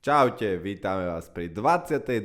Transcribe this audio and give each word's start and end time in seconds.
Čaute, 0.00 0.56
vítame 0.56 1.12
vás 1.12 1.28
pri 1.28 1.52
22. 1.52 2.24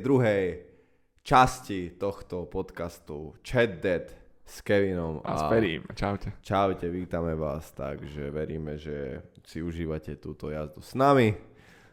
časti 1.20 1.92
tohto 2.00 2.48
podcastu 2.48 3.36
Chat 3.44 3.84
Dead 3.84 4.08
s 4.48 4.64
Kevinom 4.64 5.20
a, 5.20 5.36
a 5.36 5.36
s 5.36 5.42
Perím. 5.52 5.84
Čaute. 5.92 6.32
Čaute, 6.40 6.88
vítame 6.88 7.36
vás, 7.36 7.68
takže 7.76 8.32
veríme, 8.32 8.80
že 8.80 9.20
si 9.44 9.60
užívate 9.60 10.16
túto 10.16 10.48
jazdu 10.48 10.80
s 10.80 10.96
nami. 10.96 11.36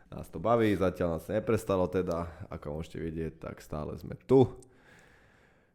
Nás 0.07 0.31
to 0.31 0.39
baví, 0.39 0.71
zatiaľ 0.71 1.19
nás 1.19 1.27
neprestalo 1.27 1.91
teda, 1.91 2.31
ako 2.47 2.79
môžete 2.79 3.03
vidieť, 3.03 3.33
tak 3.43 3.59
stále 3.59 3.91
sme 3.99 4.15
tu. 4.23 4.47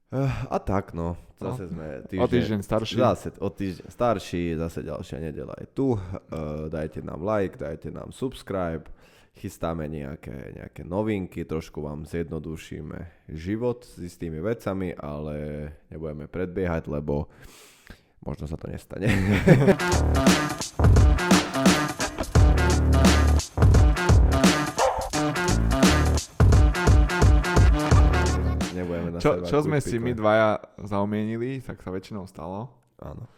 Uh, 0.09 0.25
a 0.49 0.57
tak 0.57 0.97
no, 0.97 1.21
zase 1.37 1.69
no, 1.69 1.77
sme 1.77 1.87
týždeň, 2.09 2.25
o 2.25 2.27
týždeň 2.33 2.61
starší. 2.65 2.97
Zase 2.97 3.29
o 3.45 3.49
týždeň 3.53 3.87
starší, 3.93 4.57
zase 4.57 4.89
ďalšia 4.89 5.21
nedela 5.21 5.53
je 5.61 5.69
tu. 5.69 6.01
Uh, 6.01 6.73
dajte 6.73 7.05
nám 7.05 7.21
like, 7.21 7.61
dajte 7.61 7.93
nám 7.93 8.09
subscribe 8.09 8.89
chystáme 9.37 9.87
nejaké, 9.91 10.57
nejaké 10.57 10.83
novinky, 10.87 11.45
trošku 11.45 11.83
vám 11.85 12.07
zjednodušíme 12.09 13.29
život 13.33 13.85
s 13.85 14.01
istými 14.01 14.41
vecami, 14.41 14.97
ale 14.97 15.37
nebudeme 15.93 16.27
predbiehať, 16.31 16.89
lebo 16.89 17.29
možno 18.25 18.49
sa 18.49 18.57
to 18.57 18.67
nestane. 18.71 19.09
Nebudeme 28.75 29.19
čo, 29.19 29.43
čo 29.43 29.59
sme 29.63 29.83
si 29.83 29.99
my 29.99 30.15
dvaja 30.15 30.63
zaumienili, 30.83 31.59
tak 31.63 31.83
sa 31.83 31.91
väčšinou 31.91 32.27
stalo. 32.31 32.71
Áno. 33.03 33.38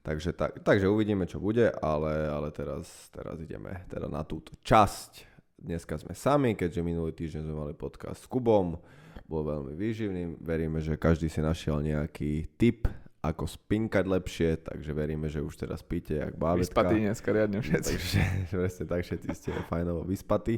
Takže, 0.00 0.32
tak, 0.32 0.64
takže 0.64 0.88
uvidíme, 0.88 1.28
čo 1.28 1.36
bude, 1.36 1.68
ale, 1.84 2.24
ale 2.32 2.48
teraz, 2.56 3.12
teraz 3.12 3.36
ideme 3.36 3.84
teda 3.92 4.08
na 4.08 4.24
túto 4.24 4.56
časť. 4.64 5.28
Dneska 5.60 6.00
sme 6.00 6.16
sami, 6.16 6.56
keďže 6.56 6.80
minulý 6.80 7.12
týždeň 7.12 7.44
sme 7.44 7.56
mali 7.56 7.72
podcast 7.76 8.24
s 8.24 8.26
Kubom, 8.26 8.80
bol 9.28 9.42
veľmi 9.44 9.76
výživný. 9.76 10.40
Veríme, 10.40 10.80
že 10.80 10.96
každý 10.96 11.28
si 11.28 11.44
našiel 11.44 11.84
nejaký 11.84 12.48
tip, 12.56 12.88
ako 13.20 13.44
spinkať 13.44 14.04
lepšie, 14.08 14.50
takže 14.64 14.90
veríme, 14.96 15.28
že 15.28 15.44
už 15.44 15.52
teraz 15.60 15.84
píte 15.84 16.16
jak 16.16 16.32
bábetka. 16.40 16.72
Vyspatí 16.72 16.96
dneska 17.04 17.28
riadne 17.28 17.60
všetci. 17.60 17.92
Takže 17.92 18.20
presne 18.56 18.84
tak, 18.88 19.00
všetci 19.04 19.28
ste 19.36 19.50
fajnovo 19.68 20.08
vyspatí. 20.08 20.56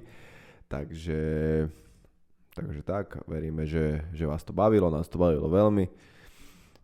Takže, 0.70 1.22
takže 2.54 2.80
tak, 2.86 3.18
veríme, 3.26 3.66
že, 3.66 4.06
že 4.14 4.24
vás 4.24 4.46
to 4.46 4.54
bavilo, 4.54 4.94
nás 4.94 5.10
to 5.10 5.18
bavilo 5.18 5.50
veľmi. 5.50 5.90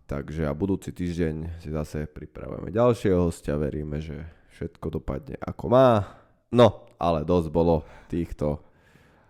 Takže 0.09 0.49
a 0.49 0.57
budúci 0.57 0.89
týždeň 0.89 1.61
si 1.61 1.69
zase 1.69 2.09
pripravujeme 2.09 2.73
ďalšieho 2.73 3.29
hostia, 3.29 3.61
veríme, 3.61 4.01
že 4.01 4.25
všetko 4.57 4.89
dopadne 4.89 5.37
ako 5.37 5.69
má. 5.69 6.17
No, 6.49 6.89
ale 6.97 7.29
dosť 7.29 7.49
bolo 7.53 7.85
týchto 8.09 8.57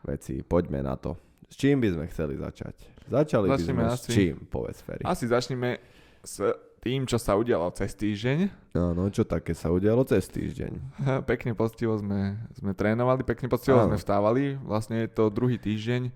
vecí, 0.07 0.39
poďme 0.47 0.87
na 0.87 0.95
to. 0.95 1.19
S 1.51 1.59
čím 1.59 1.83
by 1.83 1.99
sme 1.99 2.05
chceli 2.15 2.39
začať? 2.39 2.95
Začali 3.11 3.51
začneme 3.51 3.59
by 3.59 3.75
sme 3.75 3.83
asi, 3.91 3.99
s 3.99 4.15
čím, 4.15 4.35
povedz 4.47 4.79
Ferry. 4.87 5.03
Asi 5.03 5.27
začneme 5.27 5.83
s 6.23 6.47
tým, 6.79 7.11
čo 7.11 7.19
sa 7.19 7.35
udialo 7.35 7.75
cez 7.75 7.99
týždeň. 7.99 8.39
No, 8.79 8.95
no, 8.95 9.11
čo 9.11 9.27
také 9.27 9.59
sa 9.59 9.75
udialo 9.75 10.07
cez 10.07 10.31
týždeň? 10.31 11.03
Pekne 11.31 11.59
poctivo 11.59 11.99
sme, 11.99 12.39
sme 12.55 12.71
trénovali, 12.71 13.27
pekne 13.27 13.51
poctivo 13.51 13.83
sme 13.83 13.99
vstávali. 13.99 14.55
Vlastne 14.63 15.03
je 15.03 15.11
to 15.11 15.27
druhý 15.27 15.59
týždeň 15.59 16.15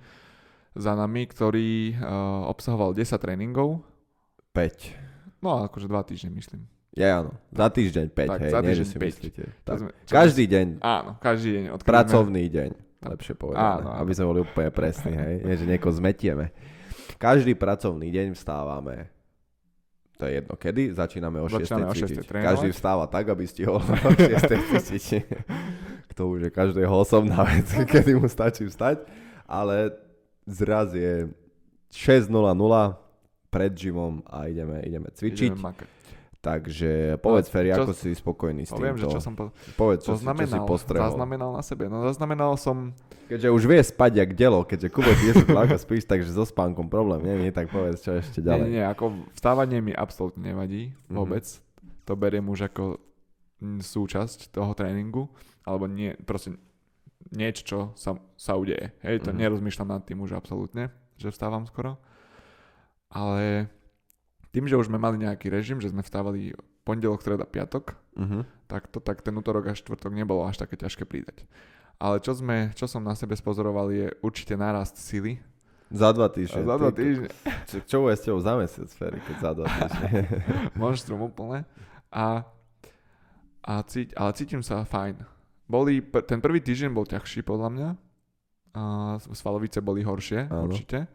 za 0.78 0.94
nami, 0.94 1.26
ktorý 1.26 1.98
uh, 1.98 2.46
obsahoval 2.46 2.94
10 2.94 3.10
tréningov 3.18 3.82
5. 4.52 5.42
No, 5.42 5.66
akože 5.66 5.86
2 5.88 6.08
týždne 6.08 6.30
myslím. 6.36 6.68
Ja 6.92 7.24
áno, 7.24 7.32
za 7.48 7.72
týždeň 7.72 8.06
5, 8.12 8.28
tak, 8.28 8.40
hej, 8.44 8.52
za 8.52 8.60
týždeň 8.60 8.86
nie, 8.86 9.00
5. 9.00 9.08
myslíte. 9.08 9.42
Tak. 9.64 9.76
Sme, 9.80 9.90
každý 10.04 10.44
deň. 10.44 10.66
Áno, 10.84 11.10
každý 11.16 11.48
deň. 11.56 11.64
Odkryme. 11.72 11.88
Pracovný 11.88 12.44
deň, 12.52 12.70
lepšie 13.00 13.32
povedané, 13.32 13.80
áno, 13.80 13.88
áno. 13.96 14.00
aby 14.04 14.12
sme 14.12 14.24
boli 14.28 14.40
úplne 14.44 14.68
presní, 14.68 15.12
hej, 15.16 15.34
nie, 15.40 15.56
že 15.56 15.64
niekoho 15.64 15.92
zmetieme. 15.96 16.52
Každý 17.16 17.56
pracovný 17.56 18.12
deň 18.12 18.36
vstávame 18.36 19.08
to 20.22 20.30
je 20.30 20.38
jedno 20.38 20.54
kedy, 20.54 20.94
začíname 20.94 21.42
o 21.42 21.50
6. 21.50 21.66
cvičiť. 21.66 22.30
Každý 22.30 22.70
vstáva 22.70 23.10
tak, 23.10 23.26
aby 23.26 23.42
stihol 23.42 23.82
o 23.82 23.82
6. 23.82 24.22
cvičiť. 24.86 25.26
Kto 26.14 26.30
už 26.30 26.46
je 26.46 26.50
každého 26.54 26.94
osobná 26.94 27.42
vec, 27.42 27.66
kedy 27.92 28.14
mu 28.14 28.30
stačí 28.30 28.70
vstať, 28.70 29.02
ale 29.50 29.90
zraz 30.46 30.94
je 30.94 31.26
6.00, 31.90 32.30
pred 33.52 33.72
gymom 33.76 34.24
a 34.24 34.48
ideme, 34.48 34.80
ideme 34.80 35.12
cvičiť. 35.12 35.52
Ideme 35.52 36.00
Takže 36.42 37.22
povedz, 37.22 37.46
no, 37.46 37.52
Ferry, 37.54 37.70
ako 37.70 37.94
si 37.94 38.18
spokojný 38.18 38.66
s 38.66 38.74
poviem, 38.74 38.98
týmto? 38.98 39.06
Že 39.06 39.14
čo 39.14 39.20
som 39.22 39.34
po, 39.38 39.54
povedz, 39.78 40.02
čo, 40.02 40.18
si, 40.18 40.26
čo 40.26 40.50
si 40.50 40.58
postrehol. 40.66 41.14
Zaznamenal 41.14 41.54
na 41.54 41.62
sebe. 41.62 41.86
No 41.86 42.02
zaznamenal 42.02 42.58
som... 42.58 42.98
Keďže 43.30 43.54
už 43.54 43.62
vie 43.70 43.78
spať 43.78 44.26
jak 44.26 44.30
delo, 44.34 44.66
keďže 44.66 44.90
Kubo 44.90 45.14
10 45.14 45.46
ako 45.54 45.78
spíš, 45.78 46.02
takže 46.10 46.34
so 46.34 46.42
spánkom 46.42 46.90
problém 46.90 47.22
nie, 47.22 47.46
nie, 47.46 47.54
tak 47.54 47.70
povedz, 47.70 48.02
čo 48.02 48.18
ešte 48.18 48.42
ďalej. 48.42 48.66
Nie, 48.66 48.82
nie, 48.82 48.84
ako 48.90 49.22
vstávanie 49.38 49.78
mi 49.78 49.94
absolútne 49.94 50.50
nevadí 50.50 50.90
mhm. 50.90 51.14
vôbec. 51.14 51.46
Mm-hmm. 51.46 52.10
To 52.10 52.12
beriem 52.18 52.46
už 52.50 52.66
ako 52.66 52.98
súčasť 53.62 54.50
toho 54.50 54.74
tréningu, 54.74 55.30
alebo 55.62 55.86
nie, 55.86 56.18
proste 56.26 56.58
niečo, 57.30 57.62
čo 57.62 57.78
sa, 57.94 58.18
sa 58.34 58.58
udeje. 58.58 58.90
Hej, 59.06 59.22
to 59.22 59.30
mm-hmm. 59.30 59.46
nerozmýšľam 59.46 59.94
nad 59.94 60.02
tým 60.02 60.18
už 60.26 60.34
absolútne, 60.34 60.90
že 61.14 61.30
vstávam 61.30 61.70
skoro 61.70 62.02
ale 63.12 63.68
tým, 64.52 64.64
že 64.64 64.76
už 64.80 64.88
sme 64.88 64.96
mali 64.96 65.20
nejaký 65.20 65.52
režim, 65.52 65.78
že 65.78 65.92
sme 65.92 66.00
vstávali 66.00 66.56
pondelok, 66.82 67.20
streda, 67.20 67.44
piatok, 67.44 67.94
uh-huh. 68.16 68.42
tak 68.66 68.88
to 68.88 68.98
tak 68.98 69.20
ten 69.20 69.36
útorok 69.36 69.70
až 69.70 69.84
štvrtok 69.84 70.12
nebolo 70.16 70.42
až 70.48 70.58
také 70.58 70.80
ťažké 70.80 71.04
pridať. 71.04 71.44
Ale 72.02 72.18
čo, 72.18 72.34
sme, 72.34 72.74
čo 72.74 72.90
som 72.90 73.04
na 73.04 73.14
sebe 73.14 73.38
spozoroval 73.38 73.94
je 73.94 74.10
určite 74.24 74.58
nárast 74.58 74.98
sily. 74.98 75.38
Za 75.92 76.10
dva 76.10 76.26
týždne. 76.26 76.66
Za 76.66 76.76
dva 76.80 76.90
týždne. 76.90 77.28
Čo, 77.68 77.76
čo 77.84 77.96
bude 78.02 78.16
s 78.16 78.24
tebou 78.24 78.40
za 78.42 78.58
mesiac, 78.58 78.90
Ferry, 78.90 79.20
keď 79.22 79.36
za 79.38 79.50
dva 79.54 79.66
týždne? 79.76 80.08
Monštrum 80.74 81.20
úplne. 81.22 81.62
A, 82.10 82.42
a 83.62 83.72
cíť, 83.86 84.16
ale 84.18 84.30
cítim 84.34 84.64
sa 84.64 84.82
fajn. 84.82 85.22
Boli, 85.70 86.02
ten 86.26 86.42
prvý 86.42 86.58
týždeň 86.58 86.90
bol 86.90 87.06
ťažší 87.06 87.46
podľa 87.46 87.68
mňa. 87.70 87.88
A 88.72 88.82
svalovice 89.20 89.84
boli 89.84 90.00
horšie, 90.02 90.48
Áno. 90.48 90.66
určite 90.66 91.06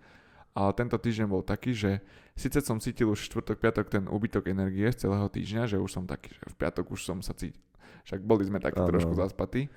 ale 0.58 0.74
tento 0.74 0.98
týždeň 0.98 1.28
bol 1.30 1.46
taký, 1.46 1.78
že 1.78 2.02
síce 2.34 2.66
som 2.66 2.82
cítil 2.82 3.14
už 3.14 3.30
štvrtok, 3.30 3.62
piatok 3.62 3.86
ten 3.94 4.10
úbytok 4.10 4.50
energie 4.50 4.90
z 4.90 5.06
celého 5.06 5.30
týždňa, 5.30 5.70
že 5.70 5.78
už 5.78 6.02
som 6.02 6.10
taký, 6.10 6.34
že 6.34 6.50
v 6.50 6.56
piatok 6.58 6.98
už 6.98 7.06
som 7.06 7.22
sa 7.22 7.38
cítil, 7.38 7.62
však 8.10 8.26
boli 8.26 8.50
sme 8.50 8.58
takí 8.58 8.82
trošku 8.82 9.14
zaspatí, 9.14 9.70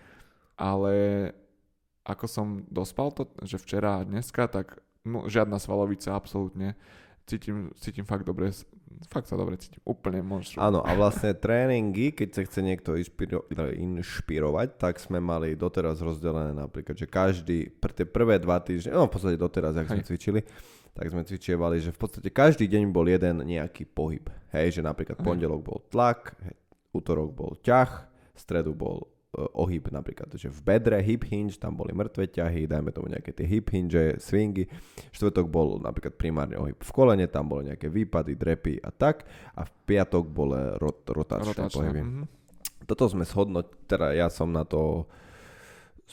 ale 0.56 0.94
ako 2.08 2.24
som 2.24 2.46
dospal 2.72 3.12
to, 3.12 3.28
že 3.44 3.60
včera 3.60 4.00
a 4.00 4.06
dneska, 4.08 4.48
tak 4.48 4.80
no, 5.04 5.28
žiadna 5.28 5.60
svalovica 5.60 6.16
absolútne, 6.16 6.72
cítim, 7.30 7.70
cítim 7.78 8.02
fakt 8.02 8.26
dobre, 8.26 8.50
fakt 9.06 9.30
sa 9.30 9.38
dobre 9.38 9.54
cítim, 9.54 9.78
úplne 9.86 10.18
monštrum. 10.26 10.58
Áno 10.58 10.82
a 10.82 10.91
vlastne 10.98 11.30
tréningy, 11.30 12.10
keď 12.10 12.28
sa 12.34 12.42
chce 12.42 12.60
niekto 12.66 12.98
inšpiro, 12.98 13.46
inšpirovať, 13.54 14.68
tak 14.74 14.98
sme 14.98 15.22
mali 15.22 15.54
doteraz 15.54 16.02
rozdelené 16.02 16.50
napríklad, 16.50 16.98
že 16.98 17.06
každý, 17.06 17.70
pr- 17.70 17.94
tie 17.94 18.06
prvé 18.06 18.42
dva 18.42 18.58
týždne, 18.58 18.98
no 18.98 19.06
v 19.06 19.14
podstate 19.14 19.38
doteraz, 19.38 19.78
ak 19.78 19.86
sme 19.86 20.02
cvičili, 20.02 20.42
tak 20.91 21.06
sme 21.06 21.22
cvičievali, 21.22 21.78
že 21.78 21.94
v 21.94 21.98
podstate 22.02 22.28
každý 22.34 22.66
deň 22.66 22.91
bol 22.91 23.06
jeden 23.06 23.47
nejaký 23.47 23.86
pohyb. 23.86 24.26
Hej, 24.50 24.78
že 24.78 24.82
napríklad 24.82 25.22
pondelok 25.22 25.62
bol 25.62 25.78
tlak, 25.86 26.34
hej, 26.42 26.58
útorok 26.91 27.30
bol 27.30 27.54
ťah, 27.62 28.10
stredu 28.34 28.74
bol 28.74 29.06
ohyb 29.30 29.94
napríklad, 29.94 30.26
že 30.34 30.50
v 30.50 30.60
bedre, 30.66 30.98
hip 30.98 31.22
hinge, 31.30 31.54
tam 31.54 31.78
boli 31.78 31.94
mŕtve 31.94 32.26
ťahy, 32.26 32.66
dajme 32.66 32.91
tomu 32.91 33.14
nejaké 33.14 33.30
tie 33.30 33.46
hip 33.46 33.70
hinge, 33.70 34.18
swingy. 34.18 34.66
Štvrtok 35.14 35.46
bol 35.46 35.78
napríklad 35.78 36.18
primárne 36.18 36.58
ohyb 36.58 36.74
v 36.74 36.91
kolene, 36.91 37.30
tam 37.30 37.46
boli 37.46 37.70
nejaké 37.70 37.86
výpady, 37.86 38.34
drepy 38.34 38.82
a 38.82 38.91
tak. 38.91 39.22
A 39.54 39.62
v 39.62 39.70
piatok 39.86 40.24
bol 40.26 40.50
rot, 40.82 41.06
rotačné, 41.06 41.54
rotačné 41.54 41.70
pohyby. 41.70 42.02
Mm-hmm. 42.02 42.26
Toto 42.91 43.06
sme 43.06 43.22
shodnotili, 43.22 43.78
teda 43.86 44.18
ja 44.18 44.26
som 44.26 44.50
na 44.50 44.66
to 44.66 45.06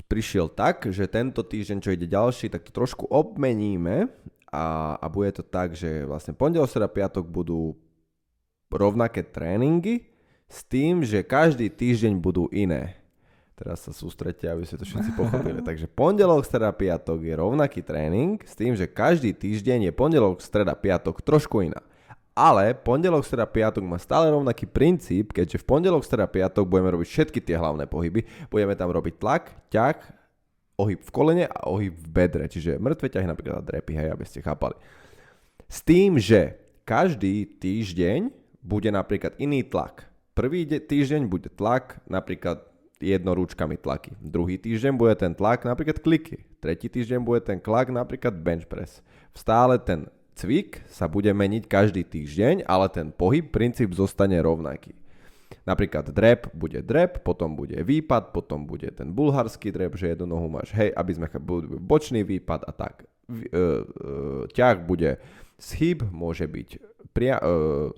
prišiel 0.06 0.54
tak, 0.54 0.86
že 0.94 1.10
tento 1.10 1.42
týždeň, 1.42 1.78
čo 1.82 1.90
ide 1.90 2.06
ďalší, 2.06 2.54
tak 2.54 2.70
to 2.70 2.70
trošku 2.70 3.10
obmeníme 3.10 4.14
a, 4.54 4.94
a 5.02 5.06
bude 5.10 5.34
to 5.34 5.42
tak, 5.42 5.74
že 5.74 6.06
vlastne 6.06 6.38
pondelok, 6.38 6.70
sreda, 6.70 6.86
piatok 6.86 7.26
budú 7.26 7.74
rovnaké 8.70 9.26
tréningy 9.26 10.06
s 10.46 10.62
tým, 10.70 11.02
že 11.02 11.26
každý 11.26 11.74
týždeň 11.74 12.14
budú 12.22 12.46
iné. 12.54 13.07
Teraz 13.58 13.82
sa 13.82 13.90
sústredte, 13.90 14.46
aby 14.46 14.70
ste 14.70 14.78
to 14.78 14.86
všetci 14.86 15.18
pochopili. 15.18 15.66
Takže 15.66 15.90
pondelok, 15.90 16.46
streda, 16.46 16.70
piatok 16.70 17.26
je 17.26 17.34
rovnaký 17.34 17.82
tréning 17.82 18.38
s 18.46 18.54
tým, 18.54 18.78
že 18.78 18.86
každý 18.86 19.34
týždeň 19.34 19.90
je 19.90 19.92
pondelok, 19.98 20.38
streda, 20.46 20.78
piatok 20.78 21.26
trošku 21.26 21.66
iná. 21.66 21.82
Ale 22.38 22.78
pondelok, 22.78 23.26
streda, 23.26 23.50
piatok 23.50 23.82
má 23.82 23.98
stále 23.98 24.30
rovnaký 24.30 24.70
princíp, 24.70 25.34
keďže 25.34 25.66
v 25.66 25.74
pondelok, 25.74 26.06
streda, 26.06 26.30
piatok 26.30 26.70
budeme 26.70 26.94
robiť 26.94 27.08
všetky 27.10 27.40
tie 27.42 27.58
hlavné 27.58 27.90
pohyby. 27.90 28.30
Budeme 28.54 28.78
tam 28.78 28.94
robiť 28.94 29.18
tlak, 29.18 29.50
ťah, 29.74 29.98
ohyb 30.78 31.02
v 31.02 31.10
kolene 31.10 31.46
a 31.50 31.66
ohyb 31.66 31.98
v 31.98 32.08
bedre, 32.14 32.46
čiže 32.46 32.78
mŕtve 32.78 33.10
ťahy 33.10 33.26
napríklad 33.26 33.66
drepy, 33.66 33.98
hej, 33.98 34.14
aby 34.14 34.22
ste 34.30 34.46
chápali. 34.46 34.78
S 35.66 35.82
tým, 35.82 36.22
že 36.22 36.62
každý 36.86 37.58
týždeň 37.58 38.30
bude 38.62 38.94
napríklad 38.94 39.34
iný 39.42 39.66
tlak. 39.66 40.06
Prvý 40.38 40.70
týždeň 40.70 41.26
bude 41.26 41.50
tlak 41.50 41.98
napríklad 42.06 42.62
jednorúčkami 42.98 43.78
tlaky. 43.78 44.18
Druhý 44.18 44.58
týždeň 44.58 44.94
bude 44.98 45.14
ten 45.18 45.34
tlak 45.38 45.66
napríklad 45.66 46.02
kliky. 46.02 46.42
Tretí 46.58 46.90
týždeň 46.90 47.22
bude 47.22 47.42
ten 47.46 47.62
tlak 47.62 47.94
napríklad 47.94 48.34
bench 48.34 48.66
press. 48.66 49.06
Stále 49.38 49.78
ten 49.78 50.10
cvik 50.38 50.86
sa 50.90 51.10
bude 51.10 51.30
meniť 51.34 51.66
každý 51.66 52.06
týždeň, 52.06 52.66
ale 52.66 52.90
ten 52.94 53.10
pohyb, 53.10 53.50
princíp 53.50 53.94
zostane 53.94 54.38
rovnaký. 54.42 54.94
Napríklad 55.68 56.12
drep 56.12 56.48
bude 56.56 56.80
drep, 56.80 57.24
potom 57.24 57.56
bude 57.56 57.80
výpad, 57.84 58.32
potom 58.32 58.64
bude 58.64 58.88
ten 58.92 59.12
bulharský 59.12 59.72
drep, 59.72 59.96
že 60.00 60.16
jednu 60.16 60.36
nohu 60.36 60.48
máš, 60.48 60.72
hej, 60.76 60.92
aby 60.96 61.12
sme 61.12 61.28
bočný 61.84 62.24
výpad 62.24 62.64
a 62.68 62.72
tak. 62.72 63.04
E, 63.28 63.48
e, 63.52 63.84
ťah 64.52 64.78
bude 64.88 65.20
schyb, 65.60 66.08
môže 66.08 66.48
byť 66.48 66.70
pria, 67.12 67.36
e, 67.40 67.92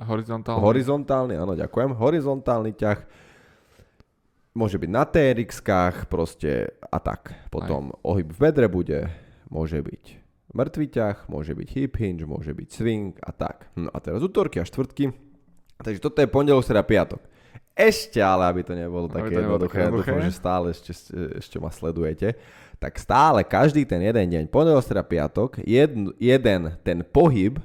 horizontálny. 0.00 0.60
horizontálny, 0.64 1.34
áno, 1.36 1.52
ďakujem, 1.56 1.90
horizontálny 1.96 2.72
ťah, 2.72 2.98
môže 4.54 4.76
byť 4.76 4.90
na 4.90 5.04
trx 5.06 5.62
proste 6.10 6.74
a 6.80 6.98
tak. 6.98 7.34
Potom 7.48 7.94
Aj. 7.94 7.98
ohyb 8.02 8.30
v 8.34 8.38
bedre 8.38 8.66
bude, 8.66 9.10
môže 9.50 9.78
byť 9.78 10.20
mŕtvý 10.50 10.86
ťah, 10.90 11.16
môže 11.30 11.54
byť 11.54 11.68
hip 11.78 11.94
hinge, 11.98 12.26
môže 12.26 12.50
byť 12.50 12.68
swing 12.68 13.14
a 13.22 13.30
tak. 13.30 13.70
No 13.78 13.90
a 13.94 13.98
teraz 14.02 14.22
útorky 14.22 14.58
a 14.58 14.66
štvrtky. 14.66 15.14
Takže 15.80 16.00
toto 16.02 16.18
je 16.20 16.28
pondelok, 16.28 16.66
teda 16.66 16.84
piatok. 16.84 17.22
Ešte 17.72 18.20
ale, 18.20 18.50
aby 18.50 18.60
to 18.66 18.76
nebolo 18.76 19.08
aby 19.08 19.24
také 19.24 19.40
jednoduché, 19.40 19.88
dúfam, 19.88 20.20
že 20.20 20.34
stále 20.34 20.74
ešte, 20.74 20.92
ešte 21.38 21.56
ma 21.56 21.72
sledujete, 21.72 22.36
tak 22.76 22.98
stále 23.00 23.40
každý 23.46 23.88
ten 23.88 24.02
jeden 24.04 24.26
deň, 24.26 24.44
pondelok, 24.52 24.84
teda 24.84 25.06
piatok, 25.06 25.62
jeden, 25.64 26.12
jeden 26.20 26.76
ten 26.84 27.00
pohyb, 27.06 27.56
e, 27.56 27.64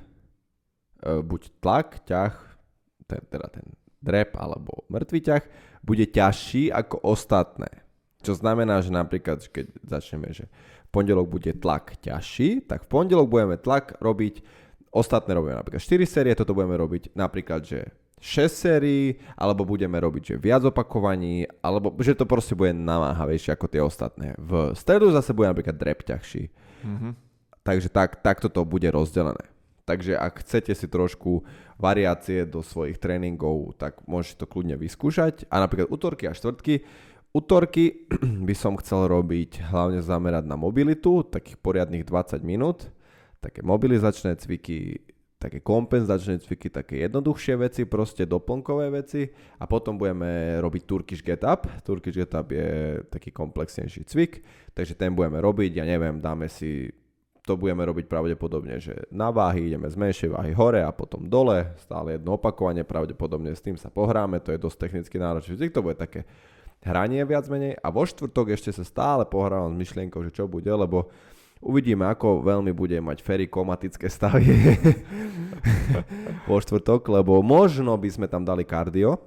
buď 1.20 1.42
tlak, 1.60 2.00
ťah, 2.08 2.32
ten, 3.10 3.20
teda 3.28 3.48
ten 3.52 3.66
drep 4.06 4.38
alebo 4.38 4.86
mŕtvý 4.94 5.20
ťah, 5.26 5.44
bude 5.82 6.06
ťažší 6.06 6.70
ako 6.70 7.02
ostatné. 7.02 7.70
Čo 8.22 8.38
znamená, 8.38 8.82
že 8.86 8.94
napríklad, 8.94 9.42
keď 9.50 9.70
začneme, 9.86 10.30
že 10.34 10.50
v 10.86 10.90
pondelok 10.94 11.30
bude 11.30 11.52
tlak 11.58 11.98
ťažší, 12.02 12.66
tak 12.66 12.86
v 12.86 12.90
pondelok 12.90 13.30
budeme 13.30 13.58
tlak 13.58 13.98
robiť, 13.98 14.42
ostatné 14.94 15.34
robíme 15.34 15.58
napríklad 15.58 15.82
4 15.82 16.06
série, 16.06 16.34
toto 16.38 16.54
budeme 16.54 16.78
robiť 16.78 17.14
napríklad, 17.18 17.62
že 17.66 17.90
6 18.18 18.50
sérií, 18.50 19.22
alebo 19.38 19.68
budeme 19.68 20.00
robiť 20.02 20.34
že 20.34 20.36
viac 20.42 20.66
opakovaní, 20.66 21.46
alebo 21.62 21.94
že 22.02 22.18
to 22.18 22.26
proste 22.26 22.58
bude 22.58 22.74
namáhavejšie 22.74 23.54
ako 23.54 23.66
tie 23.70 23.82
ostatné. 23.84 24.34
V 24.42 24.74
stredu 24.74 25.14
zase 25.14 25.36
bude 25.36 25.52
napríklad 25.52 25.78
drep 25.78 26.02
ťažší. 26.02 26.50
Mm-hmm. 26.82 27.12
Takže 27.62 27.90
tak, 27.94 28.26
takto 28.26 28.50
to 28.50 28.66
bude 28.66 28.90
rozdelené. 28.90 29.55
Takže 29.86 30.18
ak 30.18 30.42
chcete 30.42 30.74
si 30.74 30.90
trošku 30.90 31.46
variácie 31.78 32.50
do 32.50 32.66
svojich 32.66 32.98
tréningov, 32.98 33.78
tak 33.78 34.02
môžete 34.10 34.42
to 34.42 34.50
kľudne 34.50 34.74
vyskúšať. 34.82 35.46
A 35.54 35.62
napríklad 35.62 35.94
útorky 35.94 36.26
a 36.26 36.34
štvrtky. 36.34 36.82
Útorky 37.30 38.10
by 38.50 38.56
som 38.58 38.74
chcel 38.82 39.06
robiť 39.06 39.70
hlavne 39.70 40.02
zamerať 40.02 40.50
na 40.50 40.58
mobilitu, 40.58 41.22
takých 41.22 41.62
poriadnych 41.62 42.02
20 42.02 42.42
minút. 42.42 42.90
Také 43.38 43.62
mobilizačné 43.62 44.42
cviky, 44.42 45.06
také 45.38 45.62
kompenzačné 45.62 46.42
cviky, 46.42 46.74
také 46.74 47.06
jednoduchšie 47.06 47.54
veci, 47.62 47.86
proste 47.86 48.26
doplnkové 48.26 48.90
veci 48.90 49.30
a 49.62 49.70
potom 49.70 50.02
budeme 50.02 50.58
robiť 50.66 50.82
Turkish 50.90 51.22
Get 51.22 51.46
Up. 51.46 51.70
Turkish 51.86 52.18
Get 52.18 52.34
Up 52.34 52.50
je 52.50 53.06
taký 53.06 53.30
komplexnejší 53.30 54.10
cvik, 54.10 54.42
takže 54.74 54.98
ten 54.98 55.14
budeme 55.14 55.38
robiť, 55.38 55.78
ja 55.78 55.86
neviem, 55.86 56.18
dáme 56.18 56.50
si 56.50 56.90
to 57.46 57.54
budeme 57.54 57.86
robiť 57.86 58.10
pravdepodobne, 58.10 58.82
že 58.82 59.06
na 59.14 59.30
váhy 59.30 59.70
ideme 59.70 59.86
z 59.86 59.96
menšej 59.96 60.30
váhy 60.34 60.52
hore 60.58 60.82
a 60.82 60.90
potom 60.90 61.30
dole, 61.30 61.78
stále 61.78 62.18
jedno 62.18 62.42
opakovanie, 62.42 62.82
pravdepodobne 62.82 63.54
s 63.54 63.62
tým 63.62 63.78
sa 63.78 63.94
pohráme, 63.94 64.42
to 64.42 64.50
je 64.50 64.58
dosť 64.58 64.78
technicky 64.82 65.16
náročný 65.22 65.70
to 65.70 65.86
bude 65.86 66.02
také 66.02 66.26
hranie 66.82 67.22
viac 67.22 67.46
menej. 67.46 67.78
A 67.82 67.94
vo 67.94 68.06
štvrtok 68.06 68.58
ešte 68.58 68.74
sa 68.74 68.82
stále 68.82 69.30
pohrávam 69.30 69.74
s 69.74 69.78
myšlienkou, 69.78 70.26
že 70.26 70.34
čo 70.34 70.50
bude, 70.50 70.70
lebo 70.70 71.14
uvidíme, 71.62 72.10
ako 72.10 72.42
veľmi 72.42 72.74
bude 72.74 72.98
mať 72.98 73.22
Ferry 73.22 73.46
komatické 73.46 74.10
stavy 74.10 74.46
vo 76.50 76.58
štvrtok, 76.58 77.14
lebo 77.14 77.46
možno 77.46 77.94
by 77.94 78.10
sme 78.10 78.26
tam 78.26 78.42
dali 78.42 78.66
kardio, 78.66 79.22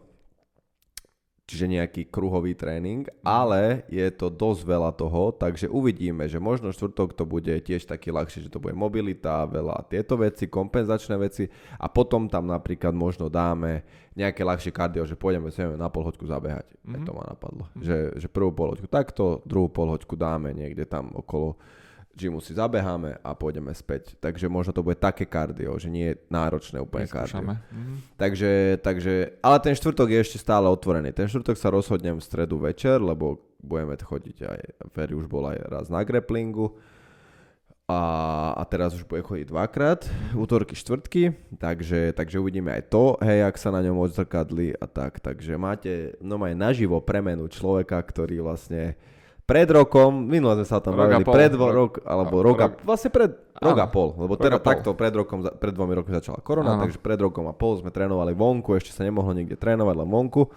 čiže 1.48 1.64
nejaký 1.64 2.12
kruhový 2.12 2.52
tréning, 2.52 3.08
ale 3.24 3.88
je 3.88 4.04
to 4.12 4.28
dosť 4.28 4.68
veľa 4.68 4.92
toho, 4.92 5.32
takže 5.32 5.72
uvidíme, 5.72 6.28
že 6.28 6.36
možno 6.36 6.76
štvrtok 6.76 7.16
to 7.16 7.24
bude 7.24 7.48
tiež 7.48 7.88
taký 7.88 8.12
ľahšie, 8.12 8.44
že 8.44 8.52
to 8.52 8.60
bude 8.60 8.76
mobilita, 8.76 9.48
veľa 9.48 9.88
tieto 9.88 10.20
veci, 10.20 10.52
kompenzačné 10.52 11.16
veci 11.16 11.48
a 11.80 11.88
potom 11.88 12.28
tam 12.28 12.52
napríklad 12.52 12.92
možno 12.92 13.32
dáme 13.32 13.80
nejaké 14.12 14.44
ľahšie 14.44 14.76
kardio, 14.76 15.08
že 15.08 15.16
pôjdeme 15.16 15.48
sa 15.48 15.72
na 15.72 15.88
polhoďku 15.88 16.28
zabehať. 16.28 16.68
Mm-hmm. 16.84 17.06
to 17.08 17.12
ma 17.16 17.24
napadlo. 17.24 17.64
Mm-hmm. 17.72 17.84
Že, 17.86 17.98
že 18.20 18.26
prvú 18.28 18.52
polhoďku 18.52 18.84
takto, 18.84 19.40
druhú 19.48 19.72
polhoďku 19.72 20.20
dáme 20.20 20.52
niekde 20.52 20.84
tam 20.84 21.16
okolo 21.16 21.56
gymu 22.18 22.42
si 22.42 22.58
zabeháme 22.58 23.22
a 23.22 23.30
pôjdeme 23.38 23.70
späť. 23.70 24.18
Takže 24.18 24.50
možno 24.50 24.74
to 24.74 24.82
bude 24.82 24.98
také 24.98 25.22
kardio, 25.22 25.78
že 25.78 25.86
nie 25.86 26.10
je 26.10 26.18
náročné 26.26 26.82
úplne 26.82 27.06
kardio. 27.06 27.54
Mm-hmm. 27.54 28.18
Takže, 28.18 28.50
takže, 28.82 29.12
ale 29.38 29.56
ten 29.62 29.78
štvrtok 29.78 30.10
je 30.10 30.18
ešte 30.18 30.38
stále 30.42 30.66
otvorený. 30.66 31.14
Ten 31.14 31.30
štvrtok 31.30 31.54
sa 31.54 31.70
rozhodnem 31.70 32.18
v 32.18 32.26
stredu 32.26 32.58
večer, 32.58 32.98
lebo 32.98 33.38
budeme 33.62 33.94
chodiť 33.94 34.36
aj, 34.42 34.58
Ferry 34.90 35.14
už 35.14 35.30
bol 35.30 35.46
aj 35.46 35.58
raz 35.70 35.86
na 35.86 36.02
grapplingu 36.02 36.74
a, 37.88 38.02
a 38.54 38.62
teraz 38.68 38.92
už 38.92 39.08
bude 39.08 39.24
chodiť 39.24 39.48
dvakrát, 39.48 40.04
útorky, 40.36 40.76
štvrtky, 40.76 41.56
takže, 41.56 42.12
takže 42.12 42.36
uvidíme 42.36 42.68
aj 42.68 42.92
to, 42.92 43.16
hej, 43.24 43.48
ak 43.48 43.56
sa 43.56 43.72
na 43.72 43.80
ňom 43.80 43.96
odzrkadli 44.04 44.76
a 44.76 44.84
tak, 44.84 45.24
takže 45.24 45.56
máte 45.56 46.14
no 46.20 46.36
aj 46.38 46.52
naživo 46.52 47.00
premenu 47.00 47.48
človeka, 47.48 47.96
ktorý 47.96 48.44
vlastne 48.44 48.94
pred 49.48 49.64
rokom, 49.72 50.28
minule 50.28 50.60
sme 50.60 50.66
sa 50.68 50.76
o 50.76 50.82
tom 50.84 50.92
bavili, 50.92 51.24
pred 51.24 51.56
rok, 51.56 51.72
rok, 51.72 51.92
alebo 52.04 52.44
rok, 52.44 52.58
rok, 52.60 52.60
a, 52.60 52.66
vlastne 52.84 53.08
pred 53.08 53.32
rok 53.56 53.78
a 53.80 53.88
pol, 53.88 54.12
lebo 54.20 54.36
teda 54.36 54.60
takto 54.60 54.92
pred 54.92 55.16
rokom, 55.16 55.40
pred 55.40 55.72
dvomi 55.72 55.96
rokmi 55.96 56.12
začala 56.20 56.44
korona, 56.44 56.76
áno. 56.76 56.84
takže 56.84 57.00
pred 57.00 57.16
rokom 57.16 57.48
a 57.48 57.56
pol 57.56 57.80
sme 57.80 57.88
trénovali 57.88 58.36
vonku, 58.36 58.76
ešte 58.76 58.92
sa 58.92 59.08
nemohlo 59.08 59.32
nikde 59.32 59.56
trénovať, 59.56 59.94
len 60.04 60.08
vonku 60.12 60.52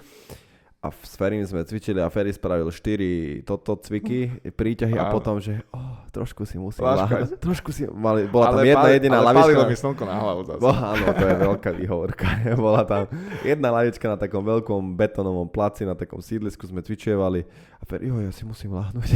a 0.82 0.90
s 0.90 1.14
Ferim 1.14 1.46
sme 1.46 1.62
cvičili 1.62 2.02
a 2.02 2.10
Ferry 2.10 2.34
spravil 2.34 2.66
4 2.74 3.46
toto 3.46 3.78
cviky, 3.78 4.50
príťahy 4.50 4.98
a 4.98 5.14
potom, 5.14 5.38
že 5.38 5.62
oh, 5.70 6.02
trošku 6.10 6.42
si 6.50 6.58
musím 6.58 6.90
láhať. 6.90 7.38
Trošku 7.38 7.70
si, 7.70 7.86
mali, 7.86 8.26
bola 8.26 8.50
ale 8.50 8.58
tam 8.58 8.66
jedna 8.66 8.82
pali, 8.82 8.94
jediná 8.98 9.18
ale 9.22 9.28
lavička. 9.30 9.62
Ale 9.62 9.70
mi 9.70 9.78
slnko 9.78 10.04
na 10.10 10.16
hlavu 10.18 10.42
zase. 10.50 10.62
Bo, 10.66 10.70
áno, 10.74 11.06
to 11.14 11.26
je 11.30 11.36
veľká 11.38 11.70
výhovorka. 11.78 12.26
bola 12.66 12.82
tam 12.90 13.06
jedna 13.46 13.70
lavička 13.70 14.10
na 14.10 14.18
takom 14.18 14.42
veľkom 14.42 14.98
betonovom 14.98 15.46
placi, 15.54 15.86
na 15.86 15.94
takom 15.94 16.18
sídlisku 16.18 16.66
sme 16.66 16.82
cvičievali 16.82 17.46
a 17.78 17.84
Ferry, 17.86 18.10
jo, 18.10 18.18
ja 18.18 18.34
si 18.34 18.42
musím 18.42 18.74
láhnuť. 18.74 19.10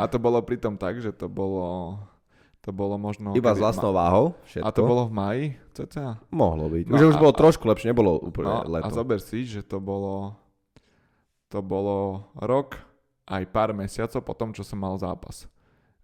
a 0.00 0.08
to 0.08 0.16
bolo 0.16 0.40
pritom 0.40 0.80
tak, 0.80 1.04
že 1.04 1.12
to 1.12 1.28
bolo 1.28 2.00
to 2.64 2.72
bolo 2.72 2.96
možno... 2.96 3.36
Iba 3.36 3.52
s 3.52 3.60
vlastnou 3.60 3.92
váhou, 3.92 4.36
všetko. 4.48 4.64
A 4.64 4.72
to 4.72 4.82
bolo 4.88 5.04
v 5.08 5.12
maji, 5.12 5.44
cca? 5.76 6.16
Mohlo 6.32 6.72
byť. 6.72 6.84
No, 6.88 6.96
už, 6.96 7.02
a, 7.04 7.08
už 7.12 7.16
bolo 7.20 7.32
trošku 7.36 7.64
lepšie, 7.68 7.92
nebolo 7.92 8.20
úplne 8.20 8.64
no, 8.64 8.72
leto. 8.72 8.88
A 8.88 8.92
zober 8.92 9.20
si, 9.20 9.44
že 9.48 9.64
to 9.64 9.80
bolo 9.80 10.36
to 11.48 11.64
bolo 11.64 12.28
rok 12.36 12.76
aj 13.28 13.44
pár 13.52 13.76
mesiacov 13.76 14.20
po 14.24 14.32
tom, 14.36 14.52
čo 14.56 14.64
som 14.64 14.80
mal 14.80 14.96
zápas. 14.96 15.48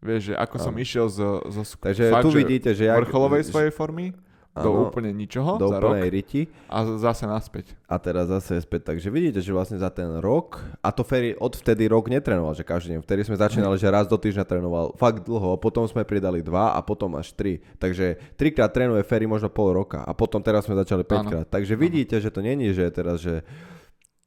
Vieš, 0.04 0.32
že 0.32 0.34
ako 0.36 0.56
som 0.60 0.74
išiel 0.76 1.08
z, 1.08 1.20
z 1.48 1.58
Takže 1.80 2.04
fakt, 2.12 2.24
tu 2.28 2.30
vidíte, 2.32 2.76
že... 2.76 2.92
Vrcholovej 2.92 3.48
svojej 3.48 3.72
formy 3.72 4.12
do 4.54 4.70
ano, 4.70 4.86
úplne 4.86 5.10
ničoho 5.10 5.58
do 5.58 5.66
za 5.66 5.82
rok 5.82 5.98
riti. 6.06 6.46
a 6.70 6.86
zase 6.94 7.26
naspäť. 7.26 7.74
A 7.90 7.98
teraz 7.98 8.30
zase 8.30 8.62
späť. 8.62 8.94
Takže 8.94 9.10
vidíte, 9.10 9.42
že 9.42 9.50
vlastne 9.50 9.82
za 9.82 9.90
ten 9.90 10.06
rok, 10.22 10.62
a 10.78 10.94
to 10.94 11.02
Ferry 11.02 11.34
odvtedy 11.34 11.90
rok 11.90 12.06
netrenoval, 12.06 12.54
že 12.54 12.62
každý 12.62 12.94
deň. 12.94 13.00
Vtedy 13.02 13.26
sme 13.26 13.34
začínali, 13.34 13.74
že 13.74 13.90
raz 13.90 14.06
do 14.06 14.14
týždňa 14.14 14.46
trénoval 14.46 14.94
fakt 14.94 15.26
dlho, 15.26 15.58
potom 15.58 15.82
sme 15.90 16.06
pridali 16.06 16.38
dva 16.38 16.78
a 16.78 16.78
potom 16.86 17.18
až 17.18 17.34
tri. 17.34 17.58
Takže 17.82 18.38
trikrát 18.38 18.70
trénuje 18.70 19.02
Ferry 19.02 19.26
možno 19.26 19.50
pol 19.50 19.74
roka 19.74 20.06
a 20.06 20.14
potom 20.14 20.38
teraz 20.38 20.70
sme 20.70 20.78
začali 20.78 21.02
5 21.02 21.30
krát. 21.34 21.46
Takže 21.50 21.74
vidíte, 21.74 22.22
že 22.22 22.30
to 22.30 22.38
není, 22.38 22.70
že 22.70 22.86
teraz, 22.94 23.26
že 23.26 23.42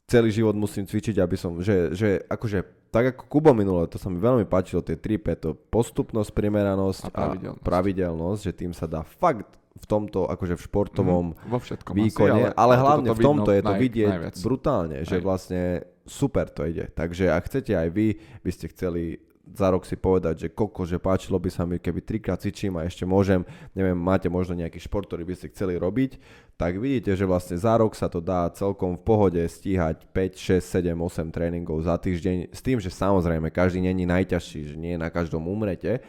celý 0.08 0.32
život 0.32 0.56
musím 0.56 0.88
cvičiť, 0.88 1.20
aby 1.20 1.36
som, 1.36 1.60
že, 1.60 1.92
že 1.92 2.24
akože, 2.32 2.90
tak 2.90 3.12
ako 3.14 3.22
Kubo 3.28 3.52
minule, 3.52 3.84
to 3.92 4.00
sa 4.00 4.08
mi 4.08 4.24
veľmi 4.24 4.48
páčilo, 4.48 4.80
tie 4.80 4.96
3P, 4.96 5.36
to 5.36 5.50
postupnosť, 5.68 6.32
primeranosť 6.32 7.02
a 7.04 7.10
pravidelnosť. 7.12 7.60
a 7.60 7.66
pravidelnosť, 7.68 8.42
že 8.42 8.54
tým 8.56 8.72
sa 8.72 8.88
dá 8.88 9.04
fakt 9.04 9.60
v 9.78 9.86
tomto, 9.86 10.26
akože 10.26 10.58
v 10.58 10.62
športovom 10.64 11.26
mm, 11.36 11.52
vo 11.54 11.60
všetkom 11.62 11.94
výkone, 11.94 12.32
asi, 12.34 12.44
ale, 12.50 12.58
ale 12.58 12.74
hlavne 12.80 13.10
v 13.14 13.20
tomto 13.20 13.52
je 13.54 13.62
to 13.62 13.76
naj, 13.76 13.82
vidieť 13.84 14.10
najviac. 14.10 14.36
brutálne, 14.42 14.98
že 15.06 15.16
vlastne 15.22 15.62
super 16.08 16.50
to 16.50 16.66
ide. 16.66 16.90
Takže 16.96 17.30
ak 17.30 17.46
chcete 17.46 17.76
aj 17.76 17.90
vy, 17.92 18.18
by 18.42 18.52
ste 18.56 18.72
chceli 18.74 19.22
za 19.54 19.68
rok 19.72 19.86
si 19.86 19.96
povedať, 19.96 20.36
že 20.46 20.48
koko, 20.52 20.84
že 20.84 20.98
páčilo 21.00 21.38
by 21.38 21.50
sa 21.52 21.64
mi, 21.64 21.78
keby 21.78 22.04
trikrát 22.04 22.42
cvičím 22.42 22.80
a 22.80 22.88
ešte 22.88 23.08
môžem, 23.08 23.46
neviem, 23.72 23.96
máte 23.96 24.28
možno 24.28 24.58
nejaký 24.58 24.82
šport, 24.82 25.08
ktorý 25.08 25.24
by 25.28 25.34
ste 25.38 25.52
chceli 25.54 25.80
robiť, 25.80 26.20
tak 26.58 26.82
vidíte, 26.82 27.14
že 27.14 27.30
vlastne 27.30 27.54
za 27.54 27.78
rok 27.78 27.94
sa 27.94 28.10
to 28.10 28.18
dá 28.18 28.50
celkom 28.50 28.98
v 28.98 29.04
pohode 29.06 29.42
stíhať 29.46 30.10
5, 30.10 30.60
6, 30.60 30.90
7, 30.90 30.98
8 30.98 31.30
tréningov 31.30 31.86
za 31.86 31.96
týždeň, 32.02 32.50
s 32.50 32.62
tým, 32.66 32.82
že 32.82 32.90
samozrejme 32.90 33.54
každý 33.54 33.80
není 33.80 34.10
najťažší, 34.10 34.74
že 34.74 34.76
nie 34.76 34.98
na 34.98 35.14
každom 35.14 35.46
umrete, 35.46 36.02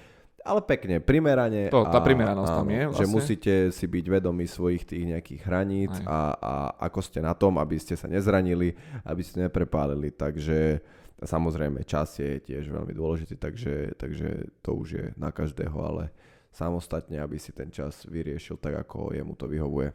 ale 0.49 0.65
pekne, 0.65 1.03
primerane. 1.05 1.69
To, 1.69 1.85
tá 1.85 2.01
primeranosť 2.01 2.53
tam 2.57 2.71
je 2.73 2.83
vlastne. 2.89 3.01
Že 3.05 3.07
musíte 3.13 3.55
si 3.69 3.85
byť 3.85 4.05
vedomi 4.09 4.49
svojich 4.49 4.89
tých 4.89 5.05
nejakých 5.05 5.41
hraníc 5.45 5.93
a, 6.09 6.33
a 6.33 6.53
ako 6.89 7.01
ste 7.05 7.21
na 7.21 7.37
tom, 7.37 7.61
aby 7.61 7.77
ste 7.77 7.99
sa 8.01 8.09
nezranili, 8.09 8.73
aby 9.05 9.21
ste 9.21 9.45
neprepálili. 9.45 10.09
Takže 10.15 10.81
samozrejme 11.25 11.83
čas 11.83 12.19
je 12.23 12.39
tiež 12.39 12.71
veľmi 12.71 12.95
dôležitý, 12.95 13.35
takže, 13.35 13.99
takže 13.99 14.55
to 14.63 14.71
už 14.79 14.89
je 14.93 15.07
na 15.19 15.35
každého, 15.35 15.75
ale 15.75 16.15
samostatne, 16.55 17.19
aby 17.19 17.39
si 17.39 17.51
ten 17.51 17.71
čas 17.71 18.07
vyriešil 18.07 18.59
tak, 18.59 18.87
ako 18.87 19.15
jemu 19.15 19.35
to 19.35 19.47
vyhovuje. 19.51 19.91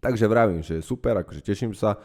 Takže 0.00 0.24
vravím, 0.24 0.64
že 0.64 0.80
super, 0.80 1.20
akože 1.20 1.44
teším 1.44 1.76
sa. 1.76 2.00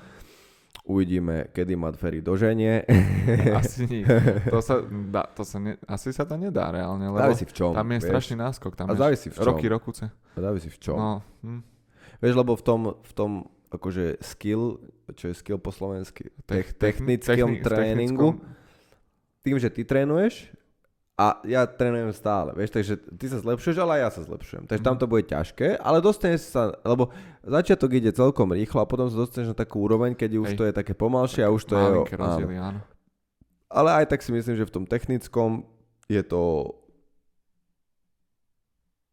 Uvidíme, 0.85 1.49
kedy 1.49 1.73
ma 1.79 1.89
Ferry 1.95 2.19
doženie. 2.21 2.83
Asi 3.59 3.87
nie. 3.87 4.03
To 4.51 4.59
sa, 4.59 4.83
dá, 4.85 5.25
to 5.31 5.41
sa 5.47 5.57
ne, 5.57 5.79
asi 5.87 6.13
sa 6.13 6.27
to 6.27 6.37
nedá 6.37 6.69
reálne, 6.69 7.09
lebo 7.09 7.25
závisí 7.25 7.47
v 7.47 7.55
čom, 7.55 7.71
tam 7.73 7.87
je 7.89 7.99
vieš? 8.03 8.11
strašný 8.11 8.35
náskok. 8.37 8.71
Tam 8.77 8.85
a 8.91 8.93
závisí 8.93 9.31
v 9.31 9.39
čom. 9.39 9.47
Roky, 9.49 9.65
rokuce. 9.65 10.03
A 10.13 10.37
závisí 10.37 10.69
v 10.69 10.77
čom. 10.77 10.97
No, 10.99 11.11
hm. 11.41 11.61
Vieš, 12.21 12.33
lebo 12.37 12.53
v 12.53 12.63
tom, 12.63 12.81
v 13.01 13.13
tom 13.15 13.31
akože 13.67 14.19
skill, 14.19 14.77
čo 15.11 15.27
je 15.27 15.35
skill 15.35 15.57
po 15.57 15.69
slovensky, 15.69 16.29
Tech- 16.43 16.73
technickom 16.73 17.29
techni- 17.51 17.61
tréningu, 17.61 18.29
tým, 19.41 19.55
že 19.55 19.67
ty 19.67 19.81
trénuješ 19.81 20.49
a 21.13 21.39
ja 21.43 21.63
trénujem 21.63 22.11
stále, 22.11 22.51
vieš, 22.51 22.71
takže 22.71 22.93
ty 23.13 23.25
sa 23.25 23.37
zlepšuješ, 23.37 23.77
ale 23.77 23.91
aj 23.93 24.01
ja 24.01 24.09
sa 24.11 24.21
zlepšujem. 24.23 24.63
Takže 24.65 24.81
Mhm. 24.81 24.85
tam 24.85 24.97
to 24.97 25.05
bude 25.05 25.23
ťažké, 25.23 25.77
ale 25.77 25.97
dostaneš 25.99 26.49
sa, 26.49 26.75
lebo 26.81 27.07
začiatok 27.41 27.89
ide 27.93 28.11
celkom 28.11 28.49
rýchlo 28.49 28.79
a 28.79 28.85
potom 28.85 29.07
sa 29.07 29.15
dostaneš 29.17 29.49
na 29.49 29.57
takú 29.57 29.79
úroveň, 29.81 30.11
keď 30.11 30.31
už 30.37 30.49
Hej. 30.49 30.57
to 30.57 30.63
je 30.65 30.73
také 30.73 30.91
pomalšie 30.91 31.41
a 31.41 31.49
už 31.49 31.63
to 31.63 31.73
je... 31.73 31.87
Áno. 32.17 32.81
Ale 33.67 33.89
aj 33.93 34.05
tak 34.07 34.19
si 34.19 34.31
myslím, 34.31 34.55
že 34.55 34.63
v 34.63 34.73
tom 34.73 34.85
technickom 34.85 35.63
je 36.05 36.21
to 36.21 36.73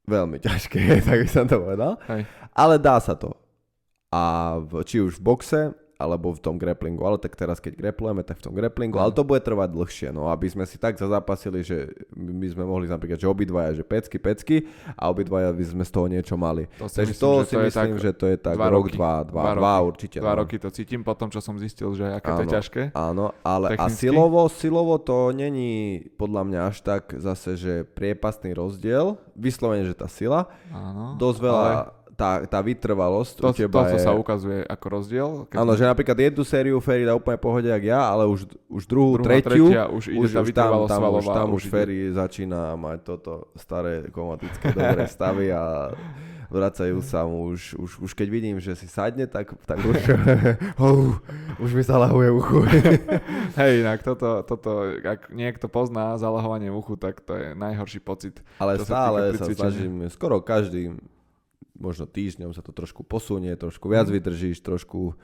veľmi 0.04 0.38
ťažké, 0.38 0.80
tak 1.06 1.18
by 1.18 1.28
som 1.28 1.46
to 1.46 1.56
povedal. 1.56 1.98
Hej. 2.08 2.26
Ale 2.50 2.74
dá 2.76 2.98
sa 2.98 3.14
to. 3.14 3.38
A 4.12 4.22
v, 4.60 4.84
či 4.84 5.00
už 5.00 5.16
v 5.18 5.24
boxe, 5.24 5.62
alebo 5.96 6.34
v 6.34 6.42
tom 6.42 6.58
grapplingu. 6.58 7.06
Ale 7.06 7.14
tak 7.14 7.38
teraz, 7.38 7.62
keď 7.62 7.78
grapplujeme, 7.78 8.26
tak 8.26 8.42
v 8.42 8.50
tom 8.50 8.54
grapplingu. 8.58 8.98
Ale 8.98 9.14
to 9.14 9.22
bude 9.22 9.38
trvať 9.38 9.70
dlhšie, 9.70 10.08
no 10.10 10.26
aby 10.34 10.50
sme 10.50 10.66
si 10.66 10.74
tak 10.74 10.98
zazapasili, 10.98 11.62
že 11.62 11.94
my 12.10 12.42
sme 12.50 12.66
mohli 12.66 12.90
napríklad, 12.90 13.22
že 13.22 13.30
obidvaja, 13.30 13.78
že 13.78 13.86
pecky, 13.86 14.18
pecky 14.18 14.56
a 14.98 15.14
obidvaja 15.14 15.54
by 15.54 15.62
sme 15.62 15.86
z 15.86 15.92
toho 15.94 16.10
niečo 16.10 16.34
mali. 16.34 16.66
To 16.82 16.90
si 16.90 17.06
Takže 17.06 17.14
myslím, 17.14 17.22
to 17.22 17.30
si 17.46 17.54
to 17.54 17.60
myslím, 17.62 17.70
tak 17.94 18.02
že 18.02 18.10
to 18.18 18.26
je 18.26 18.36
tak 18.36 18.54
dva 18.58 18.66
rok, 18.66 18.90
roky. 18.90 18.98
dva, 18.98 19.14
dva, 19.22 19.42
Dva 19.46 19.54
dva, 19.54 19.74
roky. 19.78 19.88
určite. 19.94 20.16
Dva 20.18 20.34
no. 20.34 20.38
roky 20.42 20.56
to 20.58 20.68
cítim 20.74 21.06
po 21.06 21.14
tom, 21.14 21.30
čo 21.30 21.38
som 21.38 21.54
zistil, 21.54 21.94
že 21.94 22.10
aké 22.10 22.28
to 22.34 22.42
je 22.42 22.48
Áno. 22.50 22.54
ťažké. 22.58 22.82
Áno, 22.98 23.24
ale 23.46 23.66
a 23.70 23.86
Technicky? 23.86 24.02
silovo, 24.02 24.42
silovo 24.50 24.98
to 24.98 25.30
není 25.30 26.02
podľa 26.18 26.42
mňa 26.50 26.60
až 26.66 26.82
tak 26.82 27.14
zase, 27.14 27.54
že 27.54 27.72
priepastný 27.86 28.58
rozdiel. 28.58 29.22
Vyslovene, 29.38 29.86
že 29.86 29.94
tá 29.94 30.10
sila. 30.10 30.50
Áno. 30.74 31.14
Dosť 31.14 31.38
veľa, 31.38 31.64
tá, 32.12 32.44
tá 32.44 32.58
vytrvalosť 32.60 33.40
To, 33.40 33.50
u 33.50 33.56
teba 33.56 33.88
to 33.88 33.96
je... 33.96 34.04
sa 34.04 34.12
ukazuje 34.12 34.60
ako 34.68 34.86
rozdiel. 34.88 35.28
Áno, 35.56 35.72
že 35.72 35.84
napríklad 35.88 36.16
jednu 36.18 36.42
sériu 36.44 36.78
Ferry 36.78 37.08
dá 37.08 37.16
úplne 37.16 37.40
pohode, 37.40 37.68
jak 37.68 37.84
ja, 37.84 38.00
ale 38.04 38.28
už, 38.28 38.46
už 38.68 38.82
druhú, 38.84 39.16
druhá, 39.16 39.40
tretiu, 39.40 39.72
tretia, 39.72 39.84
už 39.88 40.04
ide 40.12 40.20
už, 40.20 40.28
tá 40.32 40.40
už 40.44 40.48
tam, 40.52 40.70
tam, 40.70 40.80
už, 40.84 40.90
svalová, 40.92 41.34
tam 41.34 41.48
už 41.56 41.64
už. 41.66 41.70
Ferry 41.72 41.98
začína 42.12 42.76
mať 42.76 42.98
toto 43.02 43.32
staré 43.56 44.12
komatické 44.12 44.76
dobré 44.76 45.08
stavy 45.08 45.50
a 45.50 45.90
vracajú 46.52 47.00
sa 47.00 47.24
mu 47.24 47.48
už, 47.48 47.80
už, 47.80 47.90
už 48.04 48.10
keď 48.12 48.28
vidím, 48.28 48.56
že 48.60 48.76
si 48.76 48.84
sadne, 48.84 49.24
tak, 49.24 49.56
tak 49.64 49.80
už, 49.80 49.96
oh, 50.84 51.16
už 51.56 51.70
mi 51.72 51.80
zalahuje 51.80 52.28
uchu. 52.28 52.60
Hej, 53.60 53.80
inak 53.80 54.04
toto, 54.04 54.44
toto, 54.44 54.92
ak 55.00 55.32
niekto 55.32 55.66
pozná 55.72 56.20
zalahovanie 56.20 56.68
uchu, 56.68 57.00
tak 57.00 57.24
to 57.24 57.32
je 57.32 57.56
najhorší 57.56 58.04
pocit. 58.04 58.44
Ale 58.60 58.76
stále 58.84 59.32
sa, 59.40 59.48
snažím, 59.48 60.04
skoro 60.12 60.44
každým, 60.44 61.00
možno 61.82 62.06
týždňom 62.06 62.54
sa 62.54 62.62
to 62.62 62.70
trošku 62.70 63.02
posunie, 63.02 63.58
trošku 63.58 63.90
viac 63.90 64.06
Mhm. 64.06 64.14
vydržíš, 64.14 64.62
trošku... 64.62 65.18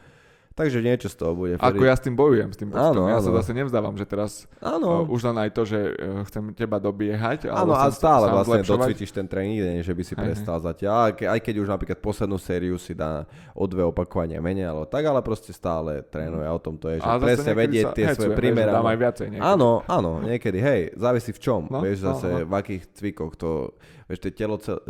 Takže 0.58 0.82
niečo 0.82 1.06
z 1.06 1.14
toho 1.14 1.38
bude. 1.38 1.54
Ako 1.54 1.86
ja 1.86 1.94
s 1.94 2.02
tým 2.02 2.18
bojujem, 2.18 2.50
s 2.50 2.58
tým 2.58 2.74
pocitom. 2.74 2.90
Áno, 2.90 3.02
ja 3.06 3.22
sa 3.22 3.30
áno. 3.30 3.38
zase 3.38 3.54
nevzdávam, 3.54 3.94
že 3.94 4.02
teraz 4.02 4.50
uh, 4.58 4.74
Áno, 4.74 5.06
už 5.06 5.30
len 5.30 5.38
aj 5.46 5.54
to, 5.54 5.62
že 5.62 5.78
uh, 5.78 6.26
chcem 6.26 6.50
teba 6.50 6.82
dobiehať. 6.82 7.46
Áno, 7.46 7.78
a 7.78 7.86
stále 7.94 8.26
vlastne 8.26 8.66
zlepšovať. 8.66 8.90
docvičíš 8.90 9.10
ten 9.14 9.30
tréning, 9.30 9.62
nie, 9.62 9.86
že 9.86 9.94
by 9.94 10.02
si 10.02 10.18
prestal 10.18 10.58
zatiaľ. 10.58 10.94
Aj, 10.98 11.12
ke, 11.14 11.30
aj 11.30 11.38
keď 11.46 11.62
už 11.62 11.68
napríklad 11.70 12.02
poslednú 12.02 12.42
sériu 12.42 12.74
si 12.74 12.90
dá 12.90 13.22
o 13.54 13.70
dve 13.70 13.86
opakovania 13.86 14.42
menej, 14.42 14.66
ale 14.66 14.82
tak, 14.90 15.06
ale 15.06 15.22
proste 15.22 15.54
stále 15.54 16.02
trénuje. 16.02 16.50
O 16.50 16.58
tom 16.58 16.74
to 16.74 16.90
je, 16.90 16.98
že 16.98 17.06
Ale 17.06 17.18
presne 17.22 17.52
vedieť 17.54 17.84
sa 17.86 17.94
tie 17.94 18.06
hecujem, 18.10 18.18
svoje 18.18 18.34
primerané. 18.34 18.74
Dám 18.82 18.88
aj 18.90 18.98
viacej 18.98 19.26
niekedy. 19.30 19.46
Áno, 19.54 19.70
áno, 19.86 20.10
niekedy, 20.26 20.58
hej, 20.58 20.80
závisí 20.98 21.30
v 21.30 21.38
čom. 21.38 21.70
No, 21.70 21.86
vieš 21.86 22.02
no, 22.02 22.18
zase, 22.18 22.28
no. 22.34 22.50
v 22.50 22.52
akých 22.58 22.82
cvikoch 22.98 23.38
to, 23.38 23.78
vieš, 24.10 24.26
tie 24.26 24.32
telo, 24.34 24.58
cel, 24.58 24.82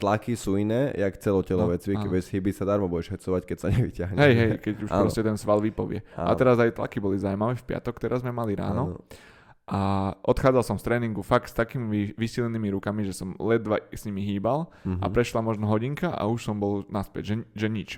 tlaky 0.00 0.32
sú 0.32 0.56
iné, 0.56 0.90
jak 0.90 1.14
celotelové 1.16 1.76
No, 1.76 1.82
cviky, 1.82 2.02
áno. 2.02 2.12
bez 2.12 2.24
chyby 2.26 2.50
sa 2.50 2.64
darmo 2.64 2.88
budeš 2.88 3.12
hecovať, 3.12 3.42
keď 3.44 3.56
sa 3.56 3.68
nevyťahne. 3.68 4.16
Hej, 4.16 4.34
hej, 4.34 4.50
keď 4.58 4.74
už 4.80 4.88
Áno. 4.88 5.00
proste 5.04 5.20
ten 5.20 5.36
sval 5.36 5.60
vypovie. 5.60 6.00
A 6.16 6.26
Áno. 6.26 6.34
teraz 6.34 6.56
aj 6.56 6.72
tlaky 6.72 6.98
boli 6.98 7.16
zaujímavé. 7.16 7.54
V 7.54 7.68
piatok 7.68 8.00
teraz 8.00 8.20
sme 8.20 8.32
mali 8.32 8.56
ráno. 8.56 8.98
A 9.66 9.78
odchádzal 10.20 10.64
som 10.64 10.74
z 10.74 10.82
tréningu 10.82 11.22
fakt 11.22 11.46
s 11.46 11.54
takými 11.54 11.86
vy- 11.86 12.12
vysilenými 12.18 12.74
rukami, 12.74 13.06
že 13.06 13.14
som 13.14 13.38
ledva 13.38 13.78
s 13.86 14.02
nimi 14.02 14.26
hýbal 14.26 14.66
Mhm. 14.82 14.98
a 14.98 15.06
prešla 15.06 15.40
možno 15.40 15.68
hodinka 15.68 16.10
a 16.10 16.26
už 16.26 16.42
som 16.42 16.58
bol 16.58 16.82
naspäť, 16.90 17.22
že, 17.22 17.34
že 17.54 17.68
nič. 17.68 17.90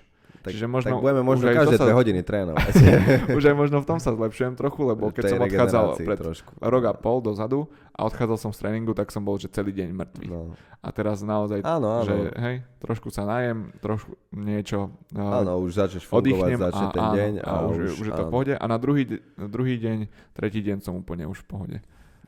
Tak, 0.42 0.50
Čiže 0.52 0.66
možno 0.66 0.90
tak 0.92 1.00
budeme 1.00 1.22
možno 1.22 1.46
už 1.46 1.54
každé 1.54 1.76
sa- 1.78 1.86
dve 1.86 1.94
hodiny 1.94 2.20
trénovať. 2.20 2.74
už 3.38 3.42
aj 3.46 3.56
možno 3.56 3.78
v 3.78 3.86
tom 3.86 3.98
sa 3.98 4.10
zlepšujem 4.10 4.58
trochu, 4.58 4.80
lebo 4.82 5.08
keď 5.08 5.22
som 5.30 5.38
odchádzal 5.38 5.84
pred 5.96 6.18
trošku. 6.18 6.50
rok 6.58 6.82
a 6.82 6.92
pol 6.92 7.22
dozadu 7.22 7.70
a 7.94 8.02
odchádzal 8.04 8.38
som 8.38 8.50
z 8.50 8.58
tréningu, 8.58 8.90
tak 8.90 9.08
som 9.08 9.22
bol, 9.22 9.38
že 9.38 9.46
celý 9.46 9.70
deň 9.70 9.88
mŕtvý. 9.94 10.26
No. 10.26 10.58
A 10.82 10.90
teraz 10.90 11.22
naozaj, 11.22 11.62
Áno, 11.62 12.02
áno. 12.02 12.02
že 12.02 12.14
hej, 12.34 12.56
trošku 12.82 13.06
sa 13.08 13.22
najem, 13.22 13.70
trošku 13.78 14.18
niečo 14.34 14.90
uh, 15.14 15.38
Áno, 15.38 15.62
už 15.62 15.78
začneš 15.78 16.02
fungovať, 16.04 16.58
začne 16.58 16.86
a, 16.86 16.90
ten 16.90 17.02
áno, 17.04 17.14
deň. 17.14 17.32
a, 17.38 17.52
už, 17.70 17.76
už 18.02 18.06
je 18.06 18.12
to 18.12 18.24
v 18.26 18.32
pohode. 18.34 18.52
A 18.58 18.64
na 18.66 18.76
druhý, 18.76 19.06
druhý 19.38 19.78
deň, 19.78 19.98
tretí 20.34 20.58
deň 20.58 20.82
som 20.82 20.98
úplne 20.98 21.22
už 21.24 21.38
v 21.38 21.46
pohode. 21.46 21.78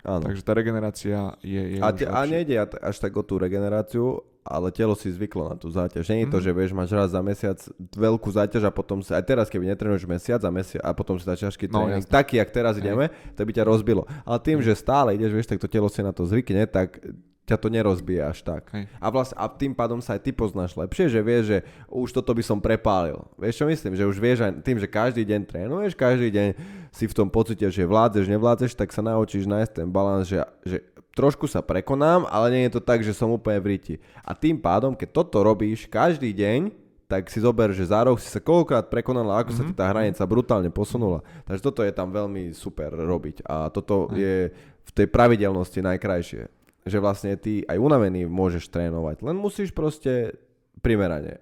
áno. 0.06 0.22
Takže 0.22 0.46
tá 0.46 0.54
regenerácia 0.54 1.34
je, 1.42 1.74
je 1.74 1.78
A, 1.82 1.90
už 1.90 1.98
te, 1.98 2.04
a 2.06 2.20
nejde 2.24 2.54
až 2.62 2.96
tak 2.96 3.10
o 3.12 3.26
tú 3.26 3.42
regeneráciu, 3.42 4.22
ale 4.44 4.68
telo 4.68 4.92
si 4.92 5.08
zvyklo 5.08 5.48
na 5.48 5.56
tú 5.56 5.66
záťaž. 5.66 6.04
Nie 6.06 6.22
je 6.22 6.30
to, 6.30 6.38
Mhm. 6.38 6.44
že 6.44 6.50
vieš, 6.52 6.70
máš 6.70 6.92
raz 6.92 7.08
za 7.08 7.20
mesiac 7.20 7.56
veľkú 7.90 8.28
záťaž 8.28 8.62
a 8.62 8.70
potom 8.70 9.00
sa, 9.00 9.16
aj 9.16 9.24
teraz, 9.24 9.46
keby 9.48 9.64
netrenuješ 9.66 10.04
mesiac 10.04 10.38
a 10.38 10.50
mesiac 10.52 10.80
a 10.80 10.92
potom 10.92 11.16
si 11.16 11.24
dáš 11.24 11.40
ťažký 11.42 11.66
No, 11.66 11.82
tréning, 11.82 12.04
jasné. 12.04 12.12
taký, 12.12 12.34
jak 12.36 12.50
teraz 12.50 12.76
Hej. 12.76 12.84
ideme, 12.84 13.04
to 13.32 13.40
by 13.40 13.50
ťa 13.50 13.64
rozbilo. 13.64 14.04
Ale 14.22 14.38
tým, 14.38 14.60
že 14.60 14.72
stále 14.74 15.16
ideš, 15.16 15.32
vieš, 15.32 15.48
tak 15.48 15.58
to 15.58 15.66
telo 15.66 15.88
si 15.88 15.98
na 15.98 16.12
to 16.12 16.22
zvykne, 16.22 16.60
tak 16.66 17.00
ťa 17.44 17.56
to 17.56 17.68
nerozbije 17.68 18.20
až 18.20 18.40
tak. 18.40 18.72
Hej. 18.72 18.88
A, 18.96 19.06
vlastne, 19.08 19.36
a 19.36 19.44
tým 19.46 19.72
pádom 19.72 20.00
sa 20.00 20.16
aj 20.16 20.22
ty 20.22 20.32
poznáš 20.32 20.72
lepšie, 20.74 21.08
že 21.08 21.20
vieš, 21.20 21.44
že 21.46 21.58
už 21.86 22.08
toto 22.10 22.32
by 22.32 22.40
som 22.40 22.56
prepálil. 22.56 23.20
Vieš 23.36 23.60
čo 23.60 23.66
myslím? 23.66 23.92
Že 23.92 24.04
už 24.06 24.16
vieš 24.16 24.38
aj 24.40 24.52
tým, 24.60 24.76
že 24.76 24.88
každý 24.88 25.24
deň 25.24 25.40
trénuješ, 25.44 25.92
každý 25.92 26.28
deň 26.30 26.48
si 26.88 27.04
v 27.04 27.12
tom 27.12 27.28
pocite, 27.28 27.64
že 27.64 27.84
vládzeš, 27.84 28.28
nevládzeš, 28.30 28.72
tak 28.72 28.88
sa 28.90 29.00
naučíš 29.00 29.44
nájsť 29.44 29.72
ten 29.74 29.88
balans, 29.88 30.24
že, 30.24 30.40
že 30.64 30.80
trošku 31.14 31.46
sa 31.46 31.62
prekonám, 31.62 32.26
ale 32.28 32.50
nie 32.50 32.62
je 32.68 32.76
to 32.76 32.82
tak, 32.82 33.00
že 33.06 33.14
som 33.14 33.30
úplne 33.30 33.62
v 33.62 33.78
riti. 33.78 33.94
A 34.26 34.34
tým 34.34 34.58
pádom, 34.58 34.92
keď 34.92 35.24
toto 35.24 35.40
robíš 35.40 35.86
každý 35.86 36.34
deň, 36.34 36.74
tak 37.04 37.28
si 37.30 37.38
zober, 37.38 37.70
že 37.70 37.86
za 37.86 38.02
rok 38.02 38.18
si 38.18 38.26
sa 38.26 38.40
koľkokrát 38.42 38.90
prekonala, 38.90 39.38
ako 39.40 39.50
sa 39.54 39.62
ti 39.62 39.74
tá 39.76 39.86
hranica 39.92 40.24
brutálne 40.24 40.72
posunula. 40.72 41.22
Takže 41.46 41.62
toto 41.62 41.80
je 41.84 41.92
tam 41.94 42.10
veľmi 42.10 42.50
super 42.56 42.90
robiť. 42.90 43.44
A 43.46 43.68
toto 43.70 44.10
je 44.16 44.50
v 44.84 44.90
tej 44.90 45.06
pravidelnosti 45.08 45.84
najkrajšie. 45.84 46.42
Že 46.84 46.98
vlastne 47.00 47.32
ty 47.40 47.64
aj 47.64 47.80
unavený 47.80 48.28
môžeš 48.28 48.68
trénovať, 48.68 49.24
len 49.24 49.36
musíš 49.36 49.72
proste 49.72 50.36
primerane 50.84 51.40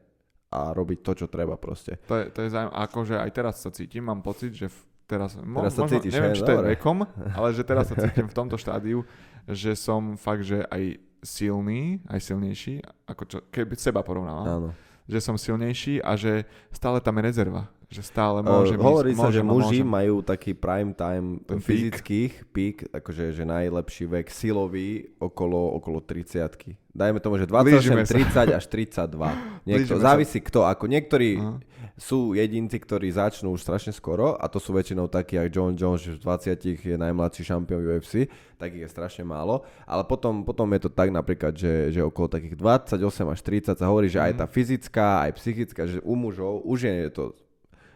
a 0.53 0.77
robiť 0.77 0.99
to, 1.01 1.25
čo 1.25 1.27
treba 1.33 1.57
proste. 1.57 1.97
To 2.07 2.21
je, 2.21 2.29
to 2.29 2.45
je 2.45 2.53
zaujímavé, 2.53 2.77
akože 2.77 3.15
aj 3.17 3.31
teraz 3.33 3.55
sa 3.65 3.73
cítim, 3.73 4.05
mám 4.05 4.21
pocit, 4.21 4.53
že 4.53 4.69
v, 4.69 4.79
teraz, 5.13 5.37
mo, 5.37 5.61
Teraz 5.61 5.77
sa 5.77 5.85
možno, 5.85 6.01
cítiš, 6.01 6.13
neviem, 6.17 6.33
hej, 6.33 6.39
či 6.41 6.43
to 6.43 6.53
je 6.57 6.61
vekom, 6.73 6.99
ale 7.37 7.49
že 7.53 7.63
teraz 7.63 7.93
sa 7.93 7.97
cítim 8.01 8.25
v 8.25 8.33
tomto 8.33 8.57
štádiu, 8.57 9.05
že 9.45 9.77
som 9.77 10.17
fakt, 10.17 10.49
že 10.49 10.65
aj 10.73 10.97
silný, 11.21 12.01
aj 12.09 12.19
silnejší, 12.19 12.81
ako 13.05 13.23
čo, 13.29 13.39
keby 13.53 13.77
seba 13.77 14.01
porovnávam, 14.01 14.47
Áno. 14.49 14.69
že 15.05 15.21
som 15.21 15.37
silnejší 15.37 16.01
a 16.01 16.17
že 16.17 16.49
stále 16.73 16.99
tam 16.99 17.21
je 17.21 17.23
rezerva, 17.23 17.63
že 17.87 18.01
stále 18.01 18.41
Uh, 18.41 18.65
môžem 18.65 18.81
hovorí 18.81 19.13
ísť, 19.13 19.21
sa, 19.21 19.29
že 19.29 19.39
môžem 19.39 19.45
a 19.45 19.53
muži 19.53 19.81
môžem. 19.85 19.87
majú 19.87 20.15
taký 20.25 20.51
prime 20.57 20.97
time 20.97 21.45
Ten 21.45 21.61
fyzických 21.61 22.33
pík, 22.49 22.89
akože 22.89 23.37
že 23.37 23.45
najlepší 23.45 24.09
vek 24.09 24.27
silový 24.33 25.13
okolo, 25.21 25.77
okolo 25.77 26.01
30 26.01 26.81
Dajme 26.93 27.21
tomu, 27.21 27.37
že 27.37 27.45
28, 27.49 27.69
Blížime 27.69 28.03
sa. 28.05 28.17
30 28.49 28.59
až 28.59 28.65
32. 28.69 29.13
Niekto, 29.69 29.93
Blížime 29.93 30.01
sa. 30.01 30.05
závisí 30.13 30.39
kto. 30.45 30.65
Ako 30.65 30.85
niektorí 30.89 31.41
Aha. 31.41 31.57
Sú 31.97 32.33
jedinci, 32.33 32.81
ktorí 32.81 33.13
začnú 33.13 33.53
už 33.53 33.61
strašne 33.61 33.93
skoro 33.93 34.35
a 34.41 34.49
to 34.49 34.57
sú 34.57 34.73
väčšinou 34.73 35.13
takí, 35.13 35.37
ako 35.37 35.53
John 35.53 35.73
Jones, 35.77 36.01
že 36.01 36.17
v 36.17 36.25
20 36.25 36.89
je 36.89 36.97
najmladší 36.97 37.43
šampión 37.45 37.85
UFC, 37.85 38.33
takých 38.57 38.89
je 38.89 38.91
strašne 38.91 39.25
málo. 39.29 39.65
Ale 39.85 40.01
potom, 40.09 40.41
potom 40.41 40.69
je 40.73 40.89
to 40.89 40.91
tak 40.91 41.13
napríklad, 41.13 41.53
že, 41.53 41.93
že 41.93 42.01
okolo 42.01 42.33
takých 42.33 42.57
28 42.57 42.97
až 43.29 43.41
30 43.45 43.77
sa 43.77 43.87
hovorí, 43.89 44.09
že 44.09 44.25
aj 44.25 44.41
tá 44.41 44.47
fyzická, 44.49 45.29
aj 45.29 45.33
psychická, 45.37 45.85
že 45.85 46.01
u 46.01 46.17
mužov 46.17 46.65
už 46.65 46.89
je 46.89 47.13
to 47.13 47.25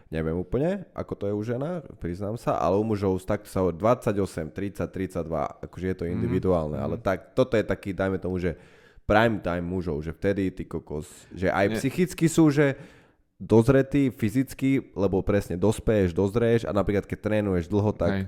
Neviem 0.07 0.39
úplne, 0.39 0.87
ako 0.95 1.13
to 1.19 1.23
je 1.27 1.33
u 1.35 1.43
žena, 1.43 1.83
priznám 1.99 2.39
sa, 2.39 2.55
ale 2.55 2.79
u 2.79 2.83
mužov 2.87 3.19
tak 3.27 3.43
sa 3.43 3.59
28, 3.67 4.55
30, 4.55 4.87
32, 4.87 5.67
akože 5.67 5.85
je 5.91 5.97
to 5.99 6.05
mhm. 6.07 6.11
individuálne, 6.15 6.79
mm-hmm. 6.79 6.87
ale 6.87 7.03
tak, 7.03 7.35
toto 7.35 7.59
je 7.59 7.63
taký, 7.67 7.91
dajme 7.91 8.15
tomu, 8.15 8.39
že 8.39 8.55
prime 9.03 9.43
time 9.43 9.67
mužov, 9.67 9.99
že 10.03 10.15
vtedy 10.15 10.51
ty 10.51 10.63
kokos, 10.63 11.07
že 11.35 11.51
aj 11.51 11.65
Nie. 11.67 11.75
psychicky 11.75 12.27
sú, 12.31 12.47
že 12.51 12.79
dozretý 13.37 14.09
fyzicky, 14.09 14.93
lebo 14.97 15.21
presne 15.21 15.55
dospeješ, 15.57 16.13
dozrieš 16.13 16.61
a 16.65 16.73
napríklad 16.73 17.05
keď 17.05 17.19
trénuješ 17.21 17.69
dlho, 17.69 17.93
tak 17.93 18.11
Hej 18.11 18.25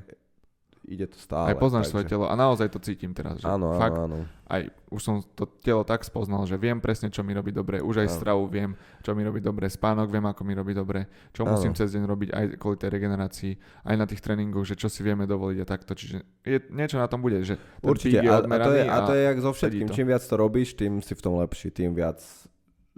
ide 0.89 1.06
to 1.06 1.18
stále. 1.22 1.54
Aj 1.54 1.56
poznáš 1.56 1.88
takže... 1.88 1.94
svoje 1.94 2.06
telo 2.10 2.25
a 2.25 2.34
naozaj 2.34 2.68
to 2.74 2.82
cítim 2.82 3.13
teraz. 3.13 3.38
Že 3.38 3.46
áno, 3.46 3.78
fakt, 3.78 4.01
áno, 4.01 4.25
áno. 4.25 4.28
Aj 4.50 4.66
už 4.89 5.01
som 5.06 5.22
to 5.38 5.46
telo 5.62 5.86
tak 5.86 6.01
spoznal, 6.01 6.50
že 6.50 6.58
viem 6.58 6.82
presne, 6.82 7.13
čo 7.13 7.22
mi 7.22 7.38
robí 7.38 7.54
dobre. 7.54 7.78
Už 7.78 8.01
aj 8.01 8.10
áno. 8.10 8.18
stravu 8.18 8.44
viem, 8.50 8.74
čo 9.06 9.13
mi 9.13 9.22
robí 9.22 9.38
dobre. 9.38 9.70
Spánok 9.70 10.10
viem, 10.10 10.25
ako 10.25 10.42
mi 10.42 10.58
robí 10.58 10.74
dobre. 10.74 11.06
Čo 11.30 11.46
áno. 11.46 11.54
musím 11.54 11.78
cez 11.78 11.94
deň 11.94 12.04
robiť 12.10 12.30
aj 12.34 12.46
kvôli 12.58 12.78
tej 12.82 12.89
regenerácii, 12.89 13.54
aj 13.86 13.96
na 13.96 14.06
tých 14.10 14.22
tréningoch, 14.25 14.66
že 14.66 14.74
čo 14.74 14.89
si 14.89 15.06
vieme 15.06 15.30
dovoliť 15.30 15.58
a 15.62 15.66
takto. 15.70 15.94
Čiže 15.94 16.18
je, 16.42 16.58
niečo 16.74 16.98
na 16.98 17.06
tom 17.06 17.22
bude. 17.22 17.46
Že 17.46 17.62
Určite. 17.86 18.25
A, 18.25 18.42
a, 18.42 18.58
to 18.66 18.72
je, 18.74 18.84
a 18.89 18.98
to 19.06 19.13
je 19.13 19.22
jak 19.22 19.38
so 19.46 19.51
všetkým. 19.54 19.88
Čím 19.94 20.10
viac 20.10 20.25
to 20.25 20.36
robíš, 20.36 20.74
tým 20.74 21.06
si 21.06 21.13
v 21.13 21.22
tom 21.22 21.38
lepší, 21.38 21.70
tým 21.70 21.94
viac 21.94 22.18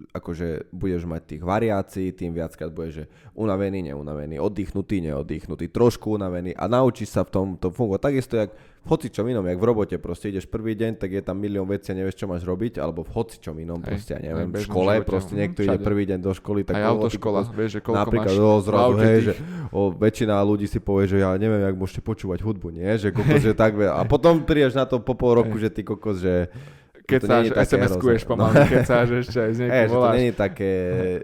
akože 0.09 0.73
budeš 0.73 1.05
mať 1.05 1.21
tých 1.37 1.43
variácií, 1.45 2.07
tým 2.17 2.33
viackrát 2.33 2.73
budeš 2.73 2.91
že 2.91 3.05
unavený, 3.37 3.93
neunavený, 3.93 4.41
oddychnutý, 4.41 5.05
neoddychnutý, 5.05 5.69
trošku 5.69 6.17
unavený 6.17 6.57
a 6.57 6.65
naučíš 6.65 7.13
sa 7.13 7.21
v 7.21 7.29
tom 7.29 7.47
to 7.55 7.69
fungovať. 7.69 8.01
Takisto 8.01 8.33
jak 8.41 8.51
v 8.81 8.87
hocičom 8.89 9.29
inom, 9.29 9.45
jak 9.45 9.61
v 9.61 9.65
robote 9.69 9.95
proste 10.01 10.33
ideš 10.33 10.49
prvý 10.49 10.73
deň, 10.73 10.97
tak 10.97 11.13
je 11.13 11.21
tam 11.21 11.37
milión 11.37 11.69
vecí 11.69 11.93
a 11.93 11.95
nevieš, 12.01 12.17
čo 12.17 12.25
máš 12.25 12.41
robiť, 12.41 12.81
alebo 12.81 13.05
v 13.05 13.13
hocičom 13.13 13.53
inom, 13.61 13.77
aj, 13.77 13.85
proste, 13.85 14.11
ja 14.17 14.19
neviem, 14.25 14.49
v 14.49 14.65
škole, 14.65 14.93
živote, 14.97 15.05
proste 15.05 15.33
niekto 15.37 15.61
všade. 15.61 15.77
ide 15.77 15.85
prvý 15.85 16.03
deň 16.09 16.19
do 16.25 16.33
školy, 16.33 16.65
tak 16.65 16.81
aj 16.81 16.85
autoškola, 16.89 17.39
vieš, 17.53 17.71
že 17.77 17.81
koľko 17.85 18.01
napríklad, 18.01 18.33
máš 18.33 18.41
o, 18.41 18.53
zrazu, 18.65 18.97
hej, 19.05 19.19
že 19.21 19.33
o, 19.69 19.81
väčšina 19.93 20.33
ľudí 20.41 20.65
si 20.65 20.81
povie, 20.81 21.05
že 21.05 21.21
ja 21.21 21.29
neviem, 21.37 21.61
jak 21.61 21.77
môžete 21.77 22.01
počúvať 22.01 22.41
hudbu, 22.41 22.73
nie, 22.73 22.89
že 22.97 23.13
kokos, 23.13 23.41
že 23.45 23.53
tak, 23.53 23.77
a 23.77 24.01
potom 24.09 24.41
prídeš 24.41 24.73
na 24.73 24.89
to 24.89 24.97
po 24.97 25.13
pol 25.13 25.37
roku, 25.37 25.61
že 25.61 25.69
ty 25.69 25.85
kokos, 25.85 26.17
že 26.17 26.49
keď 27.05 27.19
sa 27.25 27.35
SMS-kuješ 27.43 28.23
pomaly, 28.25 28.55
no. 28.55 28.67
keď 28.67 28.83
sa 28.85 28.95
ešte 29.03 29.39
aj 29.39 29.51
z 29.53 29.59
niekoho 29.63 29.75
hey, 29.75 29.87
že 29.87 29.97
to 29.97 30.09
nie 30.17 30.27
je 30.27 30.35
také, 30.35 30.73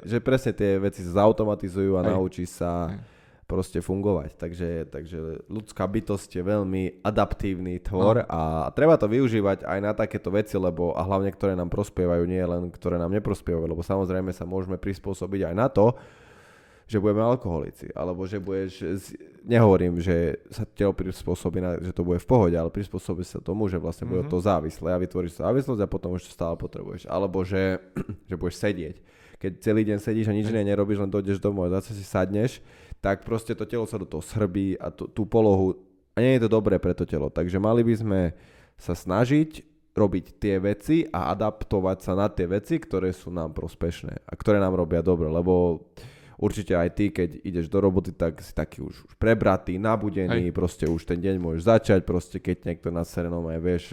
že 0.04 0.18
presne 0.22 0.52
tie 0.54 0.72
veci 0.82 1.02
sa 1.06 1.24
zautomatizujú 1.24 1.98
a 1.98 2.02
naučí 2.02 2.44
sa 2.46 2.92
Hej. 2.92 3.00
proste 3.48 3.80
fungovať. 3.80 4.36
Takže, 4.38 4.70
takže 4.92 5.18
ľudská 5.48 5.84
bytosť 5.88 6.30
je 6.38 6.44
veľmi 6.44 6.84
adaptívny 7.02 7.80
tvor 7.82 8.22
no. 8.22 8.30
a 8.30 8.42
treba 8.74 8.98
to 9.00 9.10
využívať 9.10 9.66
aj 9.66 9.80
na 9.82 9.92
takéto 9.96 10.30
veci, 10.30 10.58
lebo 10.60 10.94
a 10.94 11.02
hlavne, 11.06 11.32
ktoré 11.32 11.54
nám 11.54 11.72
prospievajú, 11.72 12.24
nie 12.28 12.44
len 12.44 12.70
ktoré 12.70 13.00
nám 13.00 13.14
neprospievajú, 13.16 13.66
lebo 13.66 13.82
samozrejme 13.86 14.36
sa 14.36 14.44
môžeme 14.44 14.76
prispôsobiť 14.76 15.52
aj 15.52 15.56
na 15.56 15.68
to, 15.70 15.96
že 16.88 17.04
budeme 17.04 17.20
alkoholici, 17.20 17.92
alebo 17.92 18.24
že 18.24 18.40
budeš, 18.40 18.80
nehovorím, 19.44 20.00
že 20.00 20.40
sa 20.48 20.64
telo 20.64 20.96
prispôsobí, 20.96 21.60
na, 21.60 21.76
že 21.84 21.92
to 21.92 22.08
bude 22.08 22.24
v 22.24 22.28
pohode, 22.28 22.56
ale 22.56 22.72
prispôsobí 22.72 23.28
sa 23.28 23.44
tomu, 23.44 23.68
že 23.68 23.76
vlastne 23.76 24.08
mm-hmm. 24.08 24.24
bude 24.24 24.24
mhm. 24.24 24.32
to 24.32 24.38
závislé 24.40 24.90
a 24.96 25.02
vytvoríš 25.04 25.44
závislosť 25.44 25.82
a 25.84 25.92
potom 25.92 26.16
už 26.16 26.24
to 26.24 26.32
stále 26.32 26.56
potrebuješ. 26.56 27.12
Alebo 27.12 27.44
že, 27.44 27.84
že 28.32 28.36
budeš 28.40 28.64
sedieť. 28.64 28.96
Keď 29.38 29.52
celý 29.62 29.84
deň 29.84 30.00
sedíš 30.00 30.32
a 30.32 30.34
nič 30.34 30.48
iné 30.50 30.64
nerobíš, 30.66 31.04
len 31.04 31.12
dojdeš 31.12 31.44
domov 31.44 31.70
a 31.70 31.78
zase 31.78 31.94
si 31.94 32.02
sadneš, 32.02 32.64
tak 33.04 33.22
proste 33.22 33.54
to 33.54 33.68
telo 33.68 33.86
sa 33.86 34.02
do 34.02 34.08
toho 34.08 34.24
srbí 34.24 34.80
a 34.80 34.90
tú, 34.90 35.06
tú 35.12 35.30
polohu 35.30 35.78
a 36.18 36.24
nie 36.24 36.40
je 36.40 36.48
to 36.48 36.50
dobré 36.50 36.82
pre 36.82 36.98
to 36.98 37.06
telo. 37.06 37.30
Takže 37.30 37.62
mali 37.62 37.86
by 37.86 37.94
sme 37.94 38.22
sa 38.74 38.98
snažiť 38.98 39.62
robiť 39.94 40.42
tie 40.42 40.58
veci 40.58 41.06
a 41.10 41.30
adaptovať 41.34 41.98
sa 42.02 42.14
na 42.18 42.30
tie 42.30 42.50
veci, 42.50 42.82
ktoré 42.82 43.14
sú 43.14 43.30
nám 43.30 43.54
prospešné 43.54 44.26
a 44.26 44.34
ktoré 44.34 44.58
nám 44.58 44.74
robia 44.74 45.06
dobre, 45.06 45.30
lebo 45.30 45.86
určite 46.38 46.78
aj 46.78 46.90
ty, 46.94 47.10
keď 47.10 47.42
ideš 47.42 47.68
do 47.68 47.82
roboty, 47.82 48.14
tak 48.14 48.40
si 48.46 48.54
taký 48.54 48.86
už, 48.86 49.10
už 49.10 49.14
prebratý, 49.18 49.82
nabudený, 49.82 50.50
aj. 50.50 50.56
proste 50.56 50.86
už 50.86 51.04
ten 51.04 51.18
deň 51.18 51.36
môžeš 51.42 51.64
začať, 51.66 52.00
proste 52.06 52.38
keď 52.38 52.70
niekto 52.70 52.94
na 52.94 53.02
serenom 53.02 53.44
aj 53.50 53.60
vieš, 53.60 53.84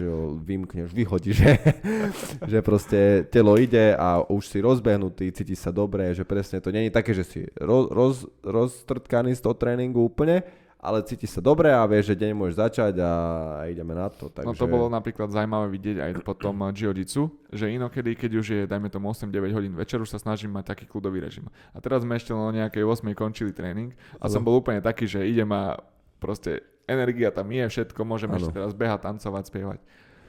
vymkneš, 0.45 0.93
vyhodí, 0.93 1.33
že, 1.41 1.57
že 2.45 2.59
proste 2.61 3.25
telo 3.33 3.57
ide 3.57 3.97
a 3.97 4.21
už 4.21 4.45
si 4.45 4.61
rozbehnutý, 4.61 5.33
cítiš 5.33 5.65
sa 5.65 5.73
dobre, 5.73 6.13
že 6.13 6.21
presne 6.21 6.61
to 6.61 6.69
není 6.69 6.93
také, 6.93 7.17
že 7.17 7.25
si 7.25 7.39
roz, 7.57 7.89
roz, 7.89 8.17
roztrtkaný 8.45 9.33
z 9.33 9.41
toho 9.41 9.57
tréningu 9.57 10.05
úplne, 10.05 10.45
ale 10.85 11.01
cíti 11.01 11.25
sa 11.25 11.41
dobre 11.41 11.73
a 11.73 11.81
vieš, 11.89 12.13
že 12.13 12.21
deň 12.21 12.31
môžeš 12.37 12.55
začať 12.61 12.93
a 13.01 13.11
ideme 13.65 13.97
na 13.97 14.07
to. 14.13 14.29
Takže... 14.29 14.45
No 14.45 14.53
to 14.53 14.69
bolo 14.69 14.85
napríklad 14.87 15.33
zaujímavé 15.33 15.67
vidieť 15.73 15.97
aj 16.05 16.11
potom 16.21 16.53
jiu 16.71 16.93
že 17.49 17.65
inokedy, 17.73 18.13
keď 18.13 18.31
už 18.37 18.45
je, 18.45 18.61
dajme 18.69 18.93
tomu 18.93 19.09
8-9 19.09 19.57
hodín 19.57 19.73
večer, 19.73 19.97
už 19.97 20.13
sa 20.13 20.21
snažím 20.21 20.53
mať 20.53 20.77
taký 20.77 20.85
kľudový 20.85 21.25
režim. 21.25 21.49
A 21.73 21.81
teraz 21.81 22.05
sme 22.05 22.13
ešte 22.13 22.29
o 22.29 22.53
nejakej 22.53 22.85
8 22.85 23.09
končili 23.17 23.49
tréning 23.49 23.97
a 24.21 24.29
som 24.29 24.45
bol 24.45 24.53
úplne 24.61 24.83
taký, 24.83 25.09
že 25.09 25.25
idem 25.25 25.49
a 25.49 25.81
proste 26.21 26.61
energia 26.85 27.33
tam 27.33 27.49
je, 27.49 27.65
všetko, 27.65 27.99
môžem 28.05 28.29
ano. 28.29 28.37
ešte 28.37 28.53
teraz 28.53 28.71
behať, 28.77 29.01
tancovať, 29.09 29.43
spievať. 29.49 29.79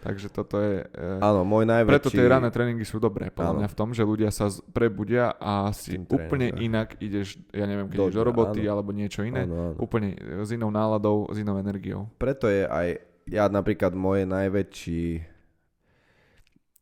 Takže 0.06 0.30
toto 0.30 0.62
je... 0.62 0.86
E, 0.86 1.18
Áno, 1.18 1.42
môj 1.42 1.66
najväčší... 1.66 1.90
Preto 1.98 2.14
tie 2.14 2.30
rané 2.30 2.46
tréningy 2.54 2.86
sú 2.86 3.02
dobré, 3.02 3.26
podľa 3.34 3.58
mňa 3.58 3.68
v 3.74 3.76
tom, 3.76 3.90
že 3.90 4.06
ľudia 4.06 4.30
sa 4.30 4.46
prebudia 4.70 5.34
a 5.34 5.74
si 5.74 5.98
úplne 5.98 6.54
inak 6.62 6.94
ideš, 7.02 7.42
ja 7.50 7.66
neviem, 7.66 7.90
keď 7.90 7.98
do, 7.98 8.06
ideš 8.06 8.14
do 8.14 8.22
roboty 8.22 8.60
áno. 8.62 8.70
alebo 8.78 8.94
niečo 8.94 9.26
iné, 9.26 9.50
áno, 9.50 9.74
áno. 9.74 9.82
úplne 9.82 10.14
s 10.46 10.54
inou 10.54 10.70
náladou, 10.70 11.26
s 11.34 11.42
inou 11.42 11.58
energiou. 11.58 12.06
Preto 12.22 12.46
je 12.46 12.70
aj, 12.70 13.02
ja 13.26 13.50
napríklad 13.50 13.98
moje 13.98 14.30
najväčší 14.30 15.26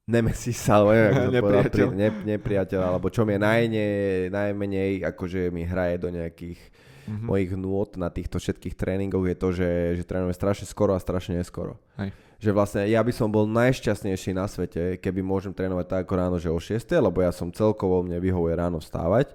nemesis, 0.04 0.60
alebo 0.68 0.92
neviem, 0.92 1.16
ako 1.16 1.32
nepriateľ. 1.32 1.86
Povedal, 1.88 1.96
ne, 1.96 2.08
nepriateľ, 2.28 2.80
alebo 2.84 3.08
čo 3.08 3.24
mi 3.24 3.32
je 3.32 3.40
najne, 3.40 3.86
najmenej, 4.28 5.00
akože 5.00 5.48
mi 5.48 5.64
hraje 5.64 5.96
do 5.96 6.12
nejakých 6.12 6.60
mm-hmm. 6.60 7.24
mojich 7.24 7.56
nôd 7.56 7.96
na 7.96 8.12
týchto 8.12 8.36
všetkých 8.36 8.76
tréningoch 8.76 9.24
je 9.24 9.36
to, 9.40 9.48
že, 9.56 9.70
že 9.96 10.04
trénujeme 10.04 10.36
strašne 10.36 10.68
skoro 10.68 10.92
a 10.92 11.00
strašne 11.00 11.40
neskoro. 11.40 11.80
Hej 11.96 12.12
že 12.44 12.52
vlastne 12.52 12.84
ja 12.84 13.00
by 13.00 13.08
som 13.08 13.32
bol 13.32 13.48
najšťastnejší 13.48 14.36
na 14.36 14.44
svete, 14.44 15.00
keby 15.00 15.24
môžem 15.24 15.56
trénovať 15.56 15.86
tak 15.88 16.00
ako 16.04 16.14
ráno, 16.20 16.36
že 16.36 16.52
o 16.52 16.60
6, 16.60 16.76
lebo 16.92 17.24
ja 17.24 17.32
som 17.32 17.48
celkovo, 17.48 18.04
mne 18.04 18.20
vyhovuje 18.20 18.52
ráno 18.52 18.84
vstávať 18.84 19.32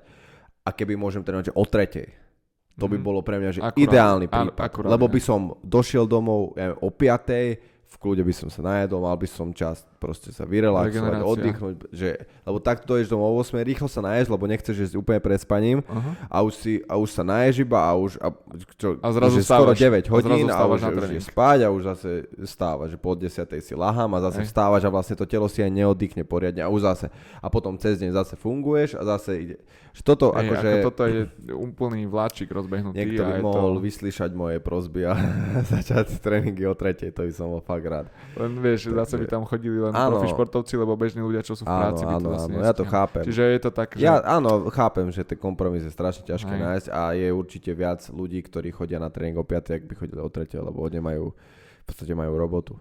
a 0.61 0.69
keby 0.69 0.93
môžem 0.93 1.25
trénovať, 1.25 1.49
že 1.49 1.57
o 1.57 1.65
3. 1.65 2.77
To 2.77 2.85
by 2.85 3.01
mhm. 3.01 3.03
bolo 3.03 3.19
pre 3.25 3.41
mňa 3.41 3.49
že 3.49 3.59
akurát, 3.65 3.81
ideálny 3.81 4.27
prípad, 4.29 4.61
akurát, 4.61 4.89
lebo 4.93 5.09
by 5.09 5.19
som 5.19 5.57
došiel 5.65 6.05
domov 6.05 6.53
ja, 6.53 6.77
o 6.77 6.93
5 6.93 7.78
v 7.89 7.97
kľude 7.97 8.21
by 8.21 8.33
som 8.37 8.49
sa 8.53 8.61
najedol, 8.61 9.01
mal 9.01 9.17
by 9.17 9.25
som 9.25 9.49
čas 9.49 9.81
proste 9.97 10.29
sa 10.29 10.45
vyrelaxovať, 10.45 11.25
oddychnúť, 11.25 11.75
že, 11.89 12.21
lebo 12.45 12.61
tak 12.61 12.85
ideš 12.85 13.09
domov 13.09 13.33
o 13.33 13.41
8, 13.41 13.65
rýchlo 13.65 13.89
sa 13.89 14.05
naješ, 14.05 14.29
lebo 14.29 14.45
nechceš 14.45 14.77
ísť 14.89 14.95
úplne 14.95 15.17
pred 15.17 15.41
spaním 15.41 15.81
uh-huh. 15.81 16.13
a, 16.29 16.37
už 16.45 16.53
si, 16.53 16.73
a 16.85 17.01
už 17.01 17.09
sa 17.09 17.25
naješ 17.25 17.65
iba 17.65 17.81
a 17.81 17.97
už, 17.97 18.21
a, 18.21 18.29
čo, 18.77 19.01
a 19.01 19.09
zrazu 19.09 19.41
už 19.41 19.49
skoro 19.49 19.73
9 19.73 20.05
hodín 20.05 20.47
a, 20.53 20.61
a 20.61 20.69
už, 20.69 20.85
už 20.85 21.09
je 21.17 21.21
spať 21.25 21.65
a 21.65 21.73
už 21.73 21.81
zase 21.97 22.29
stáva, 22.45 22.85
že 22.85 22.95
po 22.95 23.17
10 23.17 23.33
si 23.57 23.73
lahám 23.73 24.13
a 24.13 24.19
zase 24.29 24.45
Hej. 24.45 24.53
vstávaš 24.53 24.85
a 24.85 24.89
vlastne 24.93 25.17
to 25.17 25.25
telo 25.25 25.49
si 25.49 25.65
aj 25.65 25.73
neoddychne 25.73 26.21
poriadne 26.21 26.61
a 26.61 26.69
už 26.69 26.85
zase. 26.85 27.07
A 27.41 27.49
potom 27.49 27.73
cez 27.81 27.97
deň 27.97 28.13
zase 28.13 28.37
funguješ 28.37 29.01
a 29.01 29.03
zase 29.17 29.31
ide. 29.49 29.57
Že 29.89 30.01
toto 30.05 30.25
Hej, 30.31 30.45
akože... 30.45 30.69
Ako 30.69 30.87
toto 30.93 31.03
je 31.09 31.21
úplný 31.49 32.05
vláčik 32.05 32.49
rozbehnutý. 32.53 32.97
Niekto 32.97 33.23
by 33.25 33.33
mohol 33.41 33.77
to... 33.77 33.81
vyslyšať 33.81 34.31
moje 34.37 34.57
prozby 34.61 35.09
a 35.09 35.17
začať 35.73 36.21
tréningy 36.21 36.63
o 36.69 36.77
tretej, 36.77 37.09
to 37.09 37.25
by 37.25 37.33
som 37.33 37.49
bol 37.49 37.63
fakt 37.63 37.85
rád. 37.89 38.05
Len 38.37 38.53
vieš, 38.61 38.93
zase 38.93 39.17
by 39.17 39.25
tam 39.25 39.43
chodili 39.49 39.81
len 39.81 39.93
áno. 39.93 40.21
profi 40.21 40.29
športovci, 40.29 40.73
lebo 40.77 40.93
bežní 40.93 41.25
ľudia, 41.25 41.41
čo 41.41 41.57
sú 41.57 41.65
v 41.65 41.73
práci, 41.73 42.05
áno, 42.05 42.09
by 42.09 42.15
to 42.21 42.29
áno, 42.29 42.39
áno, 42.45 42.57
ja 42.61 42.73
to 42.75 42.85
chápem. 42.85 43.23
Čiže 43.25 43.43
je 43.49 43.61
to 43.61 43.71
tak, 43.73 43.89
že... 43.97 44.05
Ja 44.05 44.21
áno, 44.21 44.69
chápem, 44.69 45.09
že 45.09 45.25
ten 45.25 45.39
kompromis 45.41 45.81
je 45.81 45.91
strašne 45.93 46.21
ťažké 46.25 46.53
Aj. 46.53 46.61
nájsť 46.61 46.87
a 46.93 47.01
je 47.17 47.27
určite 47.33 47.71
viac 47.73 48.05
ľudí, 48.13 48.39
ktorí 48.45 48.69
chodia 48.69 49.01
na 49.01 49.09
tréning 49.09 49.41
o 49.41 49.45
5, 49.45 49.73
ak 49.73 49.83
by 49.89 49.93
chodili 49.97 50.21
o 50.21 50.29
3, 50.29 50.53
lebo 50.61 50.85
nemajú, 50.85 51.33
v 51.33 51.85
podstate 51.89 52.13
majú 52.13 52.37
robotu. 52.37 52.77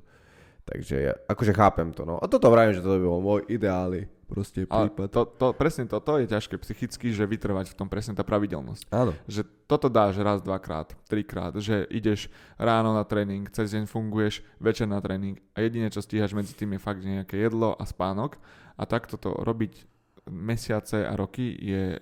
Takže 0.69 1.25
akože 1.25 1.53
chápem 1.57 1.89
to, 1.97 2.05
no. 2.05 2.21
A 2.21 2.29
toto 2.29 2.53
vravím, 2.53 2.77
že 2.77 2.85
to 2.85 3.01
by 3.01 3.07
bol 3.09 3.25
môj 3.25 3.41
ideálny 3.49 4.18
proste 4.29 4.69
prípad. 4.69 5.09
to, 5.09 5.23
to, 5.25 5.47
presne 5.57 5.89
toto 5.89 6.21
je 6.21 6.29
ťažké 6.29 6.61
psychicky, 6.61 7.11
že 7.17 7.25
vytrvať 7.25 7.73
v 7.73 7.77
tom 7.81 7.89
presne 7.89 8.13
tá 8.13 8.21
pravidelnosť. 8.21 8.93
Áno. 8.93 9.17
Že 9.25 9.49
toto 9.65 9.89
dáš 9.89 10.21
raz, 10.21 10.45
dvakrát, 10.45 10.93
trikrát, 11.09 11.57
že 11.57 11.89
ideš 11.89 12.29
ráno 12.61 12.93
na 12.93 13.03
tréning, 13.09 13.49
cez 13.49 13.73
deň 13.73 13.89
funguješ, 13.89 14.45
večer 14.61 14.85
na 14.85 15.01
tréning 15.01 15.41
a 15.57 15.65
jediné, 15.65 15.89
čo 15.89 16.05
stíhaš 16.05 16.37
medzi 16.37 16.53
tým 16.53 16.77
je 16.77 16.81
fakt 16.81 17.01
nejaké 17.01 17.41
jedlo 17.41 17.73
a 17.73 17.85
spánok 17.89 18.37
a 18.77 18.85
takto 18.85 19.17
to 19.17 19.33
robiť 19.33 19.89
mesiace 20.29 21.09
a 21.09 21.17
roky 21.17 21.57
je 21.57 21.97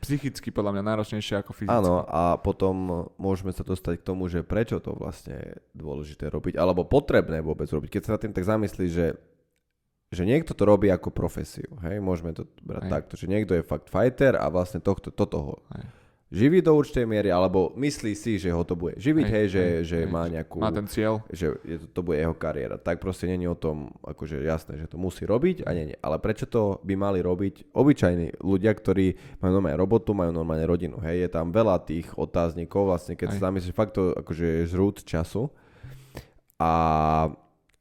psychicky 0.00 0.48
podľa 0.48 0.72
mňa 0.72 0.82
náročnejšie 0.88 1.36
ako 1.44 1.52
fyzicky. 1.52 1.76
Áno, 1.76 2.08
a 2.08 2.40
potom 2.40 3.08
môžeme 3.20 3.52
sa 3.52 3.60
dostať 3.60 4.00
k 4.00 4.06
tomu, 4.06 4.24
že 4.32 4.40
prečo 4.40 4.80
to 4.80 4.96
vlastne 4.96 5.36
je 5.36 5.52
dôležité 5.76 6.32
robiť, 6.32 6.56
alebo 6.56 6.88
potrebné 6.88 7.44
vôbec 7.44 7.68
robiť. 7.68 8.00
Keď 8.00 8.02
sa 8.02 8.14
na 8.16 8.20
tým 8.20 8.32
tak 8.32 8.48
zamyslíš, 8.48 8.90
že 8.92 9.06
že 10.16 10.24
niekto 10.24 10.56
to 10.56 10.64
robí 10.64 10.88
ako 10.88 11.12
profesiu, 11.12 11.76
hej, 11.84 12.00
môžeme 12.00 12.32
to 12.32 12.48
brať 12.64 12.88
hej. 12.88 12.92
takto, 12.96 13.14
že 13.20 13.28
niekto 13.28 13.52
je 13.52 13.60
fakt 13.60 13.92
fighter 13.92 14.40
a 14.40 14.48
vlastne 14.48 14.80
tohto, 14.80 15.12
toto 15.12 15.36
ho 15.36 15.54
živí 16.26 16.58
do 16.58 16.74
určitej 16.74 17.06
miery, 17.06 17.30
alebo 17.30 17.70
myslí 17.78 18.12
si, 18.18 18.34
že 18.42 18.50
ho 18.50 18.66
to 18.66 18.74
bude 18.74 18.98
živiť, 18.98 19.26
hej, 19.30 19.46
hej 19.46 19.46
že, 19.46 19.62
hej, 19.62 19.82
že 19.86 19.98
hej, 20.02 20.10
má 20.10 20.26
nejakú... 20.26 20.58
Má 20.58 20.74
ten 20.74 20.86
cieľ. 20.90 21.22
Že 21.30 21.46
je 21.62 21.76
to, 21.78 21.86
to 21.86 22.00
bude 22.02 22.18
jeho 22.18 22.34
kariéra. 22.34 22.76
Tak 22.82 22.98
proste 22.98 23.30
není 23.30 23.46
o 23.46 23.54
tom, 23.54 23.94
akože 24.02 24.42
jasné, 24.42 24.74
že 24.82 24.90
to 24.90 24.98
musí 24.98 25.22
robiť 25.22 25.62
a 25.62 25.70
nie, 25.70 25.94
nie. 25.94 25.98
Ale 26.02 26.18
prečo 26.18 26.50
to 26.50 26.82
by 26.82 26.98
mali 26.98 27.22
robiť 27.22 27.70
obyčajní 27.70 28.42
ľudia, 28.42 28.74
ktorí 28.74 29.38
majú 29.38 29.52
normálne 29.54 29.78
robotu, 29.78 30.10
majú 30.18 30.34
normálne 30.34 30.66
rodinu, 30.66 30.98
hej. 31.06 31.26
Je 31.26 31.30
tam 31.30 31.54
veľa 31.54 31.86
tých 31.86 32.10
otáznikov, 32.18 32.90
vlastne 32.90 33.14
keď 33.14 33.28
hej. 33.30 33.34
sa 33.38 33.46
zamyslíš, 33.46 33.74
fakt 33.76 33.94
to 33.94 34.10
akože 34.18 34.66
žrút 34.66 35.06
času. 35.06 35.46
A, 36.58 36.72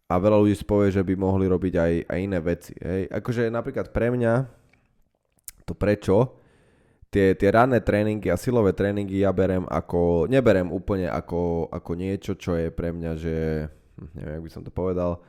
a 0.05 0.13
veľa 0.21 0.37
ľudí 0.37 0.53
si 0.53 0.65
povie, 0.65 0.93
že 0.93 1.01
by 1.01 1.13
mohli 1.17 1.49
robiť 1.49 1.73
aj, 1.73 1.93
aj 2.05 2.19
iné 2.21 2.39
veci, 2.41 2.73
hej. 2.77 3.09
Akože 3.09 3.49
napríklad 3.49 3.89
pre 3.89 4.13
mňa 4.13 4.33
to 5.65 5.73
prečo, 5.73 6.37
tie, 7.09 7.33
tie 7.33 7.49
ranné 7.49 7.81
tréningy 7.81 8.29
a 8.29 8.37
silové 8.37 8.77
tréningy 8.77 9.25
ja 9.25 9.33
berem 9.33 9.65
ako, 9.65 10.29
neberem 10.29 10.69
úplne 10.69 11.09
ako, 11.09 11.73
ako 11.73 11.91
niečo, 11.97 12.37
čo 12.37 12.53
je 12.53 12.69
pre 12.69 12.93
mňa, 12.93 13.11
že, 13.17 13.65
hm, 13.97 14.09
neviem, 14.13 14.33
jak 14.37 14.45
by 14.45 14.51
som 14.53 14.61
to 14.61 14.69
povedal, 14.69 15.25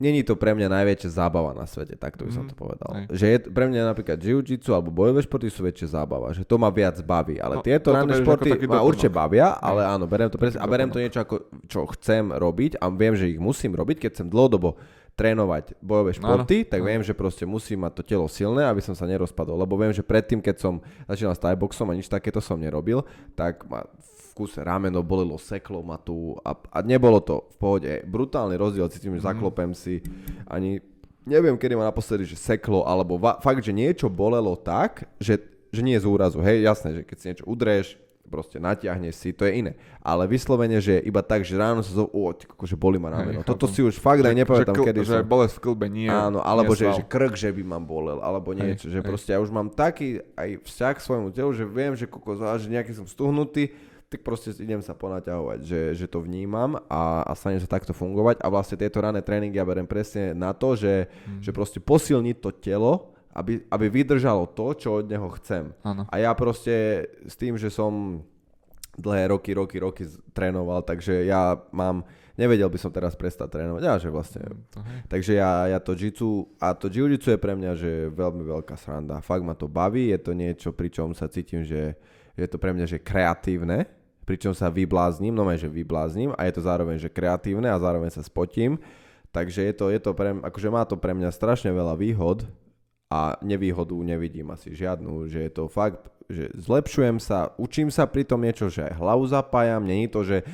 Není 0.00 0.24
to 0.24 0.32
pre 0.32 0.56
mňa 0.56 0.72
najväčšia 0.72 1.12
zábava 1.12 1.52
na 1.52 1.68
svete, 1.68 1.92
takto 1.92 2.24
by 2.24 2.32
som 2.32 2.48
to 2.48 2.56
mhm. 2.56 2.60
povedal. 2.60 2.90
Aj. 2.96 3.04
Že 3.12 3.26
je 3.28 3.38
pre 3.52 3.68
mňa 3.68 3.92
napríklad 3.92 4.16
jiu-jitsu 4.16 4.72
alebo 4.72 4.88
bojové 4.88 5.20
športy 5.20 5.52
sú 5.52 5.60
väčšia 5.60 6.00
zábava, 6.00 6.32
že 6.32 6.48
to 6.48 6.56
ma 6.56 6.72
viac 6.72 6.96
baví. 7.04 7.36
Ale 7.36 7.60
no, 7.60 7.62
tieto 7.62 7.92
ranné 7.92 8.16
športy 8.16 8.56
ma 8.64 8.80
určite 8.80 9.12
bavia, 9.12 9.60
ale 9.60 9.84
áno, 9.84 10.08
berem 10.08 10.32
to 10.32 10.40
presne, 10.40 10.56
a 10.56 10.64
berem 10.64 10.88
to 10.88 10.96
niečo 10.96 11.20
ako, 11.20 11.44
čo 11.68 11.84
chcem 11.92 12.32
robiť 12.32 12.80
a 12.80 12.88
viem, 12.88 13.12
že 13.12 13.28
ich 13.28 13.36
musím 13.36 13.76
robiť, 13.76 14.08
keď 14.08 14.10
chcem 14.16 14.28
dlhodobo 14.32 14.80
trénovať 15.20 15.76
bojové 15.84 16.16
športy, 16.16 16.64
ano, 16.64 16.70
tak 16.72 16.80
viem, 16.80 17.02
že 17.04 17.12
proste 17.12 17.44
musím 17.44 17.84
mať 17.84 18.00
to 18.00 18.02
telo 18.08 18.24
silné, 18.24 18.64
aby 18.64 18.80
som 18.80 18.96
sa 18.96 19.04
nerozpadol. 19.04 19.52
Lebo 19.52 19.76
viem, 19.76 19.92
že 19.92 20.00
predtým, 20.00 20.40
keď 20.40 20.56
som 20.56 20.74
začínal 21.04 21.36
s 21.36 21.44
boxom 21.60 21.92
a 21.92 21.96
nič 21.98 22.08
takéto 22.08 22.40
som 22.40 22.56
nerobil, 22.56 23.04
tak 23.36 23.68
ma 23.68 23.84
kuse 24.40 24.64
rameno 24.64 25.04
bolelo, 25.04 25.36
seklo 25.36 25.84
ma 25.84 26.00
tu 26.00 26.32
a, 26.40 26.56
a 26.56 26.80
nebolo 26.80 27.20
to 27.20 27.44
v 27.52 27.56
pohode. 27.60 27.92
Brutálny 28.08 28.56
rozdiel, 28.56 28.88
cítim, 28.88 29.12
že 29.20 29.20
mm. 29.20 29.28
zaklopem 29.28 29.76
si 29.76 30.00
ani 30.48 30.80
neviem, 31.28 31.56
kedy 31.60 31.76
ma 31.76 31.92
naposledy, 31.92 32.24
že 32.24 32.36
seklo, 32.40 32.88
alebo 32.88 33.20
va, 33.20 33.36
fakt, 33.44 33.60
že 33.60 33.76
niečo 33.76 34.08
bolelo 34.08 34.56
tak, 34.56 35.04
že, 35.20 35.36
že 35.68 35.84
nie 35.84 36.00
z 36.00 36.08
úrazu. 36.08 36.40
Hej, 36.40 36.64
jasné, 36.64 36.88
že 36.96 37.02
keď 37.04 37.16
si 37.20 37.24
niečo 37.28 37.44
udrieš, 37.44 38.00
proste 38.30 38.62
natiahne 38.62 39.10
si, 39.10 39.34
to 39.34 39.42
je 39.42 39.58
iné. 39.58 39.72
Ale 39.98 40.30
vyslovene, 40.30 40.78
že 40.78 41.02
iba 41.02 41.18
tak, 41.18 41.42
že 41.42 41.58
ráno 41.58 41.82
sa 41.82 41.90
zo... 41.90 42.06
O, 42.06 42.30
že 42.62 42.78
boli 42.78 42.94
ma 42.96 43.10
rameno. 43.10 43.42
Toto 43.42 43.66
si 43.66 43.82
už 43.82 43.98
fakt 43.98 44.22
aj 44.22 44.32
nepamätám, 44.38 44.70
že, 44.78 44.86
kedy 44.86 45.00
že 45.02 45.18
som... 45.18 45.26
bolesť 45.26 45.54
v 45.58 45.60
klbe 45.66 45.86
nie 45.90 46.06
Áno, 46.06 46.38
alebo 46.38 46.78
nie 46.78 46.86
že, 46.86 47.02
že 47.02 47.04
krk, 47.10 47.34
že 47.34 47.50
by 47.50 47.62
ma 47.66 47.78
bolel, 47.82 48.22
alebo 48.22 48.54
niečo. 48.54 48.86
Hej, 48.86 48.94
že 48.94 48.98
hej. 49.02 49.06
proste 49.10 49.30
ja 49.34 49.42
už 49.42 49.50
mám 49.50 49.66
taký 49.74 50.22
aj 50.38 50.62
vzťah 50.62 50.92
k 50.94 51.00
svojmu 51.02 51.28
telu, 51.34 51.50
že 51.50 51.64
viem, 51.66 51.92
že 51.98 52.06
kokos, 52.06 52.38
že 52.38 52.70
nejaký 52.70 52.94
som 52.94 53.04
stuhnutý, 53.04 53.74
tak 54.10 54.26
proste 54.26 54.50
idem 54.58 54.82
sa 54.82 54.90
ponaťahovať, 54.90 55.62
že, 55.62 55.80
že 55.94 56.06
to 56.10 56.18
vnímam 56.18 56.82
a, 56.90 57.22
a 57.22 57.32
sa 57.38 57.54
sa 57.54 57.70
takto 57.70 57.94
fungovať 57.94 58.42
a 58.42 58.50
vlastne 58.50 58.74
tieto 58.74 58.98
rané 58.98 59.22
tréningy 59.22 59.54
ja 59.54 59.62
berem 59.62 59.86
presne 59.86 60.34
na 60.34 60.50
to, 60.50 60.74
že, 60.74 61.06
hmm. 61.06 61.38
že 61.38 61.54
proste 61.54 61.78
posilniť 61.78 62.36
to 62.42 62.50
telo, 62.58 63.14
aby, 63.30 63.62
aby 63.70 63.86
vydržalo 63.86 64.50
to, 64.50 64.74
čo 64.74 64.98
od 64.98 65.06
neho 65.06 65.30
chcem. 65.38 65.70
Ano. 65.86 66.10
A 66.10 66.18
ja 66.18 66.34
proste 66.34 67.06
s 67.22 67.38
tým, 67.38 67.54
že 67.54 67.70
som 67.70 68.26
dlhé 68.98 69.30
roky, 69.30 69.54
roky, 69.54 69.78
roky 69.78 70.10
trénoval, 70.34 70.82
takže 70.82 71.30
ja 71.30 71.54
mám, 71.70 72.02
nevedel 72.34 72.66
by 72.66 72.82
som 72.82 72.90
teraz 72.90 73.14
prestať 73.14 73.62
trénovať, 73.62 73.82
ja, 73.86 73.94
že 73.94 74.10
vlastne, 74.10 74.42
uh-huh. 74.42 75.06
takže 75.06 75.38
ja, 75.38 75.70
ja 75.70 75.78
to 75.78 75.94
jitsu, 75.94 76.50
a 76.58 76.74
to 76.74 76.90
jiu-jitsu 76.90 77.38
je 77.38 77.38
pre 77.38 77.54
mňa, 77.54 77.72
že 77.78 78.10
veľmi 78.10 78.42
veľká 78.42 78.74
sranda, 78.74 79.22
fakt 79.22 79.46
ma 79.46 79.54
to 79.54 79.70
baví, 79.70 80.10
je 80.10 80.18
to 80.18 80.34
niečo, 80.34 80.74
pričom 80.74 81.14
sa 81.14 81.30
cítim, 81.30 81.62
že 81.62 81.94
je 82.34 82.46
to 82.50 82.58
pre 82.58 82.74
mňa, 82.74 82.90
že 82.90 82.98
kreatívne, 82.98 83.99
pričom 84.30 84.54
sa 84.54 84.70
vyblázním, 84.70 85.34
no 85.34 85.42
že 85.58 85.66
vyblázním 85.66 86.30
a 86.38 86.46
je 86.46 86.54
to 86.54 86.62
zároveň, 86.62 87.02
že 87.02 87.10
kreatívne 87.10 87.66
a 87.66 87.82
zároveň 87.82 88.14
sa 88.14 88.22
spotím, 88.22 88.78
takže 89.34 89.66
je 89.66 89.74
to, 89.74 89.90
je 89.90 89.98
to 89.98 90.14
pre, 90.14 90.38
akože 90.38 90.68
má 90.70 90.86
to 90.86 90.94
pre 90.94 91.10
mňa 91.10 91.34
strašne 91.34 91.74
veľa 91.74 91.98
výhod, 91.98 92.46
a 93.10 93.34
nevýhodu 93.42 93.98
nevidím 94.06 94.54
asi 94.54 94.70
žiadnu, 94.70 95.26
že 95.26 95.50
je 95.50 95.50
to 95.50 95.66
fakt, 95.66 95.98
že 96.30 96.46
zlepšujem 96.54 97.18
sa, 97.18 97.50
učím 97.58 97.90
sa 97.90 98.06
pri 98.06 98.22
tom 98.22 98.38
niečo, 98.46 98.70
že 98.70 98.86
aj 98.86 99.02
hlavu 99.02 99.26
zapájam, 99.26 99.82
není 99.82 100.06
to, 100.06 100.22
že 100.22 100.46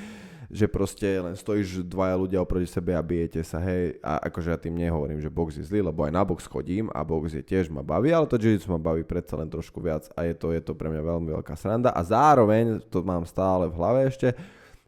že 0.51 0.71
proste 0.71 1.07
len 1.19 1.35
stojíš 1.35 1.83
dvaja 1.87 2.15
ľudia 2.15 2.39
oproti 2.39 2.71
sebe 2.71 2.95
a 2.95 3.03
bijete 3.03 3.43
sa, 3.43 3.59
hej, 3.59 3.99
a 4.03 4.23
akože 4.31 4.49
ja 4.55 4.59
tým 4.59 4.79
nehovorím, 4.79 5.19
že 5.19 5.33
box 5.33 5.59
je 5.59 5.65
zlý, 5.67 5.83
lebo 5.83 6.07
aj 6.07 6.13
na 6.15 6.23
box 6.23 6.47
chodím 6.47 6.87
a 6.95 7.03
box 7.03 7.35
je 7.35 7.43
tiež 7.43 7.67
ma 7.71 7.83
baví, 7.83 8.15
ale 8.15 8.31
to 8.31 8.39
jiu 8.39 8.59
ma 8.71 8.79
baví 8.79 9.03
predsa 9.03 9.35
len 9.35 9.51
trošku 9.51 9.83
viac 9.83 10.07
a 10.15 10.23
je 10.23 10.35
to, 10.39 10.55
je 10.55 10.63
to 10.63 10.73
pre 10.75 10.87
mňa 10.87 11.03
veľmi 11.03 11.29
veľká 11.35 11.55
sranda 11.59 11.91
a 11.91 12.01
zároveň, 12.07 12.79
to 12.87 13.03
mám 13.03 13.27
stále 13.27 13.67
v 13.67 13.75
hlave 13.75 14.01
ešte, 14.07 14.35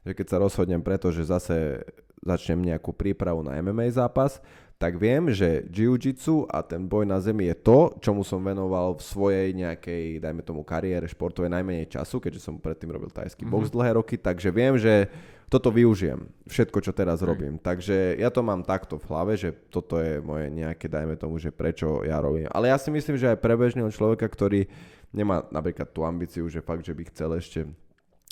že 0.07 0.13
keď 0.15 0.27
sa 0.31 0.43
rozhodnem 0.43 0.81
preto, 0.81 1.11
že 1.11 1.27
zase 1.27 1.83
začnem 2.23 2.75
nejakú 2.75 2.95
prípravu 2.95 3.43
na 3.43 3.59
MMA 3.59 3.91
zápas, 3.95 4.43
tak 4.79 4.95
viem, 4.95 5.35
že 5.35 5.67
jiu-jitsu 5.75 6.47
a 6.47 6.63
ten 6.63 6.87
boj 6.87 7.03
na 7.03 7.19
zemi 7.19 7.51
je 7.51 7.57
to, 7.59 7.99
čomu 7.99 8.23
som 8.23 8.39
venoval 8.39 8.95
v 8.95 9.03
svojej 9.03 9.49
nejakej, 9.51 10.23
dajme 10.23 10.47
tomu, 10.47 10.63
kariére 10.63 11.03
športovej 11.11 11.51
najmenej 11.51 11.91
času, 11.91 12.23
keďže 12.23 12.47
som 12.47 12.63
predtým 12.63 12.95
robil 12.95 13.11
tajský 13.11 13.43
mm-hmm. 13.43 13.59
box 13.59 13.75
dlhé 13.75 13.99
roky, 13.99 14.15
takže 14.15 14.55
viem, 14.55 14.79
že 14.79 15.11
toto 15.49 15.73
využijem, 15.73 16.29
všetko, 16.45 16.79
čo 16.85 16.93
teraz 16.93 17.25
okay. 17.25 17.29
robím. 17.29 17.55
Takže 17.57 18.21
ja 18.21 18.29
to 18.29 18.45
mám 18.45 18.61
takto 18.69 19.01
v 19.01 19.09
hlave, 19.09 19.33
že 19.41 19.51
toto 19.73 19.97
je 19.97 20.21
moje 20.21 20.53
nejaké, 20.53 20.93
dajme 20.93 21.17
tomu, 21.17 21.41
že 21.41 21.49
prečo 21.49 22.05
ja 22.05 22.21
robím. 22.21 22.49
Ale 22.53 22.69
ja 22.69 22.77
si 22.77 22.93
myslím, 22.93 23.17
že 23.17 23.33
aj 23.33 23.41
pre 23.41 23.57
bežného 23.57 23.89
človeka, 23.89 24.29
ktorý 24.29 24.69
nemá 25.09 25.49
napríklad 25.49 25.89
tú 25.89 26.05
ambíciu, 26.05 26.45
že 26.53 26.61
fakt, 26.61 26.85
že 26.85 26.93
by 26.93 27.03
chcel 27.09 27.33
ešte 27.41 27.61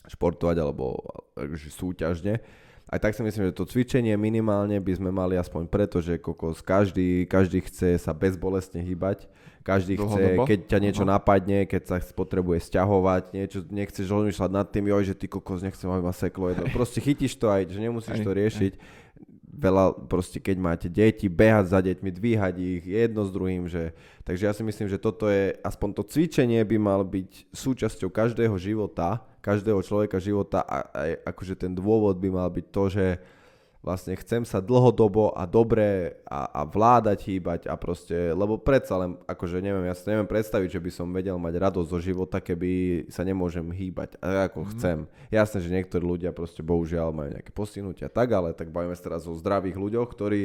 športovať 0.07 0.57
alebo 0.61 1.01
že 1.57 1.73
súťažne, 1.73 2.39
aj 2.87 2.99
tak 3.03 3.13
si 3.19 3.23
myslím, 3.27 3.51
že 3.51 3.59
to 3.59 3.67
cvičenie 3.67 4.15
minimálne 4.15 4.79
by 4.79 4.93
sme 4.95 5.11
mali 5.11 5.35
aspoň 5.35 5.67
preto, 5.67 5.99
že 5.99 6.23
kokos, 6.23 6.63
každý, 6.63 7.27
každý 7.27 7.67
chce 7.67 7.99
sa 7.99 8.15
bezbolestne 8.15 8.79
hýbať, 8.79 9.27
každý 9.67 9.99
Dlho 9.99 10.15
chce, 10.15 10.23
keď 10.47 10.59
ťa 10.71 10.79
niečo 10.79 11.03
Aha. 11.03 11.19
napadne, 11.19 11.67
keď 11.67 11.83
sa 11.83 11.97
potrebuje 11.99 12.63
stiahovať, 12.63 13.35
niečo, 13.35 13.67
nechceš 13.67 14.07
rozmýšľať 14.07 14.51
nad 14.55 14.71
tým, 14.71 14.87
joj, 14.87 15.03
že 15.03 15.15
ty 15.19 15.27
kokos, 15.27 15.67
nechcem, 15.67 15.91
aby 15.91 16.07
ma 16.07 16.15
seklo 16.15 16.55
jedno. 16.55 16.71
Proste 16.79 17.03
chytíš 17.03 17.35
to 17.35 17.51
aj, 17.51 17.67
že 17.67 17.79
nemusíš 17.83 18.23
aj, 18.23 18.27
to 18.27 18.31
riešiť. 18.31 18.73
Aj. 18.79 19.06
Veľa, 19.57 19.97
proste 20.05 20.37
keď 20.37 20.57
máte 20.61 20.89
deti, 20.93 21.33
behať 21.33 21.73
za 21.73 21.81
deťmi, 21.81 22.11
dvíhať 22.13 22.55
ich, 22.61 22.85
jedno 22.85 23.25
s 23.25 23.33
druhým, 23.33 23.65
že... 23.65 23.97
Takže 24.21 24.45
ja 24.45 24.53
si 24.53 24.61
myslím, 24.61 24.93
že 24.93 25.01
toto 25.01 25.33
je, 25.33 25.57
aspoň 25.65 25.97
to 25.97 26.03
cvičenie 26.05 26.61
by 26.61 26.77
mal 26.77 27.01
byť 27.01 27.57
súčasťou 27.57 28.13
každého 28.13 28.53
života, 28.61 29.25
každého 29.41 29.81
človeka 29.81 30.21
života 30.21 30.61
a 30.61 30.85
aj 30.93 31.11
akože 31.25 31.55
ten 31.57 31.73
dôvod 31.73 32.21
by 32.21 32.29
mal 32.29 32.49
byť 32.53 32.67
to, 32.69 32.85
že 32.93 33.07
vlastne 33.85 34.19
chcem 34.19 34.43
sa 34.43 34.59
dlhodobo 34.59 35.31
a 35.31 35.47
dobre 35.47 36.19
a, 36.27 36.51
a 36.51 36.63
vládať, 36.67 37.19
hýbať 37.23 37.61
a 37.71 37.79
proste, 37.79 38.35
lebo 38.35 38.59
predsa 38.59 38.99
len, 38.99 39.15
akože 39.31 39.63
neviem, 39.63 39.87
ja 39.87 39.95
si 39.95 40.11
neviem 40.11 40.27
predstaviť, 40.27 40.69
že 40.75 40.83
by 40.83 40.91
som 40.91 41.07
vedel 41.15 41.39
mať 41.39 41.55
radosť 41.55 41.89
zo 41.95 42.01
života, 42.03 42.43
keby 42.43 43.07
sa 43.13 43.23
nemôžem 43.23 43.63
hýbať 43.71 44.19
ako 44.19 44.67
mm. 44.67 44.69
chcem. 44.75 44.99
Jasné, 45.31 45.59
že 45.63 45.71
niektorí 45.71 46.03
ľudia 46.03 46.35
proste 46.35 46.67
bohužiaľ 46.67 47.15
majú 47.15 47.31
nejaké 47.31 47.55
postihnutia 47.55 48.11
tak, 48.11 48.35
ale 48.35 48.59
tak 48.59 48.75
bavíme 48.75 48.97
sa 48.99 49.07
teraz 49.07 49.23
o 49.31 49.39
zdravých 49.39 49.79
ľuďoch, 49.79 50.09
ktorí 50.11 50.43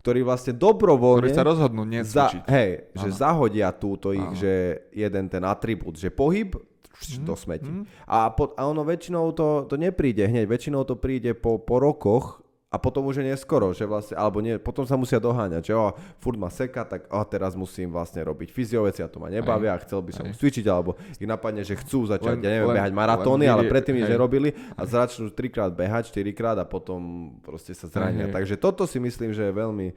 ktorí 0.00 0.24
vlastne 0.24 0.56
dobrovoľne... 0.56 1.28
Ktorí 1.28 1.36
sa 1.36 1.44
rozhodnú 1.44 1.84
necvičiť. 1.84 2.42
Za, 2.48 2.56
hej, 2.56 2.88
ano. 2.96 3.00
že 3.04 3.08
zahodia 3.12 3.68
túto 3.76 4.16
ich, 4.16 4.24
ano. 4.24 4.32
že 4.32 4.88
jeden 4.96 5.28
ten 5.28 5.44
atribút, 5.44 6.00
že 6.00 6.08
pohyb 6.08 6.56
mm, 6.56 7.28
do 7.28 7.36
smeti. 7.36 7.68
Mm. 7.68 7.84
A, 8.08 8.32
po, 8.32 8.56
a 8.56 8.64
ono 8.64 8.80
väčšinou 8.80 9.28
to, 9.36 9.68
to 9.68 9.76
nepríde 9.76 10.24
hneď, 10.24 10.48
väčšinou 10.48 10.88
to 10.88 10.96
príde 10.96 11.36
po, 11.36 11.60
po 11.60 11.76
rokoch 11.76 12.40
a 12.70 12.78
potom 12.78 13.02
už 13.10 13.18
je 13.18 13.34
neskoro, 13.34 13.74
že 13.74 13.82
vlastne, 13.82 14.14
alebo 14.14 14.38
nie, 14.38 14.54
potom 14.54 14.86
sa 14.86 14.94
musia 14.94 15.18
doháňať, 15.18 15.62
že 15.66 15.74
o, 15.74 15.90
furt 16.22 16.38
ma 16.38 16.46
seka, 16.46 16.86
tak 16.86 17.10
o, 17.10 17.18
teraz 17.26 17.58
musím 17.58 17.90
vlastne 17.90 18.22
robiť 18.22 18.54
fyzioveci 18.54 19.02
a 19.02 19.10
to 19.10 19.18
ma 19.18 19.26
nebavia 19.26 19.74
a 19.74 19.82
chcel 19.82 19.98
by 19.98 20.14
som 20.14 20.30
aj. 20.30 20.38
cvičiť, 20.38 20.70
alebo 20.70 20.94
ich 21.18 21.26
napadne, 21.26 21.66
že 21.66 21.74
chcú 21.74 22.06
začať, 22.06 22.38
len, 22.38 22.46
ja 22.46 22.50
neviem, 22.54 22.70
len, 22.70 22.78
behať 22.78 22.92
maratóny, 22.94 23.50
len, 23.50 23.52
ale 23.58 23.62
predtým 23.66 23.98
nič 23.98 24.06
nerobili 24.06 24.54
a 24.78 24.86
začnú 24.86 25.34
trikrát 25.34 25.74
behať, 25.74 26.14
štyrikrát 26.14 26.62
a 26.62 26.64
potom 26.64 27.34
proste 27.42 27.74
sa 27.74 27.90
zrania. 27.90 28.30
Aj, 28.30 28.38
Takže 28.38 28.54
toto 28.54 28.86
si 28.86 29.02
myslím, 29.02 29.34
že 29.34 29.50
je 29.50 29.52
veľmi 29.52 29.88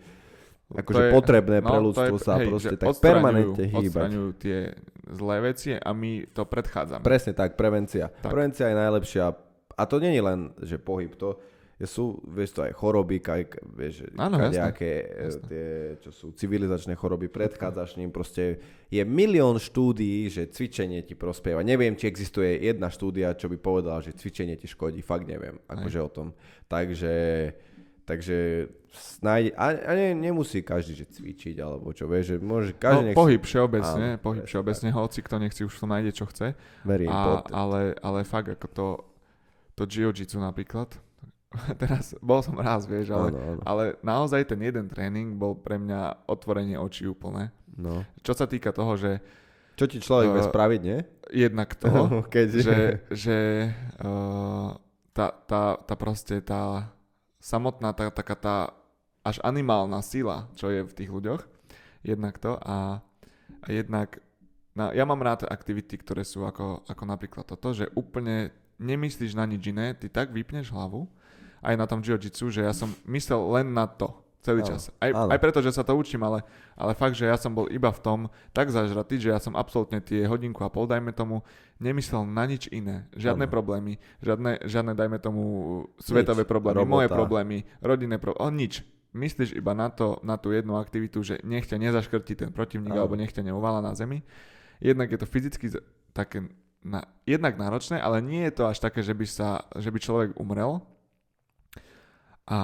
akože 0.73 1.03
je, 1.05 1.11
potrebné 1.13 1.57
no, 1.61 1.69
pre 1.69 1.77
ľudstvo 1.77 2.17
sa 2.17 2.41
hej, 2.41 2.49
proste 2.49 2.73
tak 2.73 2.97
permanentne 2.97 3.69
hýbať. 3.69 4.09
tie 4.41 4.73
zlé 5.13 5.37
veci 5.45 5.77
a 5.77 5.89
my 5.93 6.25
to 6.33 6.41
predchádzame. 6.49 7.05
Presne 7.05 7.37
tak, 7.37 7.53
prevencia. 7.53 8.09
Tak. 8.09 8.33
Prevencia 8.33 8.65
je 8.65 8.77
najlepšia. 8.81 9.29
A 9.77 9.83
to 9.85 10.01
je 10.01 10.09
len, 10.09 10.49
že 10.65 10.81
pohyb, 10.81 11.13
to 11.13 11.37
sú, 11.85 12.19
vieš 12.25 12.57
to 12.57 12.61
aj 12.65 12.73
choroby, 12.73 13.17
kaj, 13.19 13.41
vieš, 13.75 14.09
Áno, 14.15 14.39
nejaké 14.49 14.91
e, 15.03 15.27
tie, 15.47 15.65
čo 16.03 16.09
sú 16.13 16.27
civilizačné 16.33 16.93
choroby, 16.95 17.29
predchádzaš 17.29 17.97
ním, 17.97 18.09
proste 18.09 18.59
je 18.87 19.03
milión 19.05 19.57
štúdií, 19.57 20.29
že 20.29 20.49
cvičenie 20.49 21.03
ti 21.03 21.17
prospieva. 21.17 21.65
Neviem, 21.65 21.95
či 21.95 22.09
existuje 22.09 22.61
jedna 22.61 22.91
štúdia, 22.93 23.37
čo 23.37 23.49
by 23.49 23.57
povedala, 23.57 23.99
že 24.01 24.15
cvičenie 24.15 24.55
ti 24.55 24.69
škodí, 24.69 25.03
fakt 25.03 25.25
neviem, 25.25 25.59
akože 25.67 25.99
o 26.01 26.09
tom. 26.09 26.27
Takže 26.69 27.13
Takže 28.03 28.67
snáď, 28.91 29.55
a, 29.55 29.71
a 29.71 29.91
ne, 29.95 30.11
nemusí 30.11 30.59
každý 30.59 30.99
že 30.99 31.07
cvičiť, 31.07 31.55
alebo 31.63 31.95
čo, 31.95 32.03
vieš, 32.03 32.35
že 32.35 32.37
môže 32.43 32.75
každý... 32.75 33.15
No, 33.15 33.19
pohyb 33.23 33.39
všeobecne, 33.39 34.19
Áno, 34.19 34.23
pohyb 34.23 34.43
všeobecne, 34.43 34.89
hoci 34.91 35.19
kto 35.23 35.35
nechce, 35.39 35.63
už 35.63 35.71
to 35.71 35.87
nájde, 35.87 36.11
čo 36.11 36.27
chce. 36.27 36.51
very 36.83 37.07
A, 37.07 37.39
ale, 37.47 37.95
ale 38.03 38.27
fakt 38.27 38.51
ako 38.51 38.67
to, 38.67 38.87
to 39.79 39.83
jiu-jitsu 39.87 40.35
napríklad, 40.43 40.99
teraz 41.81 42.17
bol 42.19 42.41
som 42.41 42.57
raz, 42.57 42.85
vieš, 42.85 43.13
ale, 43.13 43.29
Áno, 43.29 43.39
áno. 43.39 43.61
ale 43.63 43.83
naozaj 44.01 44.49
ten 44.49 44.59
jeden 44.61 44.89
tréning 44.89 45.37
bol 45.37 45.53
pre 45.57 45.77
mňa 45.77 46.25
otvorenie 46.27 46.77
očí 46.77 47.05
úplne. 47.05 47.53
No. 47.73 48.05
Čo 48.21 48.33
sa 48.37 48.45
týka 48.45 48.69
toho, 48.73 48.93
že 48.97 49.21
Čo 49.73 49.89
ti 49.89 49.97
človek 49.97 50.29
vie 50.33 50.43
Uh, 50.45 50.49
spraviť, 50.49 50.81
nie? 50.81 50.99
jednak 51.33 51.73
to, 51.77 51.89
Keď... 52.33 52.47
že, 52.61 52.79
že 53.09 53.37
uh, 54.01 54.77
tá, 55.13 55.27
tá, 55.49 55.77
tá 55.81 55.95
proste 55.97 56.41
tá 56.41 56.93
samotná 57.41 57.93
tá, 57.93 58.09
taká 58.13 58.35
tá 58.37 58.57
až 59.23 59.39
animálna 59.41 60.03
sila, 60.03 60.51
čo 60.53 60.67
je 60.69 60.83
v 60.83 60.93
tých 60.93 61.09
ľuďoch, 61.09 61.41
jednak 62.03 62.37
to 62.37 62.59
a, 62.59 62.99
a 63.63 63.67
jednak 63.71 64.19
na, 64.73 64.89
ja 64.91 65.05
mám 65.05 65.21
rád 65.21 65.45
aktivity, 65.47 66.01
ktoré 66.01 66.25
sú 66.25 66.43
ako, 66.43 66.83
ako 66.89 67.03
napríklad 67.05 67.45
toto, 67.45 67.71
že 67.77 67.87
úplne 67.93 68.49
nemyslíš 68.81 69.37
na 69.37 69.45
nič 69.45 69.69
iné, 69.69 69.93
ty 69.93 70.09
tak 70.09 70.33
vypneš 70.33 70.73
hlavu 70.73 71.05
aj 71.63 71.75
na 71.79 71.85
tom 71.87 72.03
jiu-jitsu, 72.03 72.51
že 72.51 72.61
ja 72.61 72.75
som 72.75 72.91
myslel 73.07 73.39
len 73.55 73.71
na 73.71 73.87
to 73.87 74.11
celý 74.43 74.59
Áno, 74.67 74.75
čas. 74.75 74.91
Aj, 74.99 75.07
áno. 75.15 75.31
aj 75.31 75.39
preto, 75.39 75.63
že 75.63 75.71
sa 75.71 75.87
to 75.87 75.95
učím, 75.95 76.19
ale, 76.27 76.43
ale 76.75 76.91
fakt, 76.91 77.15
že 77.15 77.23
ja 77.23 77.39
som 77.39 77.55
bol 77.55 77.71
iba 77.71 77.87
v 77.87 78.03
tom 78.03 78.19
tak 78.51 78.67
zažratý, 78.67 79.15
že 79.15 79.31
ja 79.31 79.39
som 79.39 79.55
absolútne 79.55 80.03
tie 80.03 80.27
hodinku 80.27 80.59
a 80.61 80.69
pol, 80.69 80.83
dajme 80.83 81.15
tomu, 81.15 81.47
nemyslel 81.79 82.27
na 82.27 82.43
nič 82.43 82.67
iné. 82.67 83.07
Žiadne 83.15 83.47
Áno. 83.47 83.53
problémy, 83.55 84.03
žiadne, 84.19 84.59
žiadne, 84.67 84.91
dajme 84.99 85.17
tomu, 85.23 85.41
svetové 85.95 86.43
Nič. 86.43 86.51
problémy, 86.51 86.83
Robota. 86.83 86.91
moje 86.91 87.07
problémy, 87.07 87.57
rodinné 87.79 88.19
problémy, 88.19 88.51
nič. 88.59 88.83
Myslíš 89.15 89.55
iba 89.55 89.71
na 89.71 89.87
to, 89.87 90.19
na 90.27 90.35
tú 90.35 90.51
jednu 90.51 90.75
aktivitu, 90.75 91.23
že 91.23 91.39
nech 91.47 91.63
ťa 91.63 91.79
nezaškrtí 91.79 92.33
ten 92.35 92.49
protivník, 92.51 92.91
Áno. 92.91 93.07
alebo 93.07 93.15
nech 93.15 93.31
ťa 93.31 93.47
neuvala 93.47 93.79
na 93.79 93.95
zemi. 93.95 94.25
Jednak 94.83 95.07
je 95.07 95.23
to 95.23 95.27
fyzicky 95.29 95.71
také 96.11 96.51
na, 96.83 97.07
jednak 97.23 97.55
náročné, 97.55 97.95
ale 97.95 98.19
nie 98.19 98.43
je 98.51 98.59
to 98.59 98.67
až 98.67 98.83
také, 98.83 98.99
že 98.99 99.15
by, 99.15 99.23
sa, 99.23 99.63
že 99.79 99.87
by 99.87 99.99
človek 100.03 100.29
umrel. 100.35 100.83
A 102.47 102.59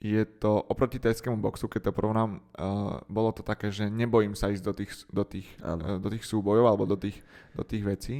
je 0.00 0.24
to 0.24 0.56
oproti 0.64 0.96
tajskému 0.96 1.36
boxu, 1.36 1.68
keď 1.68 1.90
to 1.90 1.92
porovnám, 1.92 2.40
uh, 2.56 3.04
bolo 3.04 3.36
to 3.36 3.44
také, 3.44 3.68
že 3.68 3.92
nebojím 3.92 4.32
sa 4.32 4.48
ísť 4.48 4.64
do 4.64 4.72
tých, 4.72 4.92
do 5.12 5.22
tých, 5.28 5.48
uh, 5.60 6.00
do 6.00 6.08
tých 6.08 6.24
súbojov 6.24 6.64
alebo 6.64 6.88
do 6.88 6.96
tých, 6.96 7.20
do 7.52 7.60
tých 7.60 7.84
vecí. 7.84 8.16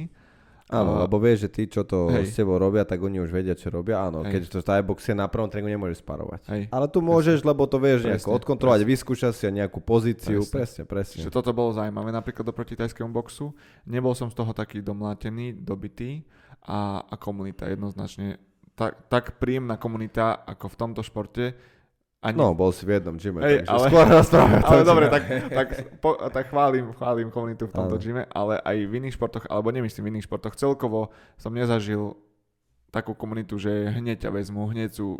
Áno, 0.71 0.95
A- 0.95 0.99
lebo 1.03 1.19
vieš, 1.19 1.49
že 1.49 1.49
tí, 1.51 1.63
čo 1.67 1.83
to 1.83 2.07
Hej. 2.07 2.31
s 2.31 2.39
tebou 2.39 2.55
robia, 2.55 2.87
tak 2.87 3.03
oni 3.03 3.19
už 3.19 3.27
vedia, 3.27 3.57
čo 3.57 3.67
robia. 3.67 4.07
Áno, 4.07 4.23
Hej. 4.23 4.31
keď 4.31 4.41
to 4.47 4.59
Thai 4.63 4.79
box 4.79 5.03
je 5.03 5.11
na 5.11 5.27
prvom 5.27 5.51
tréningu, 5.51 5.67
nemôžeš 5.67 5.99
sparovať. 5.99 6.47
Hej. 6.47 6.63
Ale 6.71 6.87
tu 6.87 7.03
môžeš, 7.03 7.43
lebo 7.43 7.67
to 7.67 7.75
vieš 7.75 8.07
nejako 8.07 8.29
Presne, 8.31 8.37
odkontrolovať, 8.39 8.81
vyskúšať 8.87 9.33
si 9.35 9.51
nejakú 9.51 9.83
pozíciu. 9.83 10.45
Presne, 10.47 10.87
Presne. 10.87 11.19
presne. 11.19 11.27
Že 11.27 11.33
toto 11.33 11.51
bolo 11.51 11.75
zaujímavé 11.75 12.15
napríklad 12.15 12.47
oproti 12.47 12.79
tajskému 12.79 13.11
boxu. 13.11 13.51
Nebol 13.83 14.15
som 14.15 14.31
z 14.31 14.37
toho 14.37 14.55
taký 14.55 14.79
domlátený, 14.79 15.59
dobitý 15.59 16.23
a, 16.63 17.03
a 17.03 17.15
komunita 17.19 17.67
jednoznačne. 17.67 18.39
Tak, 18.73 19.07
tak 19.07 19.23
príjemná 19.37 19.75
komunita 19.75 20.41
ako 20.41 20.65
v 20.67 20.75
tomto 20.75 21.01
športe. 21.01 21.53
Ani, 22.19 22.37
No, 22.37 22.53
bol 22.53 22.69
si 22.69 22.85
v 22.85 22.95
jednom 22.95 23.17
gyme, 23.17 23.41
Hej, 23.41 23.61
takže 23.61 23.71
ale- 23.71 23.87
skôr 23.87 24.05
rozprávame. 24.07 24.55
o 24.55 24.65
ale 24.69 24.81
dobre, 24.83 25.05
tak, 25.07 25.23
tak, 25.49 25.67
po, 25.97 26.09
tak 26.23 26.45
chválim, 26.47 26.93
chválim 26.93 27.27
komunitu 27.27 27.65
v 27.65 27.73
tomto 27.73 27.97
Áno. 27.97 27.99
gyme, 27.99 28.23
ale 28.29 28.61
aj 28.61 28.77
v 28.79 28.91
iných 28.95 29.15
športoch, 29.15 29.45
alebo 29.47 29.69
nemyslím 29.69 30.05
v 30.05 30.11
iných 30.11 30.25
športoch, 30.25 30.53
celkovo 30.53 31.09
som 31.35 31.49
nezažil 31.49 32.13
takú 32.89 33.11
komunitu, 33.11 33.57
že 33.57 33.69
hneď 33.91 34.21
ťa 34.21 34.31
vezmú, 34.31 34.67
hneď 34.67 34.93
sú 34.93 35.17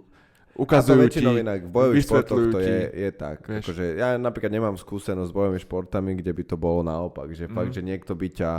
ukazujú 0.54 1.08
ti, 1.08 1.24
inak 1.24 1.64
v 1.64 1.72
bojových 1.72 2.04
športoch 2.04 2.38
to 2.52 2.60
ti. 2.60 2.70
je, 2.70 2.82
je 2.94 3.10
tak. 3.12 3.38
Vieš. 3.42 3.64
Akože 3.66 3.86
ja 3.96 4.10
napríklad 4.16 4.52
nemám 4.52 4.76
skúsenosť 4.76 5.26
s 5.26 5.34
bojovými 5.34 5.58
športami, 5.60 6.12
kde 6.14 6.32
by 6.32 6.44
to 6.44 6.56
bolo 6.56 6.84
naopak. 6.84 7.32
Že 7.32 7.48
Mhm. 7.48 7.56
fakt, 7.56 7.72
že 7.72 7.82
niekto 7.82 8.14
by 8.14 8.28
ťa 8.30 8.52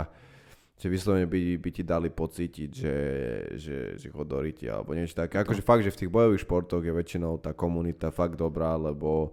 že 0.83 0.91
vyslovene 0.91 1.23
by, 1.23 1.55
by 1.55 1.69
ti 1.71 1.79
dali 1.81 2.11
pocítiť, 2.11 2.69
že, 2.69 2.95
že, 3.55 3.77
že 3.95 4.07
chodoriti 4.09 4.67
alebo 4.67 4.91
niečo 4.91 5.15
také. 5.15 5.39
Akože 5.39 5.63
fakt, 5.63 5.79
že 5.79 5.89
v 5.89 5.99
tých 6.03 6.11
bojových 6.11 6.43
športoch 6.43 6.83
je 6.83 6.91
väčšinou 6.91 7.39
tá 7.39 7.55
komunita 7.55 8.11
fakt 8.11 8.35
dobrá, 8.35 8.75
lebo 8.75 9.31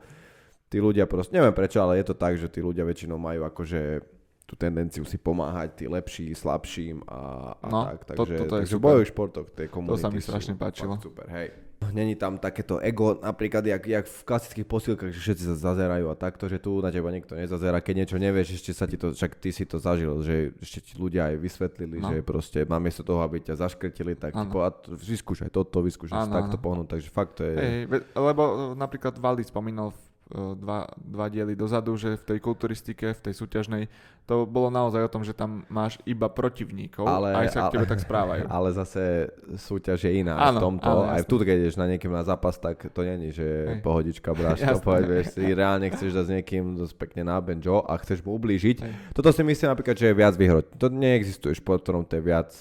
tí 0.67 0.79
ľudia 0.79 1.11
proste, 1.11 1.35
neviem 1.35 1.51
prečo, 1.51 1.83
ale 1.83 1.99
je 1.99 2.07
to 2.07 2.15
tak, 2.15 2.39
že 2.39 2.47
tí 2.47 2.63
ľudia 2.63 2.87
väčšinou 2.87 3.19
majú 3.19 3.43
akože 3.43 3.99
tú 4.47 4.55
tendenciu 4.55 5.03
si 5.03 5.15
pomáhať, 5.15 5.75
tí 5.77 5.87
lepší, 5.87 6.31
slabším 6.33 7.03
a, 7.05 7.21
a 7.57 7.67
No, 7.67 7.81
tak. 7.85 7.99
to- 8.01 8.15
Takže, 8.17 8.35
toto 8.37 8.55
je 8.55 8.61
takže 8.61 8.75
v 8.75 8.83
bojových 8.83 9.11
športoch 9.11 9.47
tej 9.51 9.69
komunity 9.69 9.99
sa 10.01 10.09
mi 10.09 10.23
strašne 10.23 10.55
páčilo. 10.55 10.95
Super, 10.99 11.27
hej. 11.31 11.51
Není 11.91 12.15
tam 12.15 12.39
takéto 12.39 12.79
ego, 12.79 13.19
napríklad 13.19 13.63
jak, 13.63 13.83
jak 13.83 14.07
v 14.07 14.21
klasických 14.25 14.67
posilkách, 14.67 15.11
že 15.11 15.21
všetci 15.21 15.45
sa 15.45 15.57
zazerajú 15.71 16.07
a 16.07 16.15
takto, 16.15 16.47
že 16.47 16.57
tu 16.57 16.79
na 16.79 16.89
teba 16.89 17.09
nikto 17.09 17.35
nezazera, 17.35 17.79
keď 17.79 17.95
niečo 17.97 18.17
nevieš, 18.17 18.57
ešte 18.57 18.73
sa 18.73 18.85
ti 18.85 18.95
to, 18.95 19.11
však 19.11 19.33
ty 19.37 19.51
si 19.51 19.65
to 19.65 19.77
zažil, 19.77 20.21
že 20.21 20.53
ešte 20.59 20.79
ti 20.81 20.93
ľudia 20.95 21.31
aj 21.31 21.37
vysvetlili, 21.37 21.97
No. 21.99 22.09
že 22.09 22.21
proste 22.21 22.63
namiesto 22.63 23.01
toho, 23.01 23.21
aby 23.21 23.41
ťa 23.41 23.61
zaškrtili, 23.61 24.15
tak 24.15 24.33
ti 24.33 24.41
Áno. 24.41 24.51
povedal, 24.51 24.75
vyskúšaj 24.93 25.51
toto, 25.51 25.81
vyskúšaj 25.81 26.17
Áno, 26.17 26.33
takto 26.33 26.57
áno. 26.57 26.65
pohnúť, 26.65 26.89
takže 26.91 27.09
fakt 27.09 27.39
to 27.39 27.45
je... 27.45 27.55
Hej, 27.55 27.79
lebo 28.15 28.43
e, 28.43 28.55
napríklad 28.75 29.15
Vali 29.15 29.43
spomínal 29.43 29.91
v, 29.91 29.99
dva, 30.31 30.87
dva 30.97 31.27
diely 31.27 31.59
dozadu, 31.59 31.99
že 31.99 32.15
v 32.15 32.25
tej 32.25 32.39
kulturistike, 32.39 33.11
v 33.11 33.21
tej 33.21 33.35
súťažnej, 33.35 33.91
to 34.25 34.47
bolo 34.47 34.71
naozaj 34.71 35.03
o 35.03 35.11
tom, 35.11 35.27
že 35.27 35.35
tam 35.35 35.67
máš 35.67 35.99
iba 36.07 36.31
protivníkov, 36.31 37.03
Ale- 37.03 37.35
aj 37.35 37.47
sa 37.51 37.61
ale- 37.67 37.71
k 37.71 37.73
tebe 37.75 37.87
tak 37.91 37.99
správajú. 37.99 38.47
Ale 38.57 38.69
zase 38.71 39.27
súťaž 39.59 40.07
je 40.07 40.23
iná 40.23 40.39
Áno, 40.39 40.63
v 40.63 40.63
tomto. 40.71 40.87
áno, 40.87 41.03
aj 41.11 41.27
tu, 41.27 41.35
keď 41.43 41.57
ideš 41.67 41.75
na 41.75 41.91
niekým 41.91 42.15
na 42.15 42.23
zápas, 42.23 42.55
tak 42.55 42.79
to 42.95 43.01
není, 43.03 43.35
že 43.35 43.43
Hej. 43.43 43.83
pohodička 43.83 44.31
bráš 44.31 44.63
to 44.63 44.79
povedz, 44.79 45.11
vieš, 45.11 45.27
si 45.35 45.43
reálne 45.51 45.91
chceš 45.91 46.15
dať 46.15 46.25
s 46.27 46.33
niekým 46.39 46.79
dosť 46.79 46.95
pekne 46.95 47.27
na 47.27 47.43
benjo 47.43 47.83
a 47.83 47.99
chceš 47.99 48.23
mu 48.23 48.39
ublížiť. 48.39 48.77
Hej. 48.87 48.93
Toto 49.19 49.35
si 49.35 49.43
myslím 49.43 49.75
napríklad, 49.75 49.99
že 49.99 50.07
je 50.07 50.15
viac 50.15 50.35
výhrod. 50.39 50.65
To 50.79 50.87
neexistuje 50.87 51.59
šport, 51.59 51.83
v 51.83 51.85
ktorom 51.91 52.03
to 52.07 52.15
je 52.15 52.23
viac 52.23 52.55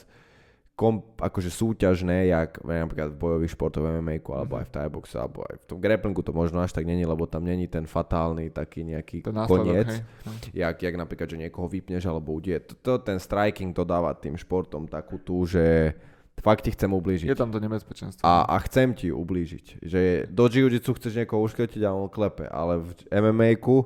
kom, 0.79 1.03
akože 1.19 1.51
súťažné, 1.51 2.31
jak 2.31 2.63
napríklad 2.63 3.11
v 3.11 3.19
bojových 3.19 3.51
športoch 3.51 3.83
MMA 3.83 4.23
alebo 4.23 4.63
aj 4.63 4.71
v 4.71 4.71
Thai 4.71 4.87
boxe, 4.87 5.19
alebo 5.19 5.43
aj 5.43 5.59
v 5.59 5.65
tom 5.67 5.77
grapplingu 5.83 6.23
to 6.23 6.31
možno 6.31 6.63
až 6.63 6.71
tak 6.71 6.87
není, 6.87 7.03
lebo 7.03 7.27
tam 7.27 7.43
není 7.43 7.67
ten 7.67 7.83
fatálny 7.83 8.47
taký 8.55 8.87
nejaký 8.87 9.27
koniec. 9.27 9.99
No. 10.23 10.31
jak, 10.55 10.79
jak 10.79 10.95
napríklad, 10.95 11.27
že 11.27 11.35
niekoho 11.35 11.67
vypneš 11.67 12.07
alebo 12.07 12.31
udie. 12.31 12.63
To, 12.63 12.79
to, 12.79 12.91
ten 13.03 13.19
striking 13.19 13.75
to 13.75 13.83
dáva 13.83 14.15
tým 14.15 14.39
športom 14.39 14.87
takú 14.87 15.19
tú, 15.19 15.43
že 15.43 15.91
fakt 16.39 16.63
ti 16.63 16.71
chcem 16.71 16.87
ublížiť. 16.87 17.27
Je 17.27 17.35
tam 17.35 17.51
to 17.51 17.59
nebezpečenstvo. 17.59 18.23
A, 18.23 18.47
a 18.47 18.55
chcem 18.63 18.95
ti 18.95 19.11
ublížiť. 19.11 19.83
Že 19.83 20.31
do 20.31 20.47
jiu-jitsu 20.47 20.95
chceš 20.95 21.19
niekoho 21.19 21.43
uškrtiť 21.43 21.83
a 21.83 21.91
on 21.91 22.07
klepe, 22.07 22.47
ale 22.47 22.79
v 22.79 22.89
MMA-ku 23.11 23.83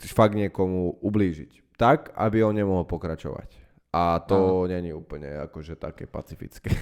chceš 0.00 0.16
fakt 0.16 0.32
niekomu 0.32 0.96
ublížiť. 1.04 1.76
Tak, 1.76 2.16
aby 2.16 2.40
on 2.40 2.56
nemohol 2.56 2.88
pokračovať. 2.88 3.61
A 3.92 4.24
to 4.24 4.64
není 4.72 4.96
úplne 4.96 5.44
akože 5.44 5.76
také 5.76 6.08
pacifické. 6.08 6.72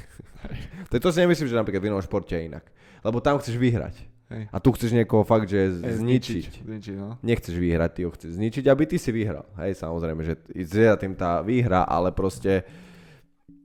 to, 0.90 0.94
to 1.02 1.10
si 1.10 1.26
nemyslím, 1.26 1.50
že 1.50 1.58
napríklad 1.58 1.82
v 1.82 1.88
inom 1.90 2.02
športe 2.02 2.38
je 2.38 2.46
inak. 2.46 2.62
Lebo 3.02 3.18
tam 3.18 3.42
chceš 3.42 3.58
vyhrať. 3.58 3.98
Hej. 4.30 4.46
A 4.54 4.56
tu 4.62 4.70
chceš 4.78 4.94
niekoho 4.94 5.26
fakt, 5.26 5.50
že 5.50 5.74
Hej, 5.74 5.98
zničiť 5.98 6.62
zničiť 6.62 6.94
no. 6.94 7.18
nechceš 7.18 7.50
vyhrať, 7.58 7.90
ty 7.90 8.00
ho 8.06 8.14
chceš 8.14 8.38
zničiť, 8.38 8.64
aby 8.70 8.86
ty 8.86 8.94
si 8.94 9.10
vyhral. 9.10 9.42
Hej, 9.58 9.82
samozrejme, 9.82 10.22
že 10.22 10.38
je 10.54 10.62
za 10.70 10.94
tým 10.94 11.18
tá 11.18 11.42
výhra, 11.42 11.82
ale 11.82 12.14
proste 12.14 12.62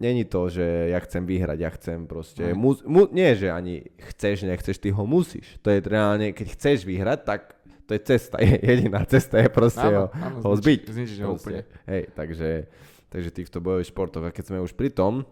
není 0.02 0.26
to, 0.26 0.50
že 0.50 0.90
ja 0.90 0.98
chcem 1.06 1.22
vyhrať, 1.22 1.58
ja 1.62 1.70
chcem 1.70 2.10
proste, 2.10 2.50
Hej. 2.50 2.58
mus, 2.58 2.82
mu, 2.82 3.06
nie, 3.14 3.30
že 3.38 3.54
ani 3.54 3.86
chceš, 4.10 4.50
nechceš, 4.50 4.82
ty 4.82 4.90
ho 4.90 5.06
musíš. 5.06 5.62
To 5.62 5.70
je 5.70 5.86
reálne, 5.86 6.34
keď 6.34 6.58
chceš 6.58 6.82
vyhrať, 6.82 7.20
tak 7.22 7.62
to 7.86 7.94
je 7.94 8.02
cesta, 8.02 8.42
je, 8.42 8.58
jediná 8.74 9.06
cesta 9.06 9.38
je 9.46 9.50
proste 9.54 9.86
ho, 9.86 10.10
áno, 10.10 10.42
ho 10.42 10.52
zbiť. 10.58 10.90
Zničiť 10.90 11.20
ho 11.22 11.38
úplne. 11.38 11.62
Hej, 11.86 12.10
takže, 12.18 12.66
takže 13.16 13.32
týchto 13.32 13.64
bojových 13.64 13.88
športov, 13.88 14.28
a 14.28 14.36
keď 14.36 14.52
sme 14.52 14.60
už 14.60 14.76
pri 14.76 14.92
tom, 14.92 15.24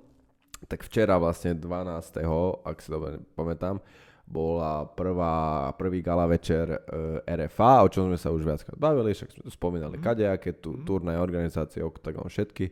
tak 0.71 0.87
včera 0.87 1.19
vlastne 1.19 1.51
12. 1.51 2.23
ak 2.63 2.79
si 2.79 2.87
dobre 2.87 3.19
pamätám, 3.35 3.83
bola 4.23 4.87
prvá, 4.87 5.67
prvý 5.75 5.99
gala 5.99 6.23
večer 6.23 6.63
e, 6.71 6.79
RFA, 7.27 7.83
o 7.83 7.91
čom 7.91 8.07
sme 8.07 8.15
sa 8.15 8.31
už 8.31 8.47
viackrát 8.47 8.79
bavili, 8.79 9.11
však 9.11 9.35
sme 9.35 9.51
spomínali 9.51 9.99
Mhm. 9.99 10.03
kadejaké 10.07 10.55
tu, 10.55 10.79
turné 10.87 11.19
organizácie, 11.19 11.83
Octagon 11.83 12.31
všetky. 12.31 12.71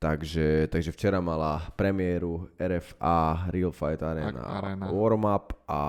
Takže, 0.00 0.72
takže 0.72 0.90
včera 0.90 1.20
mala 1.20 1.60
premiéru 1.76 2.48
RFA 2.56 3.52
Real 3.52 3.70
Fight 3.70 4.00
Arena, 4.02 4.42
Arena. 4.42 4.88
Warm 4.88 5.28
Up 5.28 5.52
a 5.68 5.80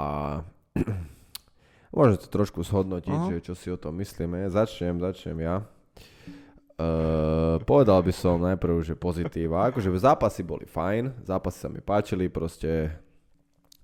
môžem 1.95 2.17
to 2.19 2.27
trošku 2.27 2.61
zhodnotiť, 2.61 3.15
Aha. 3.15 3.29
že 3.33 3.37
čo 3.41 3.53
si 3.55 3.71
o 3.71 3.77
tom 3.79 3.97
myslíme. 3.97 4.51
Začnem, 4.51 4.99
začnem 4.99 5.39
ja. 5.41 5.63
Uh, 6.73 7.61
povedal 7.69 8.01
by 8.01 8.09
som 8.09 8.41
najprv, 8.41 8.81
že 8.81 8.97
pozitíva. 8.97 9.69
Akože 9.69 9.93
zápasy 9.93 10.41
boli 10.41 10.65
fajn, 10.65 11.21
zápasy 11.21 11.57
sa 11.61 11.69
mi 11.69 11.81
páčili, 11.85 12.33
proste 12.33 12.89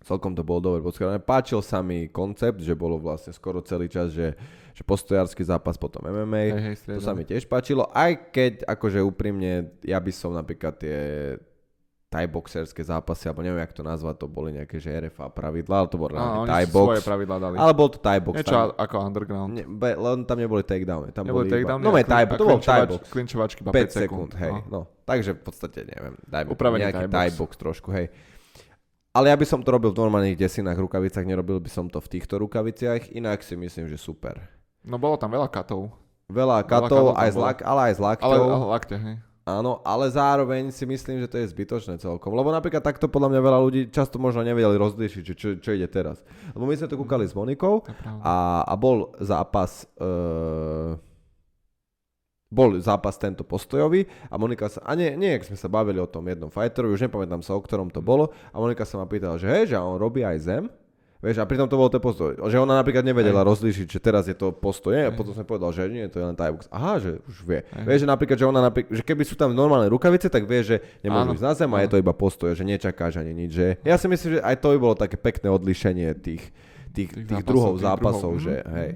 celkom 0.01 0.33
to 0.33 0.41
bolo 0.41 0.73
dobre 0.73 0.81
podskladané. 0.81 1.21
Páčil 1.21 1.61
sa 1.61 1.85
mi 1.85 2.09
koncept, 2.09 2.57
že 2.65 2.73
bolo 2.73 2.97
vlastne 2.97 3.29
skoro 3.29 3.61
celý 3.61 3.91
čas, 3.91 4.09
že, 4.09 4.33
že 4.73 4.81
postojársky 4.81 5.45
zápas, 5.45 5.77
potom 5.77 6.01
MMA. 6.01 6.43
Hej, 6.49 6.61
hej, 6.65 6.75
To 6.97 7.03
sa 7.03 7.13
mi 7.13 7.27
tiež 7.27 7.45
páčilo, 7.45 7.85
aj 7.93 8.33
keď 8.33 8.53
akože 8.65 9.05
úprimne, 9.05 9.69
ja 9.85 10.01
by 10.01 10.09
som 10.09 10.33
napríklad 10.33 10.81
tie 10.81 10.97
tajboxerské 12.09 12.81
zápasy, 12.81 13.29
alebo 13.29 13.45
neviem, 13.45 13.61
jak 13.61 13.69
to 13.69 13.85
nazvať, 13.85 14.15
to 14.17 14.27
boli 14.27 14.49
nejaké, 14.49 14.81
že 14.81 14.89
RFA 14.89 15.29
pravidlá, 15.29 15.85
ale 15.85 15.89
to 15.93 15.97
bolo 16.01 16.17
reálne 16.17 16.49
tajbox. 16.49 16.85
svoje 16.89 17.01
pravidlá 17.05 17.37
dali. 17.37 17.55
Ale 17.61 17.73
bol 17.77 17.87
to 17.93 18.01
tajbox. 18.01 18.33
Niečo 18.41 18.49
tam, 18.49 18.73
ako 18.73 18.95
underground. 19.05 19.49
ne, 19.53 19.63
be, 19.69 19.93
len 19.93 20.25
tam 20.25 20.37
neboli 20.41 20.65
takedowny. 20.65 21.13
Tam 21.13 21.29
Neboli 21.29 21.45
boli 21.45 21.53
takedowny 21.53 21.83
no 21.85 21.91
tajbox, 21.93 22.33
a 22.33 22.41
to 22.41 22.45
bol 22.49 22.59
tajbox. 22.59 23.01
Klinčovačky 23.13 23.59
iba 23.61 23.71
5 23.71 23.77
5 23.77 24.01
sekúnd, 24.01 24.31
hej. 24.41 24.51
No. 24.51 24.61
No. 24.67 24.81
Takže 25.05 25.37
v 25.37 25.41
podstate, 25.45 25.85
neviem, 25.85 26.17
dajme 26.25 26.49
Upravený 26.49 26.81
nejaký 26.89 27.05
thai 27.05 27.13
Thai 27.13 27.29
box. 27.29 27.37
box 27.37 27.51
trošku, 27.61 27.89
hej. 27.93 28.09
Ale 29.09 29.29
ja 29.29 29.37
by 29.37 29.45
som 29.45 29.61
to 29.61 29.69
robil 29.69 29.93
v 29.93 30.01
normálnych 30.01 30.37
desinách 30.37 30.81
rukavicách, 30.81 31.25
nerobil 31.25 31.61
by 31.61 31.69
som 31.69 31.85
to 31.89 32.01
v 32.01 32.09
týchto 32.09 32.41
rukaviciach, 32.41 33.13
inak 33.13 33.41
si 33.41 33.53
myslím, 33.53 33.85
že 33.85 33.97
super. 33.97 34.37
no 34.81 34.97
bolo 34.97 35.13
tam 35.17 35.29
veľa 35.29 35.49
katov. 35.49 35.93
Veľa 36.29 36.61
katov 36.65 36.89
katov, 36.89 37.05
tam 37.13 37.21
aj 37.21 37.29
z 37.33 37.37
lak, 37.37 37.57
ale 37.65 37.79
aj 37.89 37.93
z 37.93 37.99
Ale, 37.99 38.05
laktov. 38.05 38.41
ale 38.49 38.65
lakte, 38.69 38.97
hej. 38.97 39.15
Áno, 39.49 39.81
ale 39.81 40.13
zároveň 40.13 40.69
si 40.69 40.85
myslím, 40.85 41.25
že 41.25 41.29
to 41.31 41.41
je 41.41 41.49
zbytočné 41.49 41.97
celkom. 41.97 42.37
Lebo 42.37 42.53
napríklad 42.53 42.85
takto 42.85 43.09
podľa 43.09 43.33
mňa 43.33 43.41
veľa 43.41 43.59
ľudí 43.65 43.81
často 43.89 44.21
možno 44.21 44.45
nevedeli 44.45 44.77
rozlíšiť, 44.77 45.23
čo, 45.33 45.47
čo 45.57 45.69
ide 45.73 45.89
teraz. 45.89 46.21
Lebo 46.53 46.69
my 46.69 46.77
sme 46.77 46.85
to 46.85 46.99
kúkali 46.99 47.25
s 47.25 47.33
Monikou 47.33 47.81
a, 48.21 48.61
a 48.61 48.73
bol 48.77 49.17
zápas... 49.17 49.89
Uh, 49.97 51.01
bol 52.49 52.81
zápas 52.81 53.13
tento 53.21 53.45
postojový 53.45 54.09
a 54.25 54.33
Monika 54.41 54.65
sa, 54.73 54.81
a 54.81 54.97
nie, 54.97 55.13
nie, 55.13 55.37
sme 55.45 55.53
sa 55.53 55.69
bavili 55.69 56.01
o 56.01 56.09
tom 56.09 56.25
jednom 56.25 56.49
fighterovi, 56.49 56.97
už 56.97 57.05
nepamätám 57.05 57.45
sa, 57.45 57.53
o 57.53 57.61
ktorom 57.61 57.93
to 57.93 58.01
bolo, 58.01 58.33
a 58.49 58.57
Monika 58.57 58.89
sa 58.89 58.97
ma 58.97 59.05
pýtala, 59.05 59.37
že 59.37 59.45
hej, 59.45 59.63
že 59.69 59.77
on 59.77 60.01
robí 60.01 60.25
aj 60.25 60.37
zem, 60.41 60.63
Vieš, 61.19 61.43
a 61.43 61.43
pritom 61.43 61.67
to 61.67 61.75
bol 61.75 61.91
ten 61.91 61.99
postoj. 61.99 62.31
Že 62.47 62.63
ona 62.63 62.79
napríklad 62.79 63.03
nevedela 63.03 63.43
rozlíšiť, 63.43 63.91
že 63.91 63.99
teraz 63.99 64.31
je 64.31 64.35
to 64.39 64.55
postoj. 64.55 64.95
A 64.95 65.11
potom 65.11 65.35
som 65.35 65.43
povedal, 65.43 65.75
že 65.75 65.91
nie, 65.91 66.07
to 66.07 66.15
je 66.15 66.25
len 66.31 66.31
Thai 66.31 66.55
box. 66.55 66.71
Aha, 66.71 66.95
že 66.95 67.19
už 67.27 67.43
vie. 67.43 67.59
Vieš, 67.75 68.03
že 68.03 68.07
napríklad, 68.07 68.37
že 68.39 68.47
ona 68.47 68.63
napríklad, 68.63 68.95
že 68.95 69.03
keby 69.03 69.27
sú 69.27 69.35
tam 69.35 69.51
normálne 69.51 69.91
rukavice, 69.91 70.31
tak 70.31 70.47
vie, 70.47 70.63
že 70.63 70.79
nemôžu 71.03 71.27
Áno, 71.27 71.35
ísť 71.35 71.43
na 71.43 71.53
zem 71.59 71.71
a 71.75 71.83
je 71.83 71.91
to 71.91 71.99
iba 71.99 72.15
postoj, 72.15 72.55
že 72.55 72.63
nečakáš 72.63 73.19
ani 73.19 73.35
nič. 73.35 73.51
Že... 73.51 73.67
Ja 73.83 73.99
si 73.99 74.07
myslím, 74.07 74.39
že 74.39 74.39
aj 74.39 74.55
to 74.63 74.71
by 74.71 74.77
bolo 74.79 74.95
také 74.95 75.19
pekné 75.19 75.51
odlišenie 75.51 76.15
tých, 76.15 76.55
tých, 76.95 77.11
tých, 77.11 77.11
Tých 77.11 77.27
tých 77.27 77.43
zápasov, 77.43 77.51
druhov 77.51 77.73
tých 77.75 77.83
zápasov, 77.83 78.31
druhov, 78.39 78.45
že 78.47 78.55
mhm, 78.63 78.71
hej. 78.79 78.91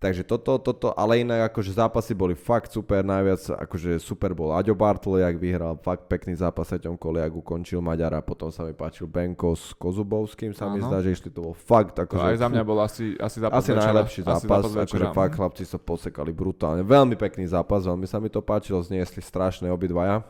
Takže 0.00 0.24
toto, 0.24 0.56
toto, 0.56 0.96
ale 0.96 1.20
inak 1.20 1.52
akože 1.52 1.76
zápasy 1.76 2.16
boli 2.16 2.32
fakt 2.32 2.72
super, 2.72 3.04
najviac 3.04 3.52
akože 3.52 4.00
super 4.00 4.32
bol 4.32 4.56
Aďo 4.56 4.72
Bartol, 4.72 5.20
jak 5.20 5.36
vyhral, 5.36 5.76
fakt 5.76 6.08
pekný 6.08 6.40
zápas 6.40 6.72
v 6.72 6.80
7. 6.80 6.96
kole, 6.96 7.20
jak 7.20 7.28
ukončil 7.28 7.84
Maďara, 7.84 8.24
potom 8.24 8.48
sa 8.48 8.64
mi 8.64 8.72
páčil 8.72 9.04
Benko 9.04 9.52
s 9.52 9.76
Kozubovským, 9.76 10.56
sa 10.56 10.72
mi 10.72 10.80
zdá, 10.80 11.04
že 11.04 11.12
išli, 11.12 11.28
to 11.28 11.44
bol 11.44 11.52
fakt 11.52 12.00
To 12.00 12.08
akože... 12.08 12.32
aj 12.32 12.40
za 12.40 12.48
mňa 12.48 12.62
bol 12.64 12.80
asi, 12.80 13.12
asi 13.20 13.44
zápas 13.44 13.60
Asi 13.60 13.76
večera. 13.76 13.92
najlepší 13.92 14.20
Asi 14.24 14.28
zápas, 14.48 14.62
akože 14.72 15.06
fakt 15.12 15.34
chlapci 15.36 15.64
sa 15.68 15.76
posekali 15.76 16.32
brutálne. 16.32 16.80
Veľmi 16.80 17.20
pekný 17.20 17.44
zápas, 17.44 17.84
veľmi 17.84 18.08
sa 18.08 18.24
mi 18.24 18.32
to 18.32 18.40
páčilo, 18.40 18.80
zniesli 18.80 19.20
strašné 19.20 19.68
obidvaja. 19.68 20.24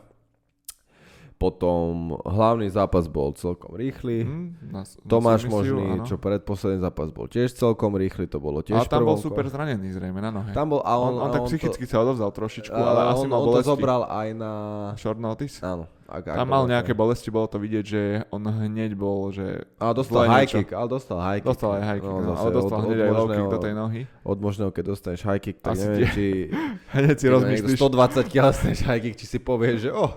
Potom 1.41 2.21
hlavný 2.21 2.69
zápas 2.69 3.09
bol 3.09 3.33
celkom 3.33 3.73
rýchly. 3.73 4.29
Hm, 4.29 4.61
na, 4.69 4.85
na 4.85 5.09
Tomáš 5.09 5.49
možný, 5.49 5.97
áno. 5.97 6.05
čo 6.05 6.21
predposledný 6.21 6.85
zápas 6.85 7.09
bol 7.09 7.33
tiež 7.33 7.57
celkom 7.57 7.97
rýchly, 7.97 8.29
to 8.29 8.37
bolo 8.37 8.61
tiež 8.61 8.77
Ale 8.77 8.93
tam 8.93 9.09
bol 9.09 9.17
super 9.17 9.49
zranený 9.49 9.89
zrejme 9.97 10.21
na 10.21 10.29
nohe. 10.29 10.53
Tam 10.53 10.69
bol, 10.69 10.85
a 10.85 11.01
on, 11.01 11.17
on, 11.17 11.25
on, 11.25 11.25
a 11.25 11.33
tak 11.33 11.41
to- 11.41 11.49
psychicky 11.49 11.89
sa 11.89 12.05
odovzdal 12.05 12.29
trošičku, 12.29 12.77
a 12.77 12.85
ale 12.85 13.01
asi 13.17 13.25
on, 13.25 13.33
mal 13.33 13.41
on 13.41 13.45
to 13.49 13.51
bolesti. 13.57 13.71
zobral 13.73 14.01
aj 14.05 14.29
na... 14.37 14.53
Short 15.01 15.17
notice. 15.17 15.57
Áno. 15.65 15.89
Ak, 16.11 16.27
Tam 16.27 16.45
mal 16.45 16.67
nejaké 16.67 16.91
bolesti, 16.93 17.31
bolo 17.31 17.47
to 17.47 17.57
vidieť, 17.57 17.85
že 17.87 18.03
on 18.35 18.43
hneď 18.43 18.99
bol, 18.99 19.31
že 19.31 19.65
Ale 19.79 19.95
dostal 19.97 20.27
high 20.27 20.45
kick, 20.45 20.75
ale 20.75 20.91
dostal 20.91 21.23
high 21.23 21.39
kick. 21.41 21.47
dostal 21.47 21.71
aj 21.79 21.83
high 21.87 22.01
kick, 22.03 22.11
no, 22.11 22.35
zase 22.35 22.41
ale 22.43 22.51
dostal 22.51 22.77
od- 22.77 22.85
hneď 22.85 22.99
od 22.99 23.01
aj 23.01 23.13
low 23.15 23.27
kick 23.31 23.47
do 23.47 23.59
tej 23.63 23.75
nohy. 23.79 24.01
Od 24.27 24.39
možného, 24.43 24.71
keď 24.75 24.85
dostaneš 24.91 25.21
high 25.25 25.39
kick, 25.41 25.57
tak 25.63 25.73
Asi 25.73 25.87
neviem, 25.87 25.97
tie- 25.97 26.11
či... 26.13 26.27
Hneď 27.01 27.17
si 27.17 27.27
rozmyslíš. 27.31 27.79
niekto 27.79 27.89
120 27.95 28.27
kg 28.29 28.43
dostaneš 28.51 28.81
high 28.83 29.01
kick, 29.01 29.15
či 29.17 29.25
si 29.25 29.39
povieš, 29.39 29.79
že 29.87 29.91
oh. 29.95 30.13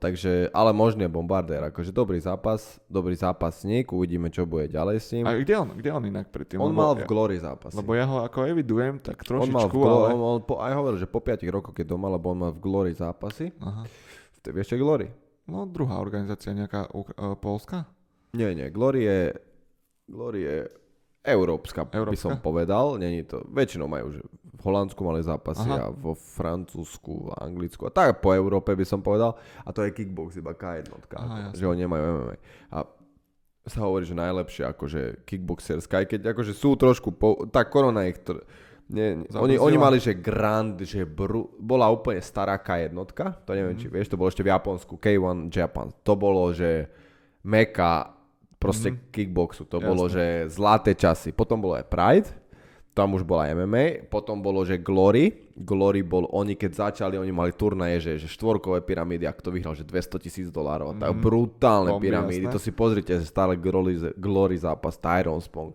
Takže, 0.00 0.48
ale 0.56 0.72
možný 0.72 1.04
je 1.04 1.12
bombardér, 1.12 1.68
akože 1.68 1.92
dobrý 1.92 2.16
zápas, 2.16 2.80
dobrý 2.88 3.12
zápasník, 3.12 3.92
uvidíme, 3.92 4.32
čo 4.32 4.48
bude 4.48 4.72
ďalej 4.72 4.96
s 4.96 5.12
ním. 5.12 5.28
A 5.28 5.36
kde 5.36 5.60
on, 5.60 5.68
kde 5.76 5.90
on 5.92 6.00
inak 6.08 6.32
predtým? 6.32 6.56
On 6.56 6.72
Lebo 6.72 6.80
mal 6.80 6.92
v 6.96 7.04
Glory 7.04 7.36
zápasy. 7.36 7.76
Lebo 7.76 7.92
ja 7.92 8.08
ho 8.08 8.24
ako 8.24 8.48
evidujem, 8.48 8.96
tak 9.04 9.20
on 9.28 9.52
mal 9.52 9.68
v 9.68 9.76
trošičku, 9.76 9.76
Glo- 9.76 9.92
ale... 9.92 10.08
on, 10.16 10.20
on, 10.24 10.40
po, 10.40 10.56
aj 10.56 10.72
hovoril, 10.72 10.98
že 11.04 11.04
po 11.04 11.20
5 11.20 11.44
rokoch, 11.52 11.76
keď 11.76 11.92
doma, 11.92 12.08
lebo 12.08 12.32
on 12.32 12.48
mal 12.48 12.52
v 12.56 12.64
Glory 12.64 12.96
zápasy. 12.96 13.52
Aha. 13.60 13.84
V 14.32 14.38
tej, 14.40 14.56
je 14.64 14.80
Glory? 14.80 15.12
No 15.44 15.68
druhá 15.68 16.00
organizácia, 16.00 16.56
nejaká 16.56 16.88
uh, 16.96 17.36
polská? 17.36 17.84
Nie, 18.32 18.56
nie, 18.56 18.72
Glory 18.72 19.04
je, 19.04 19.20
Glory 20.08 20.40
je 20.48 20.56
európska, 21.22 21.84
by 21.84 21.92
Európska? 21.94 22.22
som 22.22 22.34
povedal. 22.36 22.96
Není 22.96 23.24
to, 23.24 23.44
väčšinou 23.46 23.86
majú, 23.86 24.10
že 24.10 24.20
v 24.50 24.62
Holandsku 24.62 25.00
mali 25.00 25.20
zápasy 25.20 25.64
Aha. 25.66 25.78
a 25.78 25.94
vo 25.94 26.12
Francúzsku, 26.12 27.26
v 27.26 27.38
Anglicku 27.38 27.84
a 27.84 27.90
tak 27.90 28.20
po 28.20 28.30
Európe 28.30 28.72
by 28.72 28.84
som 28.84 29.00
povedal. 29.00 29.36
A 29.62 29.72
to 29.72 29.80
je 29.80 29.90
kickbox, 29.90 30.36
iba 30.36 30.52
K1, 30.52 30.84
Aha, 30.86 31.48
jasne. 31.48 31.56
že 31.56 31.64
oni 31.64 31.80
nemajú 31.80 32.02
MMA. 32.04 32.36
A 32.70 32.78
sa 33.62 33.80
hovorí, 33.82 34.04
že 34.04 34.12
najlepšie 34.12 34.64
akože 34.66 35.24
kickboxerská, 35.24 36.00
aj 36.00 36.06
keď 36.08 36.20
akože 36.28 36.52
sú 36.52 36.74
trošku, 36.74 37.12
po, 37.12 37.44
tá 37.46 37.64
korona 37.64 38.04
ich 38.04 38.20
tr- 38.20 38.40
nie, 38.90 39.22
nie. 39.22 39.28
Oni, 39.32 39.54
oni 39.54 39.78
mali, 39.78 39.96
že 39.96 40.12
grand, 40.12 40.74
že 40.76 41.06
bru, 41.06 41.46
bola 41.56 41.86
úplne 41.86 42.18
stará 42.18 42.58
K1, 42.58 42.90
to 43.44 43.54
neviem, 43.54 43.78
Mhm. 43.78 43.80
či 43.80 43.86
vieš, 43.86 44.10
to 44.10 44.18
bolo 44.18 44.26
ešte 44.26 44.42
v 44.42 44.50
Japonsku, 44.50 44.98
K1 44.98 45.46
Japan, 45.48 45.94
to 46.02 46.12
bolo, 46.16 46.50
že 46.50 46.90
meka 47.40 48.12
proste 48.60 48.92
kickboxu, 49.10 49.64
to 49.64 49.76
Mhm. 49.76 49.82
Jasné. 49.82 49.88
bolo, 49.88 50.04
že 50.06 50.24
zlaté 50.46 50.92
časy, 50.92 51.32
potom 51.32 51.58
bolo 51.58 51.74
aj 51.74 51.86
Pride, 51.86 52.28
tam 52.90 53.14
už 53.14 53.22
bola 53.22 53.48
MMA, 53.48 54.04
potom 54.06 54.36
bolo, 54.38 54.60
že 54.60 54.76
Glory, 54.76 55.32
Glory 55.54 56.02
bol, 56.02 56.28
oni 56.28 56.52
keď 56.52 56.90
začali, 56.90 57.16
oni 57.16 57.30
mali 57.30 57.52
turnaje, 57.52 57.96
že, 57.98 58.12
že 58.18 58.28
štvorkové 58.28 58.82
pyramídy, 58.82 59.24
ak 59.24 59.40
to 59.40 59.48
vyhral, 59.48 59.72
že 59.72 59.82
200 59.82 60.18
tisíc 60.18 60.48
dolárov, 60.48 60.94
tak 60.94 61.08
brutálne 61.14 61.90
Bomby, 61.90 62.06
pyramídy, 62.06 62.44
jasné. 62.44 62.52
to 62.52 62.60
si 62.60 62.70
pozrite, 62.70 63.10
že 63.10 63.24
stále 63.24 63.54
Glory, 63.54 63.96
Glory 64.14 64.56
zápas, 64.56 64.94
Tyrone 64.94 65.40
Spong, 65.40 65.72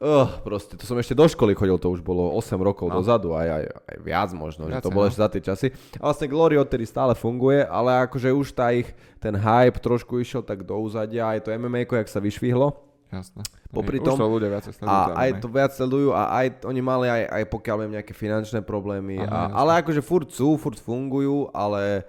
Uh, 0.00 0.32
proste, 0.40 0.80
to 0.80 0.88
som 0.88 0.96
ešte 0.96 1.12
do 1.12 1.28
školy 1.28 1.52
chodil, 1.52 1.76
to 1.76 1.92
už 1.92 2.00
bolo 2.00 2.32
8 2.32 2.56
rokov 2.56 2.88
No. 2.88 3.04
dozadu, 3.04 3.36
aj, 3.36 3.48
aj, 3.52 3.64
aj 3.68 3.96
viac 4.00 4.30
možno, 4.32 4.64
že 4.64 4.80
to 4.80 4.88
bolo 4.88 5.04
no. 5.04 5.08
ešte 5.12 5.20
za 5.20 5.28
tie 5.28 5.42
časy. 5.44 5.66
A 6.00 6.08
vlastne 6.08 6.24
Glory 6.24 6.56
odtedy 6.56 6.88
stále 6.88 7.12
funguje, 7.12 7.60
ale 7.68 8.08
akože 8.08 8.32
už 8.32 8.56
tá 8.56 8.72
ich, 8.72 8.88
ten 9.20 9.36
hype 9.36 9.76
trošku 9.76 10.16
išiel 10.16 10.40
tak 10.40 10.64
do 10.64 10.72
úzadia, 10.80 11.28
aj 11.36 11.44
to 11.44 11.52
MMA, 11.52 11.84
jak 11.84 12.08
sa 12.08 12.16
vyšvihlo. 12.16 12.72
Jasné. 13.12 13.42
Popri 13.68 14.00
tom- 14.00 14.16
Už 14.16 14.22
to 14.22 14.30
ľudia 14.30 14.48
viacej 14.48 14.72
sledujú. 14.80 15.12
A 15.12 15.18
aj 15.20 15.30
to 15.42 15.48
viac 15.50 15.70
sledujú 15.74 16.08
a 16.14 16.22
aj 16.32 16.46
oni 16.64 16.80
mali 16.80 17.06
aj, 17.10 17.22
aj 17.26 17.42
pokiaľ 17.50 17.76
viem 17.84 17.92
nejaké 18.00 18.12
finančné 18.14 18.64
problémy. 18.64 19.20
Aha, 19.20 19.50
A, 19.50 19.66
ale 19.66 19.84
akože 19.84 20.00
furt 20.00 20.30
sú, 20.32 20.54
furt 20.56 20.78
fungujú, 20.78 21.50
ale 21.52 22.06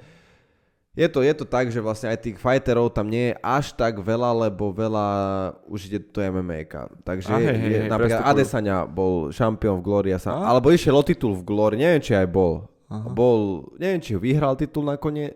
je 0.92 1.08
to, 1.08 1.24
je 1.24 1.34
to 1.34 1.46
tak, 1.48 1.72
že 1.72 1.80
vlastne 1.80 2.12
aj 2.12 2.20
tých 2.20 2.36
fighterov 2.36 2.92
tam 2.92 3.08
nie 3.08 3.32
je 3.32 3.36
až 3.40 3.72
tak 3.72 3.96
veľa, 3.96 4.48
lebo 4.48 4.76
veľa 4.76 5.08
už 5.72 5.88
ide 5.88 6.04
to 6.04 6.20
MMA. 6.20 6.68
Takže 7.08 7.32
A 7.32 7.40
hej, 7.40 7.48
je, 7.48 7.54
hej, 7.56 7.72
hej, 7.72 7.88
napríklad. 7.88 8.28
Adesanya 8.28 8.84
bol 8.84 9.32
šampión 9.32 9.80
v 9.80 9.84
Glory, 9.88 10.10
a 10.12 10.20
sa, 10.20 10.36
A? 10.36 10.52
alebo 10.52 10.68
išiel 10.68 10.92
o 10.92 11.04
titul 11.04 11.32
v 11.40 11.48
Glory, 11.48 11.80
neviem 11.80 12.04
či 12.04 12.12
aj 12.12 12.28
bol. 12.28 12.68
Aha. 12.92 13.08
Bol, 13.08 13.72
neviem 13.80 14.04
či 14.04 14.20
vyhral 14.20 14.52
titul 14.60 14.84
nakoniec. 14.84 15.32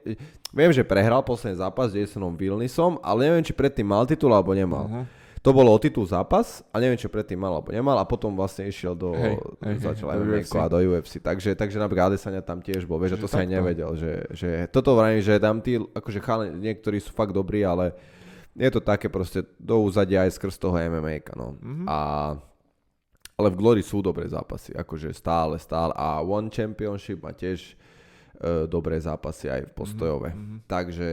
Viem, 0.51 0.75
že 0.75 0.83
prehral 0.83 1.23
posledný 1.23 1.55
zápas 1.55 1.95
s 1.95 1.95
Jasonom 1.95 2.35
Vilnisom, 2.35 2.99
ale 2.99 3.31
neviem, 3.31 3.43
či 3.47 3.55
predtým 3.55 3.87
mal 3.87 4.03
titul 4.03 4.35
alebo 4.35 4.51
nemal. 4.51 4.91
Aha. 4.91 5.03
To 5.45 5.53
bolo 5.53 5.69
o 5.69 5.77
titul 5.77 6.09
zápas 6.09 6.65
a 6.73 6.81
neviem, 6.81 6.97
čo 6.97 7.05
predtým 7.05 7.37
mal 7.37 7.53
alebo 7.53 7.69
nemal 7.69 8.01
a 8.01 8.05
potom 8.09 8.33
vlastne 8.33 8.65
išiel 8.65 8.97
do, 8.97 9.13
Hej, 9.13 9.37
hej, 9.61 9.77
začal 9.77 10.09
hej, 10.09 10.17
do 10.17 10.25
UFC. 10.25 10.53
a 10.57 10.65
do 10.65 10.79
UFC. 10.81 11.13
Takže, 11.21 11.49
takže 11.53 11.77
napríklad 11.77 12.17
Adesanya 12.17 12.41
tam 12.41 12.65
tiež 12.65 12.89
bol, 12.89 12.97
vieš, 12.97 13.15
že 13.15 13.21
to 13.21 13.29
sa 13.29 13.45
aj 13.45 13.49
nevedel, 13.53 13.93
že, 13.93 14.25
že 14.33 14.49
toto 14.73 14.97
vrajím, 14.97 15.21
že 15.21 15.37
tam 15.37 15.61
tí, 15.61 15.77
akože 15.77 16.19
chalani, 16.25 16.57
niektorí 16.57 16.97
sú 16.97 17.13
fakt 17.13 17.29
dobrí, 17.29 17.61
ale 17.61 17.93
je 18.57 18.69
to 18.73 18.81
také 18.81 19.05
proste 19.05 19.45
do 19.61 19.85
úzadia 19.85 20.25
aj 20.25 20.33
skrz 20.33 20.57
toho 20.57 20.73
MMA, 20.73 21.29
no. 21.37 21.61
Mhm. 21.61 21.85
A 21.85 21.97
ale 23.35 23.51
v 23.51 23.59
Glory 23.59 23.83
sú 23.83 23.99
dobré 23.99 24.23
zápasy, 24.31 24.71
akože 24.71 25.11
stále, 25.11 25.59
stále. 25.59 25.91
A 25.99 26.23
One 26.23 26.47
Championship 26.47 27.19
má 27.19 27.35
tiež 27.35 27.75
e, 28.39 28.63
dobré 28.63 28.95
zápasy 28.95 29.51
aj 29.51 29.61
v 29.67 29.71
postojove. 29.75 30.29
Mhm. 30.31 30.55
Takže, 30.63 31.09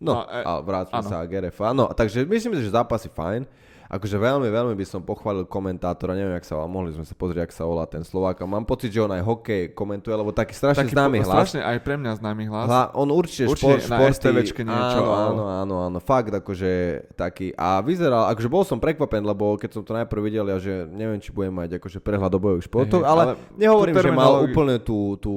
no, 0.00 0.12
No, 0.12 0.22
e, 0.28 0.40
a 0.44 0.60
áno. 0.60 1.08
sa 1.08 1.24
k 1.24 1.48
RFA. 1.48 1.72
No, 1.72 1.88
takže 1.92 2.24
myslím 2.24 2.56
si, 2.56 2.68
že 2.68 2.72
zápasy 2.72 3.08
fajn. 3.08 3.48
Akože 3.86 4.18
veľmi, 4.18 4.50
veľmi 4.50 4.74
by 4.74 4.82
som 4.82 4.98
pochválil 4.98 5.46
komentátora, 5.46 6.18
neviem, 6.18 6.34
jak 6.34 6.42
sa 6.42 6.58
volá, 6.58 6.66
mohli 6.66 6.90
sme 6.90 7.06
sa 7.06 7.14
pozrieť, 7.14 7.46
jak 7.46 7.54
sa 7.54 7.64
volá 7.70 7.86
ten 7.86 8.02
Slovák. 8.02 8.42
A 8.42 8.44
mám 8.50 8.66
pocit, 8.66 8.90
že 8.90 8.98
on 8.98 9.14
aj 9.14 9.22
hokej 9.22 9.78
komentuje, 9.78 10.10
lebo 10.10 10.34
taký 10.34 10.58
strašne 10.58 10.90
Taký 10.90 10.98
známy 10.98 11.22
po- 11.22 11.30
hlas. 11.30 11.34
Strašne 11.38 11.60
aj 11.62 11.78
pre 11.86 11.94
mňa 11.94 12.12
známy 12.18 12.44
hlas. 12.50 12.66
Hla, 12.66 12.82
on 12.98 13.08
určite, 13.14 13.46
Určite 13.46 13.78
šport, 13.78 13.86
na 13.86 13.96
športy, 14.10 14.26
niečo, 14.66 15.02
áno, 15.06 15.12
áno, 15.14 15.44
áno, 15.46 15.74
áno, 15.86 15.98
fakt 16.02 16.34
akože 16.34 16.72
taký, 17.14 17.54
a 17.54 17.78
vyzeral, 17.78 18.26
akože 18.34 18.48
bol 18.50 18.66
som 18.66 18.82
prekvapen, 18.82 19.22
lebo 19.22 19.54
keď 19.54 19.70
som 19.78 19.82
to 19.86 19.94
najprv 19.94 20.18
videl, 20.18 20.50
ja, 20.50 20.58
že 20.58 20.90
neviem, 20.90 21.22
či 21.22 21.30
budem 21.30 21.54
mať 21.54 21.78
akože 21.78 22.02
prehľad 22.02 22.34
o 22.34 22.40
bojových 22.42 22.66
športoch, 22.66 23.06
Hej, 23.06 23.10
ale, 23.14 23.22
ale 23.22 23.32
nehovorím, 23.54 23.94
že 24.02 24.10
mal 24.10 24.42
úplne 24.42 24.82
tú, 24.82 25.14
tú, 25.22 25.34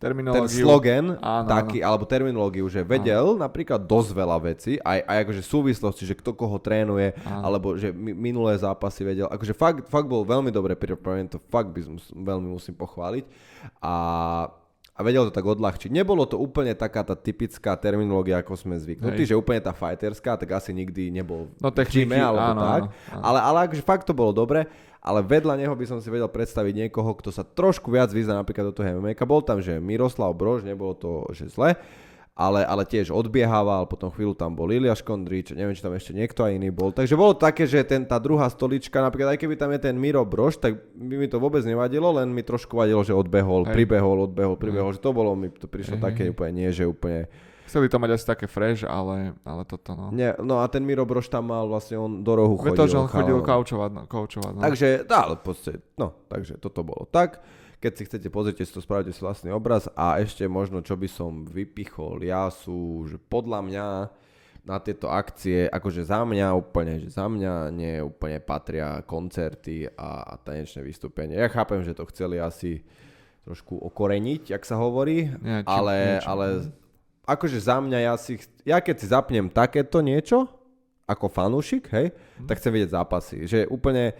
ten 0.00 0.48
slogan 0.48 1.20
Áno, 1.20 1.44
taký, 1.44 1.84
alebo 1.84 2.08
terminológiu, 2.08 2.64
že 2.72 2.80
vedel 2.80 3.36
napríklad 3.36 3.84
dosť 3.84 4.10
veľa 4.16 4.36
vecí, 4.40 4.72
aj, 4.80 5.04
aj 5.04 5.16
akože 5.28 5.42
súvislosti, 5.44 6.08
že 6.08 6.16
kto 6.16 6.32
koho 6.32 6.56
trénuje, 6.56 7.12
Áno. 7.20 7.44
alebo 7.44 7.76
že 7.76 7.92
mi, 7.92 8.16
minulé 8.16 8.56
zápasy 8.56 9.04
vedel, 9.04 9.28
akože 9.28 9.52
fakt, 9.52 9.84
fakt 9.92 10.08
bol 10.08 10.24
veľmi 10.24 10.48
dobre 10.48 10.72
pripravený, 10.72 11.36
to 11.36 11.38
fakt 11.52 11.68
by 11.76 11.84
som, 11.84 12.00
veľmi 12.00 12.48
musím 12.48 12.72
pochváliť. 12.80 13.28
A 13.84 13.92
a 14.94 15.00
vedel 15.00 15.24
to 15.28 15.32
tak 15.32 15.46
odľahčiť. 15.46 15.88
Nebolo 15.88 16.28
to 16.28 16.36
úplne 16.36 16.76
taká 16.76 17.00
tá 17.00 17.16
typická 17.16 17.72
terminológia, 17.78 18.42
ako 18.42 18.52
sme 18.58 18.76
zvyknutí, 18.76 19.24
že 19.24 19.38
úplne 19.38 19.62
tá 19.62 19.72
fighterská, 19.72 20.36
tak 20.36 20.52
asi 20.52 20.76
nikdy 20.76 21.08
nebol 21.08 21.48
no, 21.62 21.72
techniky, 21.72 22.10
v 22.10 22.20
alebo 22.20 22.50
áno, 22.52 22.60
tak. 22.60 22.82
Áno. 23.14 23.22
Ale, 23.24 23.38
ale 23.40 23.58
akože 23.70 23.82
fakt 23.86 24.04
to 24.04 24.12
bolo 24.12 24.34
dobre, 24.36 24.68
ale 25.00 25.24
vedľa 25.24 25.56
neho 25.56 25.72
by 25.72 25.86
som 25.88 25.98
si 26.04 26.12
vedel 26.12 26.28
predstaviť 26.28 26.86
niekoho, 26.86 27.16
kto 27.16 27.32
sa 27.32 27.40
trošku 27.40 27.88
viac 27.88 28.12
vyzná 28.12 28.36
napríklad 28.36 28.68
do 28.68 28.76
toho 28.76 29.00
MMA. 29.00 29.16
Bol 29.24 29.40
tam, 29.40 29.64
že 29.64 29.80
Miroslav 29.80 30.36
Brož, 30.36 30.60
nebolo 30.60 30.92
to, 30.92 31.24
že 31.32 31.48
zle, 31.48 31.80
ale, 32.40 32.64
ale 32.64 32.88
tiež 32.88 33.12
odbiehával, 33.12 33.84
potom 33.84 34.08
chvíľu 34.08 34.32
tam 34.32 34.56
bol 34.56 34.72
Iliáš 34.72 35.04
Kondrič, 35.04 35.52
neviem, 35.52 35.76
či 35.76 35.84
tam 35.84 35.92
ešte 35.92 36.16
niekto 36.16 36.40
aj 36.40 36.56
iný 36.56 36.72
bol. 36.72 36.88
Takže 36.88 37.12
bolo 37.12 37.36
také, 37.36 37.68
že 37.68 37.84
ten, 37.84 38.08
tá 38.08 38.16
druhá 38.16 38.48
stolička, 38.48 39.04
napríklad 39.04 39.36
aj 39.36 39.38
keby 39.44 39.60
tam 39.60 39.68
je 39.76 39.80
ten 39.84 39.92
Miro 39.92 40.24
Broš, 40.24 40.56
tak 40.56 40.80
by 40.96 41.20
mi 41.20 41.28
to 41.28 41.36
vôbec 41.36 41.60
nevadilo, 41.68 42.08
len 42.16 42.32
mi 42.32 42.40
trošku 42.40 42.80
vadilo, 42.80 43.04
že 43.04 43.12
odbehol, 43.12 43.68
Hej. 43.68 43.76
pribehol, 43.76 44.24
odbehol, 44.24 44.56
pribehol, 44.56 44.88
Hej. 44.88 44.96
že 44.96 45.04
to 45.04 45.12
bolo, 45.12 45.36
mi 45.36 45.52
to 45.52 45.68
prišlo 45.68 46.00
Hej. 46.00 46.04
také 46.08 46.22
úplne 46.32 46.64
nie, 46.64 46.68
že 46.72 46.88
úplne... 46.88 47.28
Chceli 47.68 47.86
to 47.86 48.02
mať 48.02 48.10
asi 48.18 48.26
také 48.26 48.46
fresh, 48.50 48.82
ale, 48.82 49.36
ale 49.46 49.62
toto 49.62 49.94
no. 49.94 50.10
Nie, 50.10 50.34
no 50.40 50.58
a 50.58 50.66
ten 50.66 50.80
Miro 50.82 51.04
Broš 51.04 51.28
tam 51.28 51.52
mal 51.52 51.68
vlastne, 51.68 52.00
on 52.00 52.24
do 52.24 52.32
rohu 52.34 52.56
chodil. 52.56 52.74
to, 52.74 52.84
že 52.88 52.96
on 52.96 53.06
chodil 53.06 53.36
no, 53.36 53.44
kaučovať 53.44 53.90
no. 54.56 54.60
Takže, 54.64 55.04
tá, 55.04 55.28
ale 55.28 55.38
v 55.38 55.44
podstate, 55.44 55.78
no, 56.00 56.16
takže 56.26 56.56
toto 56.56 56.80
bolo 56.82 57.04
tak. 57.04 57.59
Keď 57.80 57.92
si 57.96 58.02
chcete, 58.04 58.28
pozrite 58.28 58.60
si 58.60 58.72
to, 58.76 58.84
spravte 58.84 59.08
si 59.08 59.24
vlastný 59.24 59.56
obraz 59.56 59.88
a 59.96 60.20
ešte 60.20 60.44
možno, 60.44 60.84
čo 60.84 61.00
by 61.00 61.08
som 61.08 61.48
vypichol, 61.48 62.20
ja 62.20 62.52
sú, 62.52 63.08
že 63.08 63.16
podľa 63.16 63.60
mňa 63.64 63.86
na 64.60 64.76
tieto 64.76 65.08
akcie, 65.08 65.64
akože 65.72 66.04
za 66.04 66.20
mňa 66.20 66.52
úplne, 66.52 67.00
že 67.00 67.08
za 67.08 67.24
mňa 67.24 67.72
nie 67.72 68.04
úplne 68.04 68.36
patria 68.44 69.00
koncerty 69.00 69.88
a, 69.96 70.36
a 70.36 70.36
tanečné 70.36 70.84
vystúpenie. 70.84 71.40
Ja 71.40 71.48
chápem, 71.48 71.80
že 71.80 71.96
to 71.96 72.04
chceli 72.12 72.36
asi 72.36 72.84
trošku 73.48 73.80
okoreniť, 73.80 74.52
jak 74.52 74.62
sa 74.68 74.76
hovorí, 74.76 75.32
ja, 75.32 75.64
či, 75.64 75.68
ale, 75.72 75.96
niečo. 75.96 76.28
ale 76.28 76.46
akože 77.24 77.58
za 77.58 77.80
mňa 77.80 77.98
ja 78.04 78.14
si, 78.20 78.36
ja 78.68 78.78
keď 78.84 78.96
si 79.00 79.06
zapnem 79.08 79.48
takéto 79.48 80.04
niečo, 80.04 80.44
ako 81.08 81.26
fanúšik, 81.26 81.90
hej, 81.90 82.14
mm. 82.14 82.46
tak 82.46 82.62
chcem 82.62 82.70
vidieť 82.70 82.94
zápasy. 82.94 83.36
Že 83.48 83.58
úplne, 83.66 84.14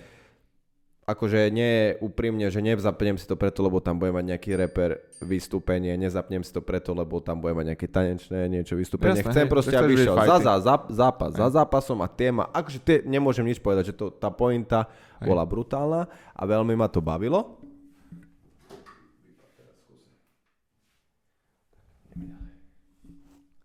akože 1.11 1.51
nie 1.51 1.99
úprimne, 1.99 2.47
že 2.49 2.63
nezapnem 2.63 3.19
si 3.19 3.27
to 3.27 3.35
preto, 3.35 3.61
lebo 3.67 3.83
tam 3.83 3.99
bude 3.99 4.15
mať 4.15 4.25
nejaký 4.35 4.51
reper 4.55 5.03
vystúpenie, 5.19 5.99
nezapnem 5.99 6.47
si 6.47 6.55
to 6.55 6.63
preto, 6.63 6.95
lebo 6.95 7.19
tam 7.19 7.43
bude 7.43 7.53
mať 7.59 7.75
nejaké 7.75 7.87
tanečné 7.91 8.47
niečo 8.47 8.79
vystúpenie. 8.79 9.19
Jasné, 9.19 9.35
Chcem 9.35 9.47
hej, 9.47 9.53
proste, 9.53 9.75
aby 9.75 9.93
išiel 9.99 10.15
za, 10.15 10.37
za, 10.39 10.55
za, 10.63 10.75
zápas, 10.89 11.31
hej. 11.35 11.41
za 11.43 11.49
zápasom 11.61 11.99
a 12.01 12.09
téma. 12.09 12.47
Akože 12.55 12.79
tie, 12.79 13.03
nemôžem 13.03 13.43
nič 13.43 13.59
povedať, 13.59 13.91
že 13.91 13.99
to, 13.99 14.15
tá 14.15 14.31
pointa 14.31 14.87
hej. 15.19 15.27
bola 15.27 15.43
brutálna 15.43 16.07
a 16.33 16.43
veľmi 16.47 16.79
ma 16.79 16.87
to 16.87 17.03
bavilo. 17.03 17.59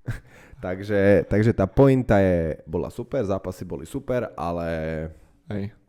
takže, 0.65 1.29
takže 1.29 1.53
tá 1.53 1.69
pointa 1.69 2.17
je, 2.17 2.59
bola 2.65 2.89
super, 2.89 3.21
zápasy 3.21 3.63
boli 3.63 3.85
super, 3.85 4.33
ale... 4.33 4.67
Hej 5.45 5.84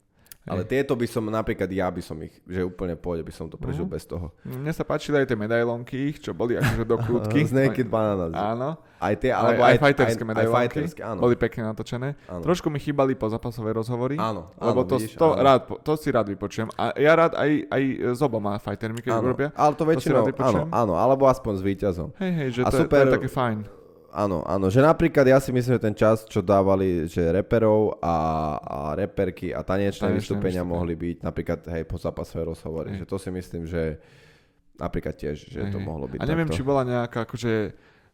ale 0.47 0.63
tieto 0.63 0.95
by 0.95 1.07
som, 1.11 1.27
napríklad 1.27 1.67
ja 1.75 1.91
by 1.91 1.99
som 1.99 2.15
ich, 2.23 2.31
že 2.47 2.63
úplne 2.63 2.95
pôjde, 2.95 3.27
by 3.27 3.35
som 3.35 3.51
to 3.51 3.59
prežil 3.59 3.83
uh-huh. 3.83 3.99
bez 3.99 4.07
toho. 4.07 4.31
Mne 4.47 4.71
sa 4.71 4.87
páčili 4.87 5.19
aj 5.19 5.27
tie 5.27 5.35
medailonky, 5.35 6.15
čo 6.23 6.31
boli 6.31 6.55
akože 6.55 6.85
do 6.87 6.97
kľúdky. 7.05 7.51
Z 7.51 7.53
Naked 7.53 7.91
Banana. 7.91 8.31
Áno. 8.31 8.79
Aj 8.97 9.13
tie, 9.13 9.29
alebo 9.29 9.61
aj, 9.61 9.67
aj, 9.67 9.77
aj 9.77 9.83
fighterské 9.83 10.23
aj, 10.23 10.29
medailonky. 10.31 10.57
Aj 10.57 10.63
fighterské, 10.71 11.01
áno. 11.03 11.21
Boli 11.21 11.35
pekne 11.37 11.63
natočené. 11.69 12.09
Áno. 12.31 12.43
Trošku 12.47 12.71
mi 12.73 12.79
chýbali 12.81 13.13
po 13.19 13.27
zápasové 13.29 13.77
rozhovory. 13.77 14.17
Áno. 14.17 14.55
Lebo 14.57 14.87
to, 14.87 14.97
vidíš, 15.03 15.19
to, 15.19 15.35
áno. 15.35 15.43
Rád, 15.43 15.61
to 15.83 15.93
si 15.99 16.09
rád 16.15 16.27
vypočujem. 16.31 16.71
A 16.79 16.95
ja 16.97 17.13
rád 17.13 17.37
aj, 17.37 17.51
aj 17.69 17.83
s 18.17 18.21
oboma 18.25 18.57
fightermi, 18.63 19.03
keď 19.03 19.19
áno. 19.19 19.27
urobia. 19.27 19.49
Ale 19.53 19.75
to 19.77 19.85
väčšinou, 19.85 20.31
to 20.31 20.41
áno, 20.41 20.63
áno, 20.73 20.95
alebo 20.97 21.29
aspoň 21.29 21.53
s 21.59 21.63
víťazom. 21.67 22.09
Hej, 22.17 22.33
hej, 22.33 22.49
že 22.57 22.61
a 22.65 22.71
to, 22.73 22.87
super, 22.87 23.05
to 23.05 23.13
je 23.13 23.15
také 23.21 23.31
fajn 23.31 23.76
áno, 24.17 24.41
áno, 24.49 24.73
že 24.73 24.81
napríklad 24.81 25.29
ja 25.29 25.37
si 25.37 25.53
myslím, 25.53 25.77
že 25.77 25.83
ten 25.93 25.93
čas, 25.93 26.25
čo 26.25 26.41
dávali, 26.41 27.05
že 27.05 27.21
reperov 27.29 28.01
a, 28.01 28.17
a 28.57 28.79
reperky 28.97 29.53
a 29.53 29.61
tanečné, 29.61 30.09
tanečné 30.09 30.17
vystúpenia 30.17 30.64
vystúpenia. 30.64 30.73
mohli 30.73 30.95
byť 30.97 31.17
napríklad, 31.21 31.61
hej, 31.69 31.85
po 31.85 32.01
zápasové 32.01 32.49
rozhovory, 32.49 32.97
hej. 32.97 33.05
že 33.05 33.07
to 33.07 33.17
si 33.21 33.29
myslím, 33.29 33.69
že 33.69 34.01
napríklad 34.81 35.14
tiež, 35.21 35.37
že 35.53 35.61
hej. 35.69 35.73
to 35.73 35.79
mohlo 35.79 36.09
byť 36.09 36.19
A 36.21 36.25
neviem, 36.25 36.49
takto. 36.49 36.57
či 36.57 36.64
bola 36.64 36.83
nejaká 36.89 37.29
akože 37.29 37.53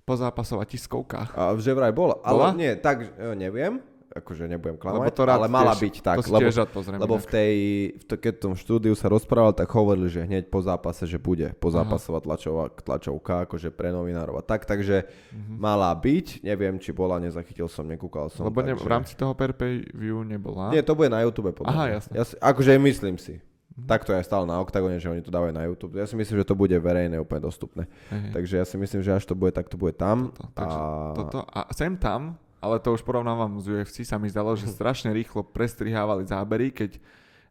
pozápasová 0.02 0.66
tiskovka. 0.66 1.30
A 1.38 1.54
že 1.62 1.70
vraj 1.70 1.94
bola, 1.94 2.18
ale 2.26 2.50
bola? 2.50 2.58
nie, 2.58 2.74
tak 2.74 3.06
e, 3.14 3.38
neviem, 3.38 3.78
akože 4.12 4.44
nebudem 4.44 4.76
klamať, 4.76 5.12
to 5.16 5.22
rád 5.24 5.40
ale 5.40 5.48
mala 5.48 5.72
byť 5.72 5.94
tak, 6.04 6.16
to 6.20 6.28
lebo, 6.28 6.44
tiež 6.44 6.68
pozriem 6.68 7.00
lebo 7.00 7.16
v 7.16 7.26
tej, 7.26 7.54
v 7.96 8.04
to, 8.04 8.14
keď 8.20 8.32
v 8.36 8.42
tom 8.44 8.54
štúdiu 8.54 8.92
sa 8.92 9.08
rozprával, 9.08 9.56
tak 9.56 9.68
hovorili, 9.72 10.12
že 10.12 10.22
hneď 10.22 10.52
po 10.52 10.60
zápase, 10.60 11.08
že 11.08 11.16
bude 11.16 11.56
pozápasová 11.56 12.20
tlačová, 12.20 12.68
tlačovka, 12.68 13.48
akože 13.48 13.72
pre 13.72 13.88
novinárov 13.88 14.36
a 14.36 14.44
tak, 14.44 14.68
takže 14.68 15.08
uh-huh. 15.08 15.56
mala 15.56 15.88
byť, 15.96 16.44
neviem, 16.44 16.76
či 16.76 16.92
bola, 16.92 17.16
nezachytil 17.16 17.66
som, 17.72 17.88
nekúkal 17.88 18.28
som. 18.28 18.44
Lebo 18.44 18.60
takže... 18.60 18.76
ne, 18.76 18.84
v 18.84 18.88
rámci 18.88 19.12
toho 19.16 19.32
per 19.32 19.56
view 19.96 20.20
nebola. 20.22 20.68
Nie, 20.70 20.84
to 20.84 20.92
bude 20.92 21.08
na 21.08 21.24
YouTube 21.24 21.48
podľa 21.56 21.72
Aha, 21.72 21.84
jasne. 22.00 22.12
Ja 22.12 22.24
si, 22.28 22.34
akože 22.36 22.76
myslím 22.76 23.16
si. 23.16 23.40
Mm-hmm. 23.40 23.88
Takto 23.88 24.12
je 24.12 24.20
stále 24.20 24.44
na 24.44 24.60
Octagone, 24.60 25.00
že 25.00 25.08
oni 25.08 25.24
to 25.24 25.32
dávajú 25.32 25.52
na 25.56 25.64
YouTube. 25.64 25.96
Ja 25.96 26.04
si 26.04 26.12
myslím, 26.12 26.44
že 26.44 26.44
to 26.44 26.52
bude 26.52 26.76
verejné, 26.76 27.16
úplne 27.16 27.40
dostupné. 27.40 27.88
Hey. 28.12 28.28
Takže 28.36 28.60
ja 28.60 28.64
si 28.68 28.76
myslím, 28.76 29.00
že 29.00 29.16
až 29.16 29.24
to 29.24 29.32
bude, 29.32 29.56
tak 29.56 29.72
to 29.72 29.80
bude 29.80 29.96
tam. 29.96 30.28
Toto, 30.28 30.52
takže 30.52 30.76
a... 30.76 31.16
toto, 31.16 31.38
a 31.48 31.60
sem 31.72 31.96
tam 31.96 32.36
ale 32.62 32.78
to 32.78 32.94
už 32.94 33.02
porovnávam 33.02 33.58
z 33.58 33.82
UFC, 33.82 34.06
sa 34.06 34.22
mi 34.22 34.30
zdalo, 34.30 34.54
že 34.54 34.70
strašne 34.70 35.10
rýchlo 35.10 35.42
prestrihávali 35.42 36.22
zábery, 36.30 36.70
keď, 36.70 37.02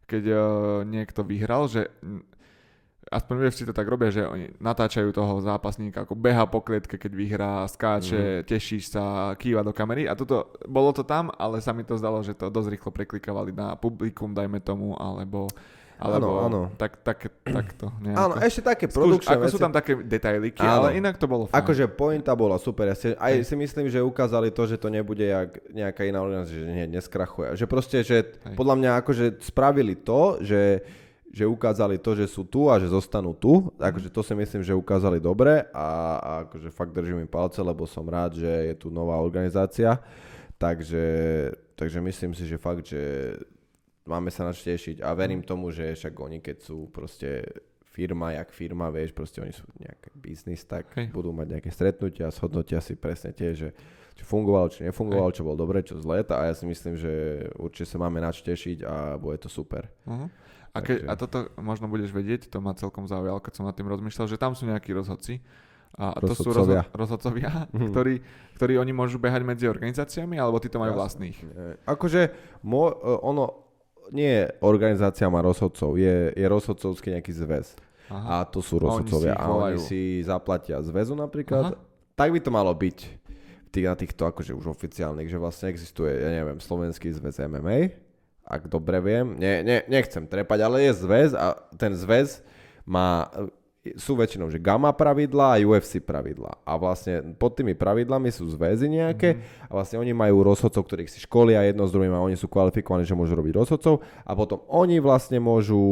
keď 0.08 0.22
uh, 0.32 0.40
niekto 0.88 1.20
vyhral, 1.20 1.68
že 1.68 1.92
aspoň 3.12 3.34
v 3.36 3.42
UFC 3.44 3.68
to 3.68 3.76
tak 3.76 3.84
robia, 3.84 4.08
že 4.08 4.24
oni 4.24 4.56
natáčajú 4.56 5.12
toho 5.12 5.44
zápasníka, 5.44 6.08
ako 6.08 6.16
beha 6.16 6.48
po 6.48 6.64
klietke, 6.64 6.96
keď 6.96 7.12
vyhrá, 7.12 7.52
skáče, 7.68 8.40
mm. 8.40 8.44
tešíš 8.48 8.96
sa, 8.96 9.36
kýva 9.36 9.60
do 9.60 9.76
kamery 9.76 10.08
a 10.08 10.16
toto, 10.16 10.56
bolo 10.64 10.96
to 10.96 11.04
tam, 11.04 11.28
ale 11.36 11.60
sa 11.60 11.76
mi 11.76 11.84
to 11.84 12.00
zdalo, 12.00 12.24
že 12.24 12.32
to 12.32 12.48
dosť 12.48 12.72
rýchlo 12.72 12.90
preklikávali 12.90 13.52
na 13.52 13.76
publikum, 13.76 14.32
dajme 14.32 14.64
tomu, 14.64 14.96
alebo 14.96 15.52
alebo 16.02 16.42
áno, 16.42 16.46
áno. 16.46 16.60
Tak, 16.74 16.98
tak, 17.06 17.30
takto. 17.46 17.94
Nejako. 18.02 18.18
Áno, 18.18 18.34
ešte 18.42 18.60
také 18.66 18.90
produkčné 18.90 19.38
Ako 19.38 19.44
veci. 19.46 19.54
sú 19.54 19.58
tam 19.62 19.70
také 19.70 19.92
detailiky, 20.02 20.60
áno. 20.66 20.90
ale 20.90 20.98
inak 20.98 21.14
to 21.14 21.30
bolo 21.30 21.46
fajn. 21.46 21.56
Akože 21.62 21.84
pointa 21.86 22.34
bola 22.34 22.58
super. 22.58 22.90
Ja 22.90 22.96
si, 22.98 23.14
aj 23.14 23.46
si 23.46 23.54
myslím, 23.54 23.86
že 23.86 24.02
ukázali 24.02 24.50
to, 24.50 24.66
že 24.66 24.76
to 24.76 24.90
nebude 24.90 25.22
jak 25.22 25.62
nejaká 25.70 26.02
iná 26.02 26.18
organizácia, 26.20 26.58
že 26.58 26.66
nie, 26.66 26.86
neskrachuje. 26.90 27.54
Že 27.54 27.66
proste, 27.70 27.96
že 28.02 28.16
Hej. 28.26 28.58
podľa 28.58 28.74
mňa 28.82 28.90
akože 29.00 29.24
spravili 29.40 29.94
to, 29.94 30.42
že 30.42 30.82
že 31.32 31.48
ukázali 31.48 31.96
to, 31.96 32.12
že 32.12 32.28
sú 32.28 32.44
tu 32.44 32.68
a 32.68 32.76
že 32.76 32.92
zostanú 32.92 33.32
tu. 33.32 33.72
Akože 33.80 34.12
to 34.12 34.20
si 34.20 34.36
myslím, 34.36 34.60
že 34.60 34.76
ukázali 34.76 35.16
dobre 35.16 35.64
a, 35.72 35.88
a 36.20 36.30
akože 36.44 36.68
fakt 36.68 36.92
držím 36.92 37.24
im 37.24 37.30
palce, 37.30 37.64
lebo 37.64 37.88
som 37.88 38.04
rád, 38.04 38.36
že 38.36 38.52
je 38.68 38.74
tu 38.76 38.92
nová 38.92 39.16
organizácia. 39.16 39.96
Takže, 40.60 41.04
takže 41.74 41.98
myslím 42.04 42.36
si, 42.36 42.44
že 42.44 42.60
fakt, 42.60 42.84
že 42.84 43.32
máme 44.06 44.30
sa 44.34 44.46
na 44.48 44.52
čo 44.52 44.66
tešiť 44.66 45.02
a 45.02 45.14
verím 45.14 45.42
tomu, 45.46 45.70
že 45.70 45.94
však 45.94 46.14
oni 46.14 46.38
keď 46.42 46.56
sú 46.62 46.90
proste 46.90 47.46
firma, 47.92 48.32
jak 48.32 48.48
firma, 48.56 48.88
vieš, 48.88 49.12
proste 49.12 49.44
oni 49.44 49.52
sú 49.52 49.68
nejaký 49.76 50.10
biznis, 50.16 50.64
tak 50.64 50.88
okay. 50.88 51.12
budú 51.12 51.30
mať 51.36 51.60
nejaké 51.60 51.70
stretnutia, 51.70 52.32
shodnotia 52.32 52.80
si 52.80 52.96
presne 52.96 53.36
tie, 53.36 53.52
že 53.52 53.76
čo 54.16 54.24
fungovalo, 54.24 54.72
čo 54.72 54.88
nefungovalo, 54.88 55.28
okay. 55.28 55.38
čo 55.40 55.46
bolo 55.46 55.56
dobre, 55.60 55.84
čo 55.84 56.00
zle 56.00 56.24
a 56.24 56.40
ja 56.48 56.54
si 56.56 56.64
myslím, 56.64 56.96
že 56.96 57.12
určite 57.60 57.92
sa 57.92 58.00
máme 58.00 58.24
na 58.24 58.32
čo 58.32 58.48
tešiť 58.48 58.78
a 58.84 59.20
bude 59.20 59.36
to 59.44 59.52
super. 59.52 59.92
Uh-huh. 60.08 60.32
A, 60.72 60.78
ke, 60.80 61.04
a 61.04 61.12
toto 61.20 61.52
možno 61.60 61.84
budeš 61.84 62.16
vedieť, 62.16 62.48
to 62.48 62.64
ma 62.64 62.72
celkom 62.72 63.04
zaujalo, 63.04 63.44
keď 63.44 63.60
som 63.60 63.68
nad 63.68 63.76
tým 63.76 63.92
rozmýšľal, 63.92 64.24
že 64.24 64.40
tam 64.40 64.56
sú 64.56 64.64
nejakí 64.64 64.88
rozhodci, 64.96 65.44
a 65.92 66.16
to 66.16 66.32
sú 66.32 66.56
rozhodcovia, 66.56 66.88
rozhodcovia 66.96 67.52
mm. 67.68 67.92
ktorí, 67.92 68.14
ktorí 68.56 68.80
oni 68.80 68.96
môžu 68.96 69.20
behať 69.20 69.44
medzi 69.44 69.68
organizáciami, 69.68 70.40
alebo 70.40 70.56
tí 70.56 70.72
to 70.72 70.80
majú 70.80 70.96
vlastných? 70.96 71.36
Akože 71.84 72.32
mo, 72.64 72.88
e, 72.88 72.94
ono, 73.20 73.61
nie 74.12 74.44
organizácia 74.60 75.26
má 75.32 75.40
rozhodcov, 75.40 75.96
je, 75.96 76.36
je 76.36 76.46
rozhodcovský 76.46 77.16
nejaký 77.16 77.32
zväz. 77.32 77.72
Aha. 78.12 78.44
A 78.44 78.46
to 78.46 78.60
sú 78.60 78.76
rozhodcovia. 78.76 79.32
A 79.32 79.48
oni 79.48 79.80
si 79.80 80.20
zaplatia 80.20 80.76
zväzu 80.84 81.16
napríklad. 81.16 81.72
Aha. 81.72 81.80
Tak 82.12 82.28
by 82.28 82.38
to 82.44 82.52
malo 82.52 82.70
byť 82.76 82.98
tých, 83.72 83.86
na 83.88 83.96
týchto 83.96 84.28
akože 84.28 84.52
už 84.52 84.68
oficiálnych, 84.68 85.32
že 85.32 85.40
vlastne 85.40 85.72
existuje, 85.72 86.12
ja 86.12 86.28
neviem, 86.28 86.60
slovenský 86.60 87.08
zväz 87.08 87.40
MMA, 87.48 87.96
ak 88.44 88.68
dobre 88.68 89.00
viem. 89.00 89.40
Nie, 89.40 89.64
nie, 89.64 89.80
nechcem 89.88 90.28
trepať, 90.28 90.58
ale 90.60 90.84
je 90.84 90.92
zväz 90.92 91.32
a 91.32 91.56
ten 91.80 91.96
zväz 91.96 92.44
má 92.84 93.32
sú 93.98 94.14
väčšinou, 94.14 94.46
že 94.46 94.62
gamma 94.62 94.94
pravidlá 94.94 95.58
a 95.58 95.60
UFC 95.66 95.98
pravidlá. 95.98 96.62
A 96.62 96.78
vlastne 96.78 97.34
pod 97.34 97.58
tými 97.58 97.74
pravidlami 97.74 98.30
sú 98.30 98.46
zväzy 98.46 98.86
nejaké 98.86 99.34
mm-hmm. 99.34 99.66
a 99.66 99.72
vlastne 99.74 99.98
oni 99.98 100.14
majú 100.14 100.46
rozhodcov, 100.46 100.86
ktorých 100.86 101.10
si 101.10 101.18
školia 101.26 101.66
jedno 101.66 101.82
s 101.82 101.90
druhým 101.90 102.14
a 102.14 102.22
oni 102.22 102.38
sú 102.38 102.46
kvalifikovaní, 102.46 103.02
že 103.02 103.18
môžu 103.18 103.34
robiť 103.34 103.58
rozhodcov 103.58 103.98
a 104.22 104.32
potom 104.38 104.62
oni 104.70 105.02
vlastne 105.02 105.42
môžu 105.42 105.82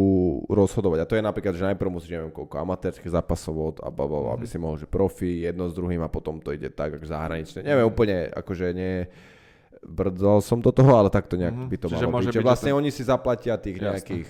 rozhodovať. 0.46 0.98
A 1.02 1.08
to 1.10 1.18
je 1.18 1.26
napríklad, 1.26 1.54
že 1.58 1.66
najprv 1.66 1.90
musíš 1.90 2.14
neviem 2.14 2.30
koľko 2.30 2.62
amatérských 2.62 3.10
zápasov 3.10 3.82
a 3.82 3.90
babo, 3.90 4.22
mm-hmm. 4.22 4.34
aby 4.38 4.46
si 4.46 4.56
mohol, 4.62 4.78
že 4.78 4.86
profi 4.86 5.42
jedno 5.42 5.66
s 5.66 5.74
druhým 5.74 6.06
a 6.06 6.12
potom 6.12 6.38
to 6.38 6.54
ide 6.54 6.70
tak, 6.70 6.94
ako 6.94 7.10
zahraničné. 7.10 7.66
Neviem 7.66 7.90
úplne, 7.90 8.30
akože 8.30 8.70
nie 8.70 9.10
brdzal 9.82 10.44
som 10.46 10.62
do 10.62 10.70
toho, 10.70 10.94
ale 10.94 11.10
takto 11.10 11.34
nejak 11.34 11.58
mm-hmm. 11.58 11.72
by 11.74 11.76
to 11.80 11.86
Čiže 11.90 12.06
malo 12.06 12.22
byť. 12.22 12.38
Že 12.38 12.46
vlastne 12.46 12.70
ten... 12.70 12.78
oni 12.78 12.90
si 12.94 13.02
zaplatia 13.02 13.58
tých 13.58 13.82
Jasne. 13.82 13.86
nejakých 13.90 14.28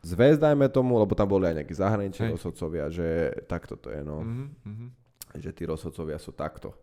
zväz, 0.00 0.36
dajme 0.36 0.68
tomu, 0.68 0.96
lebo 0.96 1.12
tam 1.12 1.28
boli 1.28 1.46
aj 1.46 1.56
nejakí 1.60 1.74
zahraniční 1.74 2.24
Hej. 2.26 2.34
rozhodcovia, 2.36 2.84
že 2.88 3.06
takto 3.44 3.76
to 3.76 3.92
je, 3.92 4.00
no. 4.00 4.20
Mhm, 4.20 4.44
mhm. 4.64 4.86
Že 5.30 5.50
tí 5.52 5.62
rozhodcovia 5.64 6.18
sú 6.18 6.32
takto. 6.32 6.74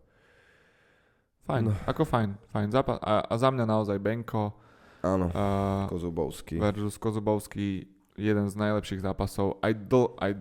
Fajn, 1.44 1.64
No. 1.64 1.72
ako 1.84 2.04
fajn, 2.04 2.30
fajn 2.48 2.68
zápas. 2.72 2.96
A, 3.00 3.24
a 3.24 3.34
za 3.36 3.48
mňa 3.48 3.64
naozaj 3.64 3.96
Benko 3.96 4.52
Áno, 5.00 5.32
uh, 5.32 5.88
Kozubovský. 5.88 6.60
versus 6.60 6.96
Kozubovský 6.96 7.88
jeden 8.18 8.46
z 8.46 8.54
najlepších 8.56 9.00
zápasov, 9.00 9.56
aj, 9.62 9.72
dl, 9.86 10.12
aj 10.18 10.32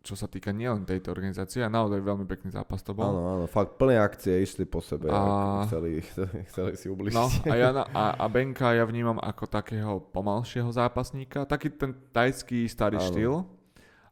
čo 0.00 0.16
sa 0.16 0.24
týka 0.24 0.48
nielen 0.50 0.88
tejto 0.88 1.12
organizácie, 1.12 1.60
a 1.60 1.68
naozaj 1.68 2.00
veľmi 2.00 2.24
pekný 2.24 2.56
zápas 2.56 2.80
to 2.80 2.96
bol. 2.96 3.04
Áno, 3.04 3.22
áno, 3.36 3.44
fakt 3.44 3.76
plné 3.76 4.00
akcie 4.00 4.40
išli 4.40 4.64
po 4.64 4.80
sebe. 4.80 5.12
A-. 5.12 5.68
Chceli, 5.68 6.00
chceli 6.50 6.72
si 6.76 6.88
ubližiť. 6.88 7.16
No 7.16 7.28
a, 7.28 7.54
ja 7.54 7.68
na, 7.70 7.84
a, 7.92 8.04
a 8.16 8.24
Benka 8.32 8.72
ja 8.72 8.88
vnímam 8.88 9.20
ako 9.20 9.44
takého 9.44 10.00
pomalšieho 10.12 10.72
zápasníka, 10.72 11.44
taký 11.44 11.68
ten 11.68 11.92
tajský 12.16 12.64
starý 12.64 12.96
Áno. 12.96 13.06
štýl, 13.12 13.34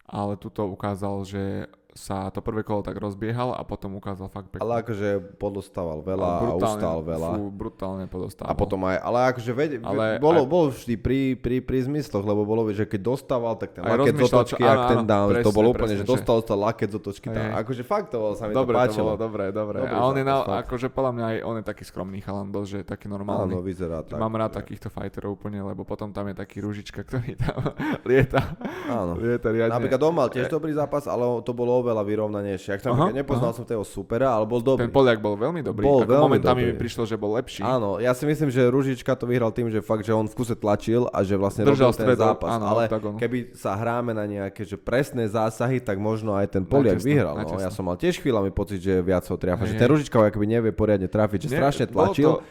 ale 0.04 0.36
tuto 0.36 0.68
ukázal, 0.68 1.24
že 1.24 1.68
sa 1.98 2.30
to 2.30 2.38
prvé 2.38 2.62
kolo 2.62 2.86
tak 2.86 2.94
rozbiehal 2.94 3.50
a 3.58 3.66
potom 3.66 3.98
ukázal 3.98 4.30
fakt 4.30 4.54
pekne. 4.54 4.62
Ale 4.62 4.86
akože 4.86 5.34
podostával 5.34 5.98
veľa 6.06 6.28
a 6.30 6.54
ustal 6.54 7.02
veľa. 7.02 7.30
Fú, 7.34 7.50
brutálne 7.50 8.06
podostával. 8.06 8.50
A 8.50 8.54
potom 8.54 8.86
aj, 8.86 9.02
ale 9.02 9.18
akože 9.34 9.50
ved, 9.50 9.70
ale, 9.82 10.22
bolo, 10.22 10.46
aj- 10.46 10.48
bol 10.48 10.64
vždy 10.70 10.94
pri, 10.94 11.34
pri, 11.34 11.58
pri 11.58 11.90
zmysloch, 11.90 12.22
lebo 12.22 12.46
bolo, 12.46 12.70
že 12.70 12.86
keď 12.86 13.00
dostával, 13.02 13.58
tak 13.58 13.74
ten 13.74 13.82
laket 13.82 14.14
z 14.14 14.22
otočky, 14.30 14.62
ak 14.62 14.80
ten 14.94 15.02
áno, 15.02 15.10
down, 15.10 15.26
to 15.26 15.34
presne, 15.42 15.56
bolo 15.58 15.68
úplne, 15.74 15.82
presne, 15.90 15.96
že 15.98 16.04
dostal 16.06 16.38
sa 16.46 16.54
laket 16.54 16.88
z 16.94 16.96
otočky. 17.02 17.26
Hej. 17.34 17.50
akože 17.66 17.82
fakt 17.82 18.08
to 18.14 18.18
sa 18.38 18.46
mi 18.46 18.54
dobre, 18.54 18.74
to 18.74 18.78
to 18.78 18.82
páčilo. 18.86 19.10
bolo, 19.10 19.18
dobre, 19.18 19.44
dobre. 19.50 19.78
Dobrý 19.82 19.94
a 19.98 20.06
on 20.06 20.14
je 20.14 20.24
na, 20.24 20.36
akože 20.62 20.86
podľa 20.94 21.12
mňa 21.18 21.24
aj 21.26 21.38
on 21.42 21.54
je 21.58 21.64
taký 21.66 21.82
skromný 21.82 22.18
chalan 22.22 22.48
dosť, 22.54 22.68
že 22.70 22.76
je 22.78 22.86
taký 22.86 23.06
normálny. 23.10 23.58
Áno, 23.58 23.66
vyzerá 23.66 24.06
tak. 24.06 24.22
Mám 24.22 24.38
rád 24.38 24.54
takýchto 24.54 24.86
fighterov 24.86 25.34
úplne, 25.34 25.58
lebo 25.66 25.82
potom 25.82 26.14
tam 26.14 26.30
je 26.30 26.38
taký 26.38 26.62
ružička, 26.62 27.02
ktorý 27.02 27.34
tam 27.34 27.74
lieta. 28.08 28.54
Áno. 28.86 29.18
lieta 29.18 29.50
riadne. 29.50 29.74
Napríklad 29.74 30.00
on 30.06 30.14
mal 30.14 30.28
tiež 30.30 30.46
dobrý 30.46 30.70
zápas, 30.70 31.10
ale 31.10 31.26
to 31.42 31.50
bolo 31.50 31.87
oveľa 31.88 32.04
vyrovnanejšie. 32.04 32.70
Ak 32.70 32.80
som 32.84 32.92
Aha, 32.92 33.08
nepoznal 33.10 33.50
som 33.50 33.64
toho 33.64 33.80
supera, 33.80 34.28
ale 34.28 34.44
bol 34.44 34.60
dobrý. 34.60 34.84
Ten 34.84 34.92
Poliak 34.92 35.18
bol 35.18 35.32
veľmi 35.34 35.64
dobrý. 35.64 35.80
Bol 35.80 36.04
Ako 36.04 36.12
veľmi 36.12 36.24
momentami 36.28 36.60
dobrý. 36.60 36.70
mi 36.70 36.74
prišlo, 36.76 37.02
že 37.02 37.16
bol 37.16 37.32
lepší. 37.32 37.64
Áno, 37.64 37.96
ja 37.96 38.12
si 38.12 38.28
myslím, 38.28 38.52
že 38.52 38.68
Ružička 38.68 39.16
to 39.16 39.24
vyhral 39.24 39.48
tým, 39.48 39.72
že 39.72 39.80
fakt, 39.80 40.04
že 40.04 40.12
on 40.12 40.28
v 40.28 40.34
kuse 40.36 40.52
tlačil 40.52 41.08
a 41.08 41.24
že 41.24 41.32
vlastne 41.34 41.64
Držal 41.64 41.90
robil 41.90 42.04
ten 42.04 42.08
zápas. 42.14 42.50
áno, 42.52 42.64
ale 42.68 42.82
oktagonu. 42.86 43.16
keby 43.16 43.38
sa 43.56 43.72
hráme 43.72 44.12
na 44.12 44.28
nejaké 44.28 44.60
že 44.62 44.76
presné 44.76 45.24
zásahy, 45.24 45.80
tak 45.80 45.96
možno 45.96 46.36
aj 46.36 46.52
ten 46.52 46.62
Poliak 46.68 47.00
Načesno, 47.00 47.08
vyhral. 47.08 47.34
No. 47.34 47.40
načesno. 47.40 47.64
Ja 47.64 47.72
som 47.72 47.88
mal 47.88 47.96
tiež 47.96 48.20
chvíľami 48.20 48.52
pocit, 48.52 48.84
že 48.84 49.00
viac 49.00 49.24
ho 49.24 49.36
triafa. 49.40 49.64
Že 49.64 49.80
ten 49.80 49.88
Ružička 49.88 50.20
ho 50.20 50.28
nevie 50.44 50.76
poriadne 50.76 51.08
trafiť, 51.08 51.48
že 51.48 51.48
Nie, 51.48 51.58
strašne 51.58 51.84
tlačil. 51.88 52.30
to- 52.36 52.42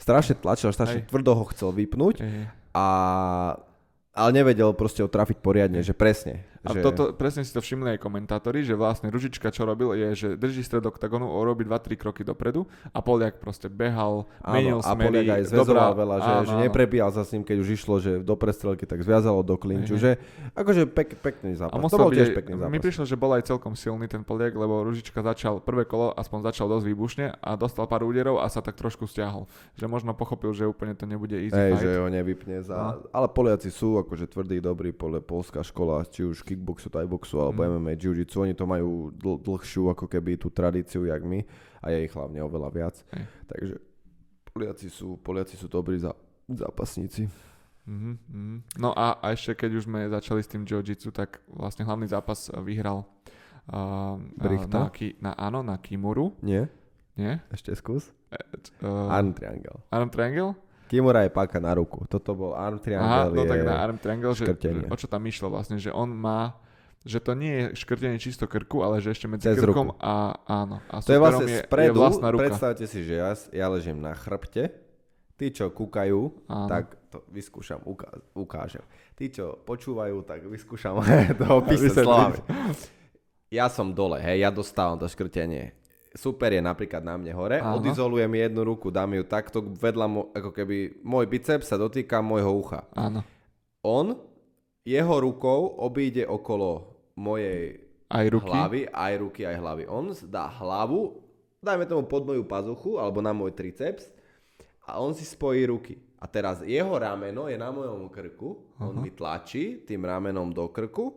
Strašne 0.00 0.34
tlačil, 0.34 0.72
strašne 0.72 1.04
tvrdo 1.04 1.36
ho 1.36 1.44
chcel 1.52 1.76
vypnúť 1.76 2.24
a 2.72 2.86
ale 4.10 4.30
nevedel 4.34 4.74
proste 4.74 5.00
ho 5.00 5.08
trafiť 5.08 5.38
poriadne, 5.38 5.80
že 5.80 5.94
presne. 5.94 6.42
A 6.60 6.76
že... 6.76 6.84
toto, 6.84 7.16
presne 7.16 7.40
si 7.40 7.56
to 7.56 7.64
všimli 7.64 7.96
aj 7.96 7.98
komentátori, 8.04 8.60
že 8.60 8.76
vlastne 8.76 9.08
Ružička 9.08 9.48
čo 9.48 9.64
robil 9.64 9.96
je, 9.96 10.08
že 10.12 10.28
drží 10.36 10.60
stred 10.60 10.84
oktagonu, 10.84 11.24
robí 11.40 11.64
2-3 11.64 11.96
kroky 11.96 12.20
dopredu 12.20 12.68
a 12.92 13.00
Poliak 13.00 13.40
proste 13.40 13.72
behal, 13.72 14.28
menil 14.44 14.84
Áno, 14.84 14.84
a 14.84 14.92
smery. 14.92 15.08
Poliak 15.08 15.28
aj 15.40 15.42
zväzoval 15.48 15.96
dobrá- 15.96 16.00
veľa, 16.04 16.16
že, 16.20 16.30
áno, 16.30 16.42
že 16.44 16.54
neprebíjal 16.68 17.10
sa 17.16 17.22
s 17.24 17.32
ním, 17.32 17.48
keď 17.48 17.56
už 17.64 17.68
išlo, 17.80 17.96
že 17.96 18.20
do 18.20 18.36
prestrelky, 18.36 18.84
tak 18.84 19.00
zviazalo 19.00 19.40
do 19.40 19.56
klinču, 19.56 19.96
že 19.96 20.20
akože 20.52 20.84
pek, 20.92 21.16
pekný 21.16 21.56
A 21.56 21.64
zápas. 21.64 21.80
To 21.80 21.80
musel 21.80 21.96
bol 21.96 22.12
byť 22.12 22.18
tiež 22.20 22.30
pekný 22.36 22.52
zápas. 22.60 22.72
Mi 22.76 22.78
prišlo, 22.84 23.04
že 23.08 23.16
bol 23.16 23.32
aj 23.32 23.42
celkom 23.48 23.72
silný 23.72 24.04
ten 24.04 24.20
Poliak, 24.20 24.52
lebo 24.52 24.84
Ružička 24.84 25.24
začal 25.24 25.64
prvé 25.64 25.88
kolo, 25.88 26.12
aspoň 26.12 26.52
začal 26.52 26.68
dosť 26.68 26.84
výbušne 26.92 27.26
a 27.40 27.50
dostal 27.56 27.88
pár 27.88 28.04
úderov 28.04 28.36
a 28.36 28.46
sa 28.52 28.60
tak 28.60 28.76
trošku 28.76 29.08
stiahol. 29.08 29.48
Že 29.80 29.88
možno 29.88 30.12
pochopil, 30.12 30.52
že 30.52 30.68
úplne 30.68 30.92
to 30.92 31.08
nebude 31.08 31.40
easy 31.40 31.56
Hej, 31.56 31.72
fight. 31.72 31.84
že 31.88 31.90
ho 32.04 32.08
nevypne 32.12 32.56
za... 32.60 33.00
Ale 33.16 33.32
Poliaci 33.32 33.72
sú 33.72 33.96
akože 33.96 34.28
tvrdí, 34.28 34.60
dobrí, 34.60 34.92
pole, 34.92 35.24
polská 35.24 35.64
škola, 35.64 36.04
či 36.04 36.28
už 36.28 36.49
kickboxu, 36.50 36.90
thaiboxu, 36.90 37.38
alebo 37.38 37.62
Mm. 37.62 37.78
MMA, 37.78 37.92
jiu-jitsu, 37.94 38.42
oni 38.42 38.54
to 38.54 38.66
majú 38.66 39.14
dl- 39.14 39.38
dlhšiu 39.38 39.86
ako 39.88 40.04
keby 40.04 40.34
tú 40.34 40.50
tradíciu, 40.50 41.06
jak 41.06 41.22
my, 41.22 41.46
a 41.78 41.86
je 41.88 42.04
ich 42.04 42.12
hlavne 42.12 42.42
oveľa 42.42 42.68
viac. 42.68 42.96
Hej. 43.14 43.24
Takže 43.46 43.74
Poliaci 44.50 44.90
sú, 44.90 45.14
Poliaci 45.16 45.54
sú 45.54 45.70
dobrí 45.70 45.94
za, 45.96 46.10
zápasníci. 46.50 47.30
Mhm, 47.86 48.12
mhm. 48.28 48.56
No 48.76 48.90
a, 48.92 49.14
a 49.18 49.30
ešte 49.30 49.54
keď 49.56 49.70
už 49.78 49.86
sme 49.86 50.10
začali 50.10 50.42
s 50.42 50.50
tým 50.50 50.66
jiu-jitsu, 50.66 51.14
tak 51.14 51.38
vlastne 51.46 51.86
hlavný 51.86 52.04
zápas 52.04 52.50
vyhral 52.60 53.06
uh, 53.70 54.18
Brichta? 54.36 54.86
na, 54.86 54.90
ki, 54.90 55.16
na, 55.22 55.32
áno, 55.32 55.62
na 55.62 55.78
Kimuru, 55.78 56.34
Nie? 56.42 56.66
nie? 57.14 57.38
Ešte 57.50 57.72
skús? 57.72 58.10
Uh, 58.82 59.10
Arm 59.10 59.34
triangle. 59.34 59.82
Arm 59.90 60.10
Triangle? 60.10 60.54
Kimura 60.90 61.22
je 61.22 61.30
páka 61.30 61.56
na 61.56 61.70
ruku. 61.70 62.02
Toto 62.04 62.34
bol 62.34 62.52
arm 62.52 62.76
Aha, 62.76 62.82
triangle. 62.82 63.30
no 63.30 63.42
je... 63.42 63.48
tak 63.48 63.60
na 63.62 63.74
Arm 63.78 63.96
Triangle, 63.96 64.34
škrtenie. 64.34 64.82
že, 64.82 64.90
o 64.90 64.96
čo 64.96 65.06
tam 65.06 65.22
išlo 65.22 65.46
vlastne, 65.48 65.78
že 65.78 65.88
on 65.88 66.10
má 66.10 66.58
že 67.00 67.16
to 67.16 67.32
nie 67.32 67.48
je 67.48 67.80
škrtenie 67.80 68.18
čisto 68.18 68.44
krku, 68.44 68.84
ale 68.84 68.98
že 68.98 69.08
ešte 69.08 69.24
medzi 69.24 69.48
Cez 69.48 69.56
krkom 69.56 69.88
ruku. 69.88 69.96
a 69.96 70.36
áno. 70.44 70.84
A 70.84 71.00
To 71.00 71.08
je 71.08 71.16
vlastne 71.16 71.48
je, 71.48 71.64
spredu, 71.64 71.86
je 71.86 71.96
vlastná 71.96 72.28
ruka. 72.28 72.44
predstavte 72.44 72.84
si, 72.84 73.00
že 73.00 73.16
ja, 73.16 73.32
ja 73.56 73.72
ležím 73.72 73.96
na 73.96 74.12
chrbte, 74.12 74.68
tí, 75.32 75.48
čo 75.48 75.72
kúkajú, 75.72 76.44
Áno. 76.44 76.68
tak 76.68 77.00
to 77.08 77.24
vyskúšam, 77.32 77.80
uká- 77.88 78.12
ukážem. 78.36 78.84
Tí, 79.16 79.32
čo 79.32 79.56
počúvajú, 79.64 80.20
tak 80.22 80.44
vyskúšam 80.44 81.00
to 81.40 81.44
opísať 81.48 82.04
slovami. 82.04 82.36
Ja 83.48 83.66
som 83.66 83.90
dole, 83.90 84.20
hej, 84.20 84.44
ja 84.44 84.52
dostávam 84.52 84.94
to 84.94 85.08
škrtenie. 85.08 85.72
Super 86.10 86.50
je 86.50 86.58
napríklad 86.58 87.00
na 87.00 87.14
mne 87.14 87.30
hore, 87.30 87.58
Áno. 87.58 87.78
odizolujem 87.78 88.26
jednu 88.26 88.66
ruku, 88.66 88.90
dám 88.90 89.14
ju 89.14 89.22
takto 89.22 89.62
vedľa, 89.62 90.06
mo- 90.06 90.28
ako 90.30 90.50
keby 90.50 90.76
môj 91.00 91.24
biceps 91.24 91.66
sa 91.66 91.78
dotýka 91.78 92.18
môjho 92.18 92.50
ucha. 92.50 92.82
Áno. 92.92 93.22
On 93.80 94.18
jeho 94.82 95.14
rukou 95.16 95.78
obíde 95.78 96.26
okolo 96.26 96.90
mojej 97.14 97.78
Aj 98.08 98.26
ruky. 98.26 98.50
hlavy, 98.50 98.80
aj 98.86 99.12
ruky, 99.16 99.42
aj 99.44 99.56
hlavy. 99.56 99.84
On 99.86 100.02
dá 100.26 100.50
hlavu, 100.50 101.14
dajme 101.58 101.86
tomu 101.86 102.02
pod 102.04 102.26
moju 102.26 102.42
pazuchu, 102.42 102.98
alebo 102.98 103.22
na 103.22 103.30
môj 103.30 103.54
triceps 103.54 104.10
a 104.82 104.98
on 104.98 105.14
si 105.14 105.22
spojí 105.22 105.62
ruky. 105.64 105.94
A 106.18 106.26
teraz 106.26 106.58
jeho 106.60 106.90
rameno 106.90 107.46
je 107.46 107.54
na 107.54 107.70
mojom 107.70 108.10
krku, 108.10 108.58
on 108.76 108.98
mi 108.98 109.08
tlačí 109.08 109.78
tým 109.80 110.02
ramenom 110.02 110.50
do 110.50 110.66
krku 110.66 111.14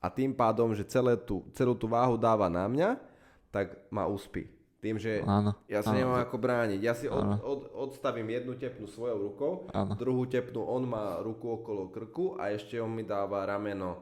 a 0.00 0.08
tým 0.08 0.32
pádom, 0.32 0.72
že 0.72 0.82
celé 0.82 1.14
tú, 1.14 1.44
celú 1.52 1.76
tú 1.76 1.84
váhu 1.86 2.16
dáva 2.16 2.48
na 2.48 2.64
mňa, 2.64 3.09
tak 3.50 3.90
ma 3.90 4.06
uspí. 4.06 4.48
Tým, 4.80 4.96
že 4.96 5.20
Áno. 5.28 5.52
ja 5.68 5.84
sa 5.84 5.92
áno. 5.92 5.98
nemám 6.00 6.24
ako 6.24 6.36
brániť. 6.40 6.80
Ja 6.80 6.96
si 6.96 7.04
od, 7.04 7.44
od, 7.44 7.60
odstavím 7.76 8.32
jednu 8.32 8.56
tepnu 8.56 8.88
svojou 8.88 9.18
rukou, 9.28 9.52
Áno. 9.76 9.92
druhú 9.92 10.24
tepnu 10.24 10.64
on 10.64 10.88
má 10.88 11.20
ruku 11.20 11.52
okolo 11.52 11.92
krku 11.92 12.40
a 12.40 12.48
ešte 12.48 12.80
on 12.80 12.96
mi 12.96 13.04
dáva 13.04 13.44
rameno 13.44 14.00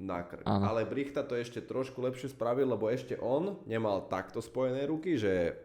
na 0.00 0.24
krk. 0.24 0.48
Áno. 0.48 0.64
Ale 0.64 0.88
Brichta 0.88 1.22
to 1.28 1.36
ešte 1.36 1.60
trošku 1.60 2.00
lepšie 2.00 2.32
spravil, 2.32 2.64
lebo 2.64 2.88
ešte 2.88 3.20
on 3.20 3.60
nemal 3.68 4.08
takto 4.08 4.40
spojené 4.40 4.88
ruky, 4.88 5.20
že 5.20 5.60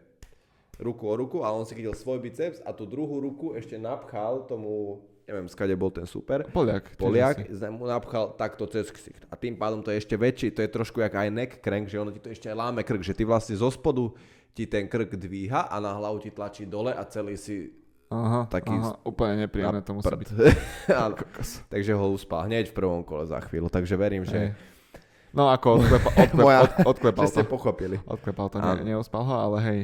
ruku 0.76 1.08
o 1.08 1.14
ruku, 1.16 1.40
ale 1.40 1.64
on 1.64 1.66
si 1.68 1.72
chytil 1.72 1.96
svoj 1.96 2.20
biceps 2.20 2.60
a 2.64 2.76
tú 2.76 2.84
druhú 2.84 3.16
ruku 3.20 3.56
ešte 3.56 3.80
napchal 3.80 4.44
tomu, 4.44 5.00
neviem, 5.24 5.46
skade 5.46 5.74
bol 5.74 5.90
ten 5.90 6.04
super, 6.04 6.44
Poliak. 6.48 6.94
Poliak 6.96 7.36
mu 7.70 7.84
napchal 7.84 8.34
takto 8.34 8.64
cez 8.66 8.88
ksicht. 8.88 9.24
A 9.28 9.34
tým 9.34 9.54
pádom 9.54 9.80
to 9.80 9.90
je 9.90 10.00
ešte 10.00 10.14
väčší, 10.14 10.54
to 10.54 10.60
je 10.62 10.70
trošku 10.70 11.00
jak 11.00 11.14
aj 11.14 11.28
neck 11.30 11.52
crank, 11.58 11.86
že 11.88 11.98
ono 11.98 12.10
ti 12.10 12.20
to 12.20 12.30
ešte 12.30 12.50
aj 12.50 12.56
láme 12.56 12.80
krk, 12.82 13.02
že 13.02 13.14
ty 13.14 13.22
vlastne 13.22 13.54
zo 13.54 13.70
spodu 13.70 14.10
ti 14.50 14.66
ten 14.66 14.90
krk 14.90 15.14
dvíha 15.14 15.70
a 15.70 15.76
na 15.78 15.94
hlavu 15.94 16.18
ti 16.18 16.30
tlačí 16.30 16.66
dole 16.66 16.90
a 16.90 17.02
celý 17.06 17.38
si 17.38 17.70
Aha, 18.10 18.50
taký 18.50 18.74
aha, 18.74 18.98
úplne 19.06 19.46
nepríjemné 19.46 19.86
to 19.86 19.94
musí 19.94 20.10
prd. 20.10 20.18
byť. 20.18 20.30
Áno. 21.06 21.14
Takže 21.70 21.94
ho 21.94 22.06
uspal 22.10 22.50
hneď 22.50 22.70
v 22.70 22.74
prvom 22.74 23.06
kole 23.06 23.22
za 23.22 23.38
chvíľu, 23.38 23.70
takže 23.70 23.94
verím, 23.94 24.26
že. 24.26 24.50
No 25.30 25.46
ako 25.46 25.68
odklepa, 25.78 26.10
odklep, 26.18 26.42
Moja- 26.42 26.62
od, 26.66 26.70
odklepal 26.90 27.22
že 27.30 27.30
ste 27.38 27.44
to. 27.46 27.54
pochopili. 27.54 28.02
Odklepal 28.02 28.50
to, 28.50 28.58
ne, 28.58 28.82
neospal 28.82 29.22
ho, 29.22 29.34
ale 29.38 29.56
hej. 29.62 29.80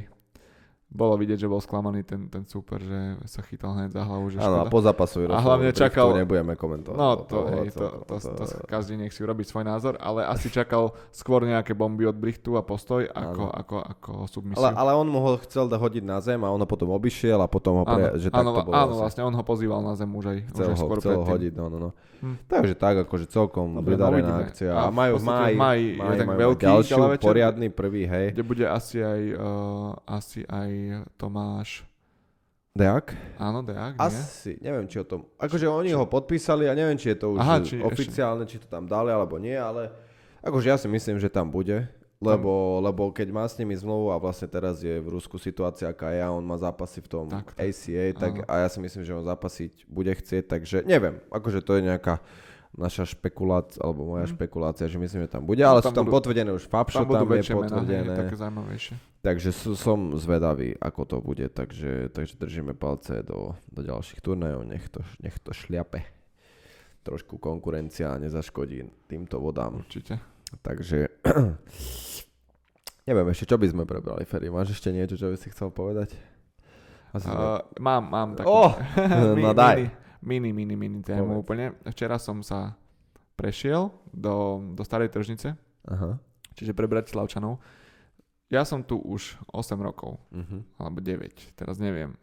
Bolo 0.86 1.18
vidieť, 1.18 1.44
že 1.44 1.48
bol 1.50 1.58
sklamaný 1.58 2.06
ten, 2.06 2.30
ten 2.30 2.46
super, 2.46 2.78
že 2.78 3.18
sa 3.26 3.42
chytal 3.42 3.74
hneď 3.74 3.90
za 3.90 4.06
hlavu, 4.06 4.30
že 4.30 4.38
Áno, 4.38 4.62
a 4.62 4.64
škoda. 4.64 4.70
po 4.70 4.80
zápasový 4.80 5.24
A 5.28 5.42
hlavne 5.42 5.74
čakal- 5.74 6.14
nebudeme 6.14 6.54
komentovať. 6.54 6.94
No 6.94 7.26
to, 7.26 7.36
hej, 7.50 7.68
to, 7.74 7.78
celkom, 7.82 8.00
to, 8.06 8.14
to, 8.22 8.44
každý 8.64 8.94
nech 8.94 9.10
si 9.10 9.20
urobí 9.20 9.42
svoj 9.42 9.66
názor, 9.66 9.98
ale 9.98 10.22
asi 10.22 10.46
čakal 10.46 10.94
skôr 11.10 11.42
nejaké 11.42 11.74
bomby 11.74 12.06
od 12.06 12.14
Brichtu 12.14 12.54
a 12.54 12.62
postoj 12.62 13.02
ako, 13.02 13.44
ako, 13.50 13.76
ako 13.82 14.10
submisiu. 14.30 14.62
ale, 14.62 14.78
ale 14.78 14.90
on 14.94 15.10
mu 15.10 15.18
ho 15.18 15.34
chcel 15.42 15.66
da 15.66 15.74
hodiť 15.74 16.06
na 16.06 16.22
zem 16.22 16.38
a 16.40 16.54
on 16.54 16.62
ho 16.62 16.68
potom 16.70 16.94
obišiel 16.94 17.42
a 17.42 17.50
potom 17.50 17.82
ho 17.82 17.84
pre, 17.84 18.14
áno, 18.14 18.22
že 18.22 18.28
áno, 18.30 18.50
takto 18.54 18.62
bolo 18.70 18.74
áno, 18.78 18.92
asi. 18.94 19.00
vlastne 19.02 19.22
on 19.26 19.34
ho 19.34 19.42
pozýval 19.42 19.80
na 19.82 19.98
zem 19.98 20.08
už 20.08 20.24
aj, 20.32 20.38
Chcel 20.54 20.64
už 20.64 20.70
aj 20.70 20.76
ho, 20.78 20.84
skôr 20.86 20.98
chcel 21.02 21.18
ho 21.18 21.24
hodiť, 21.26 21.52
no, 21.58 21.66
no, 21.66 21.78
no. 21.82 21.90
Hm. 22.16 22.36
Takže 22.48 22.74
tak, 22.78 22.94
akože 23.04 23.28
celkom 23.28 23.76
Dobre, 23.76 23.92
no 23.92 24.06
vydarená 24.06 24.16
uvidíme. 24.16 24.48
akcia. 24.48 24.70
A 24.72 24.88
A 24.88 24.94
majú 24.94 25.20
v 25.20 25.24
máji, 25.26 25.54
máji 25.58 25.86
máji 25.98 26.16
tak 26.16 26.26
majú 26.30 26.38
veľký 26.40 26.64
ďalšiu, 26.64 27.00
poriadny 27.20 27.66
prvý, 27.68 28.02
hej. 28.08 28.26
Kde 28.32 28.44
bude 28.46 28.64
asi 28.64 29.04
aj, 29.04 29.20
uh, 29.36 29.90
asi 30.08 30.40
aj 30.48 30.70
Tomáš, 31.16 31.84
Deak? 32.72 33.16
áno, 33.40 33.64
Deák, 33.64 33.96
nie? 33.96 34.00
Asi, 34.00 34.52
neviem, 34.60 34.84
či 34.84 35.00
o 35.00 35.06
tom... 35.06 35.24
Akože 35.36 35.64
oni 35.64 35.90
ho 35.90 36.04
podpísali 36.04 36.68
a 36.68 36.76
neviem, 36.76 36.94
či 36.94 37.12
je 37.12 37.18
to 37.18 37.32
už 37.32 37.40
Aha, 37.40 37.56
či 37.58 37.64
či 37.64 37.76
ešte- 37.76 37.88
oficiálne, 37.88 38.44
či 38.44 38.60
to 38.60 38.68
tam 38.68 38.84
dali 38.84 39.08
alebo 39.08 39.40
nie, 39.40 39.56
ale 39.56 39.88
akože 40.44 40.66
ja 40.68 40.76
si 40.76 40.84
myslím, 40.86 41.16
že 41.16 41.26
tam 41.26 41.48
bude. 41.48 41.88
Lebo, 42.16 42.80
lebo 42.80 43.12
keď 43.12 43.28
má 43.28 43.44
s 43.44 43.60
nimi 43.60 43.76
zmluvu 43.76 44.08
a 44.08 44.16
vlastne 44.16 44.48
teraz 44.48 44.80
je 44.80 44.96
v 44.96 45.04
Rusku 45.04 45.36
situácia 45.36 45.84
aká 45.84 46.08
je 46.12 46.24
a 46.24 46.32
on 46.32 46.40
má 46.40 46.56
zápasy 46.56 47.04
v 47.04 47.08
tom 47.12 47.28
Tak, 47.28 47.52
tak. 47.52 47.60
ACA, 47.60 48.04
tak 48.16 48.32
Áno. 48.40 48.48
a 48.48 48.64
ja 48.64 48.68
si 48.72 48.80
myslím, 48.80 49.04
že 49.04 49.12
on 49.12 49.20
zápasiť 49.20 49.84
bude 49.84 50.08
chcieť, 50.08 50.48
takže 50.48 50.76
neviem, 50.88 51.20
akože 51.28 51.60
to 51.60 51.76
je 51.76 51.84
nejaká 51.84 52.24
naša 52.76 53.04
špekulácia, 53.06 53.80
alebo 53.80 54.04
moja 54.06 54.24
Mm. 54.24 54.32
špekulácia, 54.32 54.84
že 54.84 54.94
myslím, 54.94 55.24
že 55.24 55.30
tam 55.30 55.42
bude, 55.42 55.58
No, 55.58 55.70
ale 55.70 55.80
tam 55.80 55.90
sú 55.90 55.96
tam 55.96 56.04
budú- 56.04 56.14
potvrdené 56.14 56.50
už 56.50 56.64
Fabšo, 56.64 56.98
Tam 56.98 57.08
tam 57.10 57.24
je 57.24 57.32
väčšie 57.34 57.54
mená, 57.54 57.64
potvrdené. 57.66 58.14
také 58.14 58.34
zaujímavejšie. 58.34 58.94
Takže 59.20 59.50
sú- 59.50 59.74
som 59.74 59.98
zvedavý, 60.14 60.76
ako 60.76 61.00
to 61.02 61.16
bude, 61.18 61.46
takže, 61.48 62.08
takže 62.10 62.36
držíme 62.36 62.72
palce 62.72 63.20
do, 63.22 63.52
do 63.66 63.80
ďalších 63.82 64.20
turnajov, 64.20 64.62
nech 64.62 64.86
to, 64.86 65.00
nech 65.18 65.36
to 65.36 65.50
šliape. 65.50 66.04
Trošku 67.02 67.36
konkurencia 67.36 68.12
nezaškodí 68.14 68.82
týmto 69.06 69.38
vodám. 69.38 69.80
Určite. 69.80 70.20
Takže 70.58 71.08
neviem 73.04 73.26
ešte, 73.28 73.46
čo 73.46 73.56
by 73.56 73.66
sme 73.66 73.82
prebrali, 73.82 74.22
Ferry. 74.22 74.48
Máš 74.48 74.74
ešte 74.74 74.90
niečo, 74.90 75.14
čo 75.14 75.28
by 75.28 75.36
si 75.36 75.48
chcel 75.48 75.70
povedať? 75.70 76.12
Asi 77.10 77.24
sme... 77.24 77.38
Uh, 77.54 77.62
mám, 77.78 78.02
mám 78.04 78.28
takú 78.34 78.50
Oh, 78.50 78.72
no 79.38 79.52
daj. 79.52 79.76
mini, 79.80 79.90
mini, 80.22 80.52
mini 80.52 81.02
tému 81.02 81.36
Povedz. 81.36 81.42
úplne. 81.42 81.64
Včera 81.88 82.16
som 82.16 82.40
sa 82.40 82.74
prešiel 83.36 83.92
do, 84.12 84.62
do 84.72 84.82
starej 84.82 85.12
tržnice, 85.12 85.54
Aha. 85.84 86.16
čiže 86.56 86.72
pre 86.72 86.88
Bratislavčanov. 86.88 87.60
Ja 88.46 88.62
som 88.62 88.80
tu 88.80 88.96
už 89.02 89.36
8 89.50 89.74
rokov, 89.82 90.22
Uh-huh. 90.30 90.62
alebo 90.78 91.02
9, 91.02 91.58
teraz 91.58 91.76
neviem. 91.82 92.14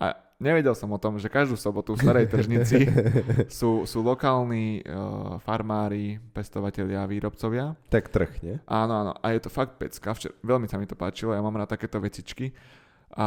A 0.00 0.16
nevedel 0.40 0.72
som 0.72 0.88
o 0.88 0.96
tom, 0.96 1.20
že 1.20 1.28
každú 1.28 1.60
sobotu 1.60 1.92
v 1.92 2.00
starej 2.00 2.32
tržnici 2.32 2.88
sú, 3.60 3.84
sú 3.84 4.00
lokálni 4.00 4.80
uh, 4.80 5.36
farmári, 5.44 6.16
pestovatelia, 6.32 7.04
výrobcovia. 7.04 7.76
Tak 7.92 8.08
trh, 8.08 8.32
nie? 8.40 8.56
Áno, 8.64 8.96
áno. 8.96 9.12
A 9.20 9.36
je 9.36 9.44
to 9.44 9.52
fakt 9.52 9.76
pecka. 9.76 10.16
Včera, 10.16 10.32
veľmi 10.40 10.64
sa 10.72 10.80
mi 10.80 10.88
to 10.88 10.96
páčilo. 10.96 11.36
Ja 11.36 11.44
mám 11.44 11.52
rád 11.52 11.76
takéto 11.76 12.00
vecičky. 12.00 12.48
A 13.10 13.26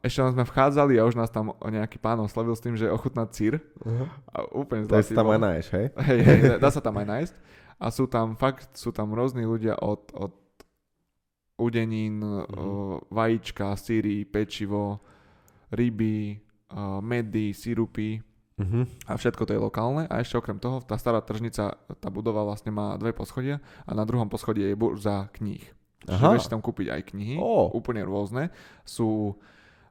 ešte 0.00 0.20
len 0.20 0.32
sme 0.32 0.44
vchádzali 0.44 0.96
a 0.96 1.04
už 1.04 1.12
nás 1.12 1.28
tam 1.28 1.52
nejaký 1.60 2.00
pán 2.00 2.16
oslovil 2.18 2.56
s 2.56 2.64
tým, 2.64 2.72
že 2.72 2.88
ochutná 2.88 3.28
sír. 3.28 3.60
Uh-huh. 3.78 4.08
A 4.32 4.48
úplne 4.50 4.88
zlatý 4.88 5.12
si 5.12 5.14
tam 5.14 5.28
bol. 5.28 5.36
aj 5.36 5.40
náješ, 5.40 5.66
hej? 5.70 5.86
Hej, 5.92 6.18
hej, 6.24 6.38
dá 6.64 6.68
sa 6.68 6.80
tam 6.80 6.96
aj 6.96 7.06
nájsť. 7.06 7.34
A 7.76 7.86
sú 7.88 8.04
tam 8.04 8.32
fakt, 8.34 8.72
sú 8.74 8.88
tam 8.90 9.12
rôzni 9.12 9.44
ľudia 9.44 9.76
od, 9.76 10.08
od 10.12 10.32
udenín, 11.56 12.20
Mhm. 12.20 12.48
uh, 12.48 12.96
vajíčka, 13.08 13.76
síry, 13.76 14.24
pečivo, 14.24 15.00
ryby, 15.68 16.40
medy, 17.00 17.52
sirupy 17.52 18.22
Uh-huh. 18.56 18.84
a 19.04 19.16
všetko 19.16 19.42
to 19.42 19.52
je 19.52 19.60
lokálne. 19.60 20.04
A 20.06 20.20
ešte 20.20 20.36
okrem 20.36 20.56
toho, 20.56 20.80
tá 20.80 20.96
stará 20.96 21.20
tržnica, 21.20 21.76
tá 21.96 22.08
budova 22.08 22.44
vlastne 22.44 22.68
má 22.68 22.92
dve 22.94 23.10
poschodia 23.10 23.56
a 23.84 23.96
na 23.96 24.04
druhom 24.04 24.28
poschodí 24.28 24.60
je 24.60 24.76
burza 24.76 25.32
kníh. 25.32 25.64
Aha. 26.08 26.32
vieš 26.32 26.48
si 26.48 26.52
tam 26.52 26.64
kúpiť 26.64 26.86
aj 26.88 27.00
knihy, 27.12 27.36
Ó. 27.36 27.68
úplne 27.76 28.00
rôzne. 28.00 28.48
Sú 28.88 29.36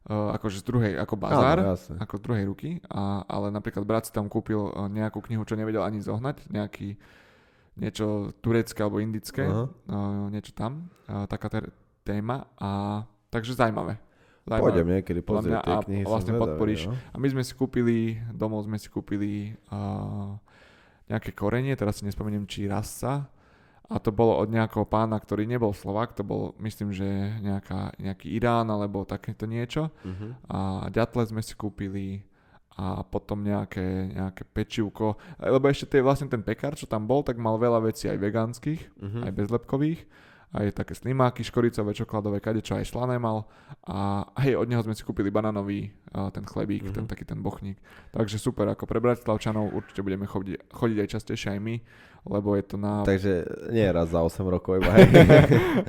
uh, 0.10 0.34
akože 0.34 0.62
z 0.62 0.66
druhej, 0.66 0.93
ako 0.97 1.16
bazár, 1.20 1.57
Áno, 1.62 1.78
jasne. 1.78 1.95
ako 2.01 2.14
z 2.18 2.22
druhej 2.26 2.45
ruky, 2.49 2.70
a, 2.89 3.22
ale 3.30 3.53
napríklad 3.53 3.86
brat 3.86 4.10
si 4.10 4.12
tam 4.16 4.26
kúpil 4.26 4.74
uh, 4.74 4.89
nejakú 4.89 5.22
knihu, 5.30 5.45
čo 5.45 5.53
nevedel 5.53 5.86
ani 5.86 6.01
zohnať, 6.01 6.49
nejaký 6.49 6.97
niečo 7.78 8.34
turecké 8.41 8.80
alebo 8.82 8.97
indické, 8.99 9.45
Aha. 9.45 9.70
uh, 9.70 10.26
niečo 10.34 10.51
tam, 10.57 10.89
uh, 11.05 11.30
taká 11.30 11.47
ter- 11.53 11.74
téma 12.01 12.49
a 12.57 13.03
takže 13.30 13.53
zaujímavé. 13.53 14.01
Zaujímavé. 14.49 14.66
Pôjdem 14.66 14.88
niekedy 14.97 15.22
pozrieť 15.22 15.62
tie 15.62 15.76
a 15.78 15.84
knihy. 15.86 16.03
som 16.03 16.10
vlastne 16.10 16.34
podporíš 16.41 16.89
no. 16.89 16.97
A 17.14 17.16
my 17.22 17.28
sme 17.30 17.43
si 17.45 17.53
kúpili, 17.53 18.18
domov 18.34 18.66
sme 18.66 18.82
si 18.82 18.89
kúpili 18.89 19.53
uh, 19.70 20.34
nejaké 21.05 21.38
korenie, 21.38 21.78
teraz 21.78 22.01
si 22.01 22.03
nespomeniem, 22.10 22.49
či 22.49 22.66
rasa. 22.66 23.30
A 23.90 23.98
to 23.98 24.14
bolo 24.14 24.38
od 24.38 24.54
nejakého 24.54 24.86
pána, 24.86 25.18
ktorý 25.18 25.50
nebol 25.50 25.74
Slovak, 25.74 26.14
to 26.14 26.22
bol, 26.22 26.54
myslím, 26.62 26.94
že 26.94 27.06
nejaká, 27.42 27.98
nejaký 27.98 28.30
Irán 28.38 28.70
alebo 28.70 29.02
takéto 29.02 29.50
niečo. 29.50 29.90
Uh-huh. 30.06 30.38
A 30.46 30.58
ďatle 30.94 31.26
sme 31.26 31.42
si 31.42 31.58
kúpili 31.58 32.22
a 32.78 33.02
potom 33.02 33.42
nejaké, 33.42 34.14
nejaké 34.14 34.46
pečivko. 34.46 35.18
Lebo 35.42 35.66
ešte 35.68 35.90
tie, 35.90 36.06
vlastne 36.06 36.30
ten 36.30 36.46
pekár, 36.46 36.78
čo 36.78 36.86
tam 36.86 37.10
bol, 37.10 37.26
tak 37.26 37.42
mal 37.42 37.58
veľa 37.58 37.82
vecí 37.84 38.06
aj 38.06 38.22
vegánskych, 38.22 38.82
Uh-huh. 39.02 39.26
aj 39.26 39.32
bezlepkových. 39.34 40.02
Aj 40.50 40.66
také 40.74 40.98
slimáky, 40.98 41.46
škoricové, 41.46 41.94
čokoládové, 41.94 42.42
kadečo 42.42 42.74
aj 42.74 42.90
slané 42.90 43.22
mal. 43.22 43.46
A 43.86 44.26
hej, 44.42 44.58
od 44.58 44.66
neho 44.66 44.82
sme 44.82 44.98
si 44.98 45.06
kúpili 45.06 45.30
banánový 45.30 45.94
uh, 46.10 46.34
ten 46.34 46.42
chlebík, 46.42 46.90
Mhm. 46.90 46.94
ten 46.98 47.06
taký 47.06 47.22
ten 47.22 47.38
bochník. 47.38 47.78
Takže 48.10 48.42
super, 48.42 48.66
ako 48.66 48.90
pre 48.90 48.98
Bratislavčanov 48.98 49.70
určite 49.70 50.02
budeme 50.02 50.26
chodiť, 50.26 50.74
chodiť 50.74 50.98
aj 51.06 51.10
častejšie 51.14 51.50
aj 51.54 51.60
my, 51.62 51.76
lebo 52.22 52.54
je 52.54 52.64
to 52.64 52.76
na... 52.76 53.02
Takže 53.02 53.34
nie 53.70 53.86
raz 53.86 54.08
za 54.08 54.20
8 54.20 54.32
rokov 54.46 54.78
iba, 54.78 54.92
hej. 54.92 55.08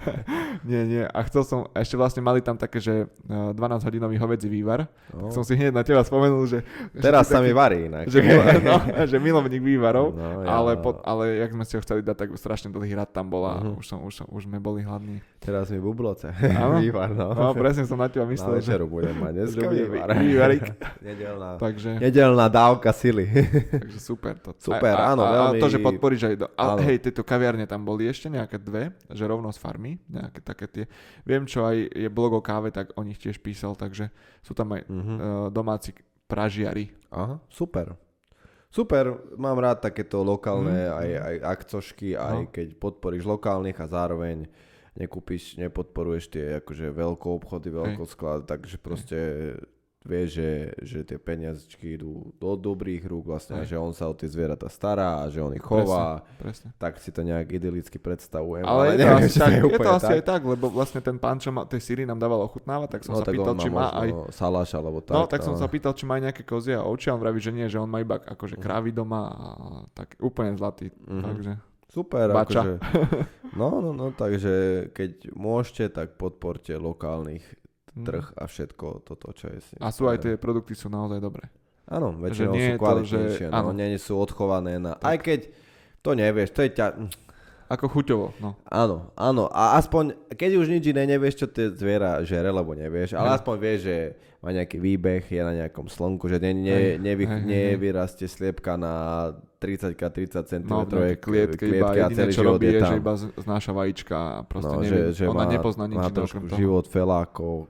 nie, 0.62 0.81
nie. 0.87 1.03
A 1.05 1.18
chcel 1.22 1.43
som, 1.43 1.59
ešte 1.72 1.95
vlastne 1.95 2.20
mali 2.20 2.39
tam 2.39 2.55
také, 2.55 2.78
že 2.78 2.95
uh, 3.26 3.51
12 3.53 3.59
hodinový 3.83 4.16
hovedzí 4.16 4.47
vývar. 4.47 4.87
No. 5.11 5.28
Som 5.28 5.43
si 5.43 5.55
hneď 5.55 5.72
na 5.72 5.83
teba 5.83 6.01
spomenul, 6.01 6.47
že... 6.47 6.59
Teraz 6.95 7.26
že 7.26 7.33
sa 7.33 7.39
mi 7.39 7.51
taký- 7.51 7.59
varí 7.59 7.78
inak. 7.87 8.05
Že, 8.07 8.18
milo, 8.20 8.43
no, 8.68 8.74
že 9.03 9.16
milovník 9.16 9.61
vývarov. 9.61 10.12
No, 10.12 10.41
ja- 10.41 10.49
Ale, 10.51 10.70
po, 10.76 11.01
ale 11.03 11.41
jak 11.41 11.51
sme 11.51 11.64
si 11.64 11.72
ho 11.74 11.81
chceli 11.81 12.01
dať, 12.01 12.16
tak 12.16 12.28
strašne 12.35 12.68
dlhý 12.68 12.93
rad 12.95 13.11
tam 13.11 13.26
bol 13.26 13.45
a 13.45 13.55
Mhm. 13.61 13.72
už, 13.76 13.85
som, 13.85 13.99
už, 14.01 14.12
som, 14.14 14.26
už 14.28 14.43
sme 14.45 14.57
boli 14.57 14.81
hladní. 14.81 15.20
Teraz 15.37 15.68
mi 15.68 15.76
bubloce. 15.76 16.31
Áno? 16.31 16.78
Vývar, 16.85 17.11
no. 17.11 17.33
No, 17.33 17.53
presne 17.53 17.85
som 17.85 17.97
na 17.97 18.07
teba 18.07 18.24
Na 18.24 18.31
myslel, 18.31 18.61
že, 18.61 18.70
večeru 18.70 18.87
budem 18.87 19.14
mať 19.14 19.33
dneska 19.35 19.61
že 19.61 19.68
vývar. 19.68 20.09
vý- 20.11 20.20
vývarik. 20.26 20.62
Nedelná, 21.01 21.51
takže, 21.57 21.91
nedelná 21.99 22.47
dávka 22.47 22.93
sily. 22.93 23.24
takže 23.70 23.99
super. 23.99 24.37
To, 24.39 24.53
Super, 24.57 24.93
a, 24.93 25.11
áno, 25.11 25.22
a, 25.22 25.31
veľmi- 25.51 25.59
A 25.59 25.62
to, 25.62 25.66
že 25.66 25.78
podporíš 25.78 26.19
aj 26.22 26.36
do... 26.36 26.46
A 26.52 26.74
Áno. 26.74 26.82
hej, 26.82 27.00
tieto 27.00 27.20
kaviarne 27.20 27.64
tam 27.64 27.82
boli 27.82 28.04
ešte 28.04 28.26
nejaké 28.26 28.56
dve, 28.56 28.90
že 29.06 29.24
rovno 29.24 29.48
z 29.48 29.58
farmy, 29.58 29.96
nejaké 30.06 30.40
také 30.40 30.66
tie. 30.66 30.84
Viem, 31.22 31.44
čo 31.44 31.62
aj 31.62 31.76
je 31.90 32.08
blog 32.08 32.32
o 32.32 32.40
káve, 32.40 32.68
tak 32.68 32.92
o 32.92 33.02
nich 33.02 33.16
tiež 33.16 33.38
písal, 33.38 33.72
takže 33.74 34.10
sú 34.40 34.52
tam 34.52 34.72
aj 34.72 34.82
Mhm. 34.86 35.14
uh, 35.14 35.22
domáci 35.48 35.94
pražiari. 36.26 36.90
Aha, 37.10 37.40
super. 37.46 37.94
Super, 38.68 39.10
mám 39.34 39.58
rád 39.58 39.82
takéto 39.82 40.22
lokálne 40.22 40.86
Mhm. 40.86 40.94
aj, 40.94 41.10
aj 41.18 41.36
akcošky, 41.48 42.08
aj 42.14 42.38
No. 42.38 42.48
keď 42.48 42.68
podporíš 42.76 43.24
lokálnych 43.24 43.74
a 43.76 43.86
zároveň 43.86 44.46
nekúpiš, 44.92 45.56
nepodporuješ 45.56 46.24
tie 46.28 46.60
akože 46.60 46.86
veľké 46.88 47.26
obchody, 47.26 47.68
veľké 47.68 48.02
sklady, 48.04 48.42
takže 48.44 48.76
proste 48.76 49.18
vieš, 50.01 50.40
že, 50.40 50.51
že 50.80 50.98
tie 51.05 51.18
peniazičky 51.20 52.01
idú 52.01 52.32
do 52.40 52.57
dobrých 52.57 53.05
rúk 53.05 53.28
vlastne, 53.28 53.61
že 53.68 53.76
on 53.76 53.92
sa 53.92 54.09
o 54.09 54.16
tie 54.16 54.24
zvieratá 54.24 54.64
stará 54.72 55.20
a 55.20 55.28
že 55.28 55.44
on 55.44 55.53
ich 55.53 55.61
chová, 55.61 56.24
Presne. 56.40 56.72
tak 56.80 56.96
si 57.05 57.12
to 57.12 57.20
nejak 57.20 57.44
idylicky 57.53 58.01
predstavujem. 58.01 58.64
Ale, 58.64 58.96
je 58.96 58.96
to, 58.96 59.01
neviem, 59.05 59.28
asi, 59.28 59.38
tak, 59.38 59.51
je 59.53 59.61
to 59.61 59.68
úplne 59.68 59.92
asi 60.01 60.12
aj 60.16 60.24
tak, 60.24 60.40
lebo 60.40 60.66
vlastne 60.72 61.01
ten 61.05 61.20
pán, 61.20 61.36
čo 61.36 61.53
ma 61.53 61.68
tie 61.68 61.76
síry 61.76 62.09
nám 62.09 62.16
dával 62.16 62.40
ochutnávať, 62.48 62.96
tak 62.96 63.01
som 63.05 63.12
no, 63.12 63.20
sa 63.20 63.28
tak 63.28 63.36
pýtal, 63.36 63.55
či 63.61 63.68
má 63.68 63.86
aj... 63.92 64.09
saláš 64.32 64.70
alebo 64.72 65.05
tak. 65.05 65.14
No, 65.14 65.28
tak 65.28 65.44
som 65.44 65.53
no. 65.53 65.61
sa 65.61 65.68
pýtal, 65.68 65.92
či 65.92 66.09
má 66.09 66.16
aj 66.16 66.32
nejaké 66.32 66.42
kozie 66.48 66.80
a 66.80 66.82
ovčia, 66.88 67.12
on 67.12 67.20
vraví, 67.20 67.36
že 67.36 67.53
nie, 67.53 67.68
že 67.68 67.76
on 67.76 67.88
má 67.92 68.01
iba 68.01 68.16
akože 68.16 68.57
krávy 68.57 68.96
doma 68.96 69.28
a 69.28 69.46
tak 69.92 70.16
úplne 70.16 70.57
zlatý, 70.57 70.88
Mhm. 71.05 71.22
takže 71.22 71.53
Super, 71.90 72.30
Bača. 72.30 72.62
akože, 72.62 72.72
no, 73.59 73.82
no, 73.82 73.90
no, 73.90 74.14
takže 74.14 74.86
keď 74.94 75.34
môžete, 75.34 75.90
tak 75.90 76.14
podporte 76.14 76.70
lokálnych. 76.78 77.42
Trh 77.93 78.26
a 78.38 78.47
všetko 78.47 79.03
toto, 79.03 79.34
čo 79.34 79.51
je. 79.51 79.59
A 79.82 79.91
sú 79.91 80.07
aj 80.07 80.22
tie 80.22 80.32
produkty 80.38 80.78
sú 80.78 80.86
naozaj 80.86 81.18
dobré. 81.18 81.51
Áno, 81.91 82.14
väčšinou 82.14 82.55
sú 82.55 82.62
je 82.62 82.70
to, 82.70 82.78
kvalitnejšie, 82.78 83.47
že- 83.47 83.51
no, 83.51 83.74
nie 83.74 83.99
sú 83.99 84.14
odchované 84.14 84.78
na... 84.78 84.95
Aj 85.03 85.18
keď 85.18 85.51
to 86.01 86.14
nevieš, 86.14 86.55
to 86.55 86.62
je 86.62 86.70
ťa... 86.70 86.86
Ako 87.70 87.86
chuťovo, 87.86 88.34
no. 88.43 88.59
Áno, 88.66 89.14
áno, 89.14 89.47
a 89.47 89.78
aspoň, 89.78 90.34
keď 90.34 90.59
už 90.59 90.66
nič 90.74 90.91
iné 90.91 91.07
nevieš, 91.07 91.38
čo 91.38 91.47
tie 91.47 91.70
zviera 91.70 92.18
žere, 92.26 92.51
lebo 92.51 92.74
nevieš, 92.74 93.14
ale 93.14 93.30
Hej. 93.30 93.34
aspoň 93.38 93.55
vieš, 93.62 93.80
že 93.86 93.97
má 94.43 94.51
nejaký 94.51 94.78
výbeh, 94.82 95.22
je 95.22 95.38
na 95.38 95.55
nejakom 95.55 95.86
slnku, 95.86 96.26
že 96.26 96.43
ne, 96.43 96.51
ne, 96.51 96.74
Hej, 96.74 96.99
nevy, 96.99 97.24
hej. 97.30 97.43
nevyrastie 97.47 98.26
sliepka 98.26 98.74
na 98.74 98.95
30x30 99.61 100.34
cm 100.48 100.64
No, 100.64 100.88
v 100.88 100.90
nejakej 100.90 101.20
klietke, 101.20 101.64
iba 101.68 101.92
a 101.92 102.08
celý 102.08 102.32
čo 102.32 102.40
život 102.40 102.56
robí, 102.56 102.66
je 102.66 102.72
je, 102.72 102.80
tam. 102.80 102.88
že 102.88 102.96
iba 102.96 103.12
znáša 103.44 103.70
vajíčka 103.76 104.16
a 104.16 104.38
proste 104.40 104.72
no, 104.72 104.80
nevie, 104.80 105.12
že, 105.12 105.20
že 105.20 105.24
ona 105.28 105.44
má, 105.44 105.52
nepozná 105.52 105.84
nič 105.84 106.00
má 106.00 106.08
trošku 106.08 106.48
toho. 106.48 106.56
život 106.56 106.84
felákov, 106.88 107.68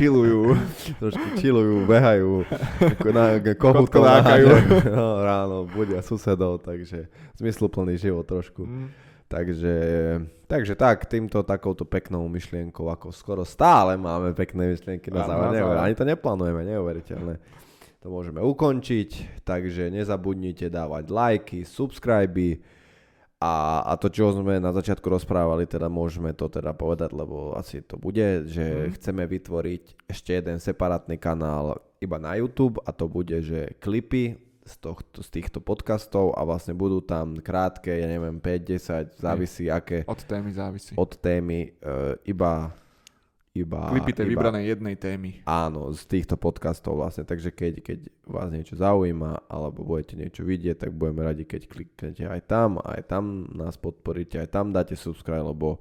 Chillujú. 0.00 0.56
trošku 1.04 1.26
chillujú, 1.36 1.76
behajú, 1.84 2.32
na, 3.12 3.36
lákajú. 3.36 4.46
naháňajú. 4.48 4.48
no, 4.96 5.06
ráno, 5.20 5.56
budia 5.68 6.00
susedov, 6.00 6.64
takže 6.64 7.12
zmysluplný 7.36 8.00
život 8.00 8.24
trošku. 8.24 8.64
Mm. 8.64 8.88
Takže, 9.28 9.76
takže 10.48 10.72
tak, 10.72 11.04
týmto 11.04 11.44
takouto 11.44 11.84
peknou 11.84 12.24
myšlienkou, 12.32 12.88
ako 12.88 13.12
skoro 13.12 13.44
stále 13.44 14.00
máme 14.00 14.32
pekné 14.32 14.72
myšlienky 14.72 15.12
na 15.12 15.28
záver. 15.28 15.52
ani 15.84 15.92
to 15.92 16.08
neplánujeme, 16.08 16.64
neuveriteľné. 16.64 17.36
To 17.98 18.08
môžeme 18.08 18.38
ukončiť, 18.38 19.42
takže 19.42 19.90
nezabudnite 19.90 20.68
dávať 20.68 21.04
lajky, 21.08 21.58
subscriby 21.62 22.62
a, 23.36 23.54
a 23.84 23.94
to, 23.94 24.06
čo 24.06 24.30
sme 24.32 24.56
na 24.56 24.70
začiatku 24.70 25.02
rozprávali, 25.04 25.64
teda 25.64 25.86
môžeme 25.86 26.30
to 26.30 26.46
teda 26.48 26.70
povedať, 26.72 27.10
lebo 27.12 27.54
asi 27.54 27.80
to 27.80 27.94
bude, 27.96 28.46
že 28.46 28.62
Mhm. 28.86 28.90
chceme 28.94 29.22
vytvoriť 29.24 29.82
ešte 30.06 30.30
jeden 30.32 30.58
separátny 30.58 31.16
kanál 31.16 31.74
iba 31.98 32.16
na 32.16 32.34
YouTube 32.34 32.78
a 32.80 32.90
to 32.90 33.06
bude, 33.06 33.34
že 33.40 33.74
klipy 33.76 34.38
z, 34.62 34.74
tohto, 34.76 35.18
z 35.18 35.28
týchto 35.32 35.58
podcastov 35.58 36.34
a 36.34 36.44
vlastne 36.44 36.74
budú 36.74 37.00
tam 37.00 37.34
krátke, 37.36 37.90
ja 37.90 38.06
neviem, 38.06 38.38
5-10, 38.38 39.16
závisí 39.16 39.66
aké, 39.66 40.04
Od 40.04 40.20
témy 40.20 40.50
závisí. 40.52 40.92
od 40.94 41.10
témy, 41.16 41.74
e, 41.74 41.90
iba 42.26 42.70
iba... 43.56 43.88
Klipy 43.92 44.12
tej 44.12 44.24
iba, 44.28 44.32
vybranej 44.36 44.64
jednej 44.76 44.96
témy. 45.00 45.30
Áno, 45.48 45.92
z 45.94 46.04
týchto 46.04 46.36
podcastov 46.36 47.00
vlastne, 47.00 47.24
takže 47.24 47.52
keď, 47.52 47.80
keď 47.80 47.98
vás 48.28 48.48
niečo 48.52 48.76
zaujíma, 48.76 49.48
alebo 49.48 49.84
budete 49.84 50.18
niečo 50.18 50.44
vidieť, 50.44 50.88
tak 50.88 50.90
budeme 50.92 51.24
radi, 51.24 51.48
keď 51.48 51.68
kliknete 51.68 52.24
aj 52.28 52.40
tam, 52.44 52.82
aj 52.82 53.08
tam 53.08 53.48
nás 53.56 53.80
podporíte, 53.80 54.38
aj 54.42 54.48
tam 54.52 54.70
dáte 54.70 54.94
subscribe, 54.94 55.44
lebo 55.44 55.80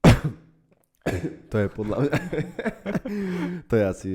to 1.50 1.56
je 1.58 1.68
podľa 1.68 1.96
mňa, 2.04 2.12
to 3.68 3.74
je 3.76 3.84
asi 3.84 4.10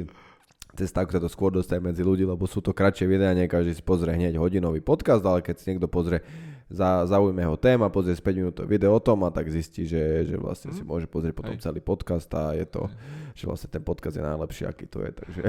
cesta, 0.73 1.05
ako 1.05 1.11
sa 1.13 1.21
to 1.21 1.29
skôr 1.29 1.51
dostane 1.53 1.85
medzi 1.85 2.01
ľudí, 2.01 2.25
lebo 2.25 2.49
sú 2.49 2.59
to 2.59 2.73
kratšie 2.73 3.05
videá, 3.05 3.31
nie 3.37 3.45
každý 3.45 3.77
si 3.77 3.83
pozrie 3.85 4.17
hneď 4.17 4.41
hodinový 4.41 4.81
podcast, 4.81 5.21
ale 5.21 5.45
keď 5.45 5.55
si 5.61 5.69
niekto 5.69 5.85
pozrie 5.85 6.25
za, 6.69 7.05
zaujme 7.05 7.43
ho 7.45 7.55
téma, 7.59 7.91
pozrie 7.93 8.15
5 8.15 8.39
minútové 8.39 8.65
video 8.67 8.95
o 8.95 9.01
tom 9.03 9.23
a 9.23 9.29
tak 9.29 9.51
zistí, 9.51 9.87
že, 9.87 10.27
že 10.27 10.35
vlastne 10.39 10.71
mm. 10.71 10.75
si 10.79 10.83
môže 10.83 11.07
pozrieť 11.07 11.35
potom 11.35 11.55
Hej. 11.55 11.63
celý 11.63 11.79
podcast 11.83 12.29
a 12.35 12.55
je 12.55 12.65
to, 12.67 12.87
Hej. 12.87 12.95
že 13.35 13.43
vlastne 13.47 13.69
ten 13.69 13.83
podcast 13.83 14.15
je 14.17 14.23
najlepší, 14.23 14.63
aký 14.65 14.85
to 14.87 15.03
je, 15.03 15.11
takže 15.11 15.41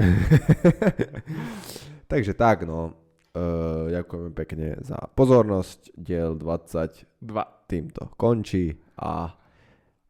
takže 2.11 2.33
tak 2.35 2.67
no 2.67 2.93
uh, 3.35 3.87
ďakujeme 3.91 4.31
pekne 4.35 4.67
za 4.83 4.97
pozornosť, 5.15 5.95
diel 5.97 6.35
22 6.37 7.23
týmto 7.67 8.13
končí 8.15 8.75
a 8.99 9.33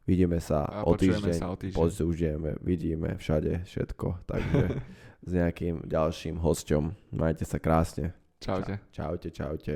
vidíme 0.05 0.37
sa, 0.37 0.65
a 0.69 0.85
o, 0.85 0.93
týždeň, 0.93 1.33
sa 1.33 1.49
o 1.49 1.57
týždeň, 1.57 1.75
pozúždeme, 1.75 2.49
vidíme 2.61 3.17
všade 3.17 3.65
všetko, 3.65 4.29
takže 4.29 4.61
s 5.27 5.31
nejakým 5.33 5.89
ďalším 5.89 6.37
hosťom. 6.37 6.83
Majte 7.17 7.49
sa 7.49 7.57
krásne. 7.57 8.13
Čaute. 8.37 8.77
Ča, 8.93 9.09
čaute, 9.09 9.29
čaute. 9.33 9.73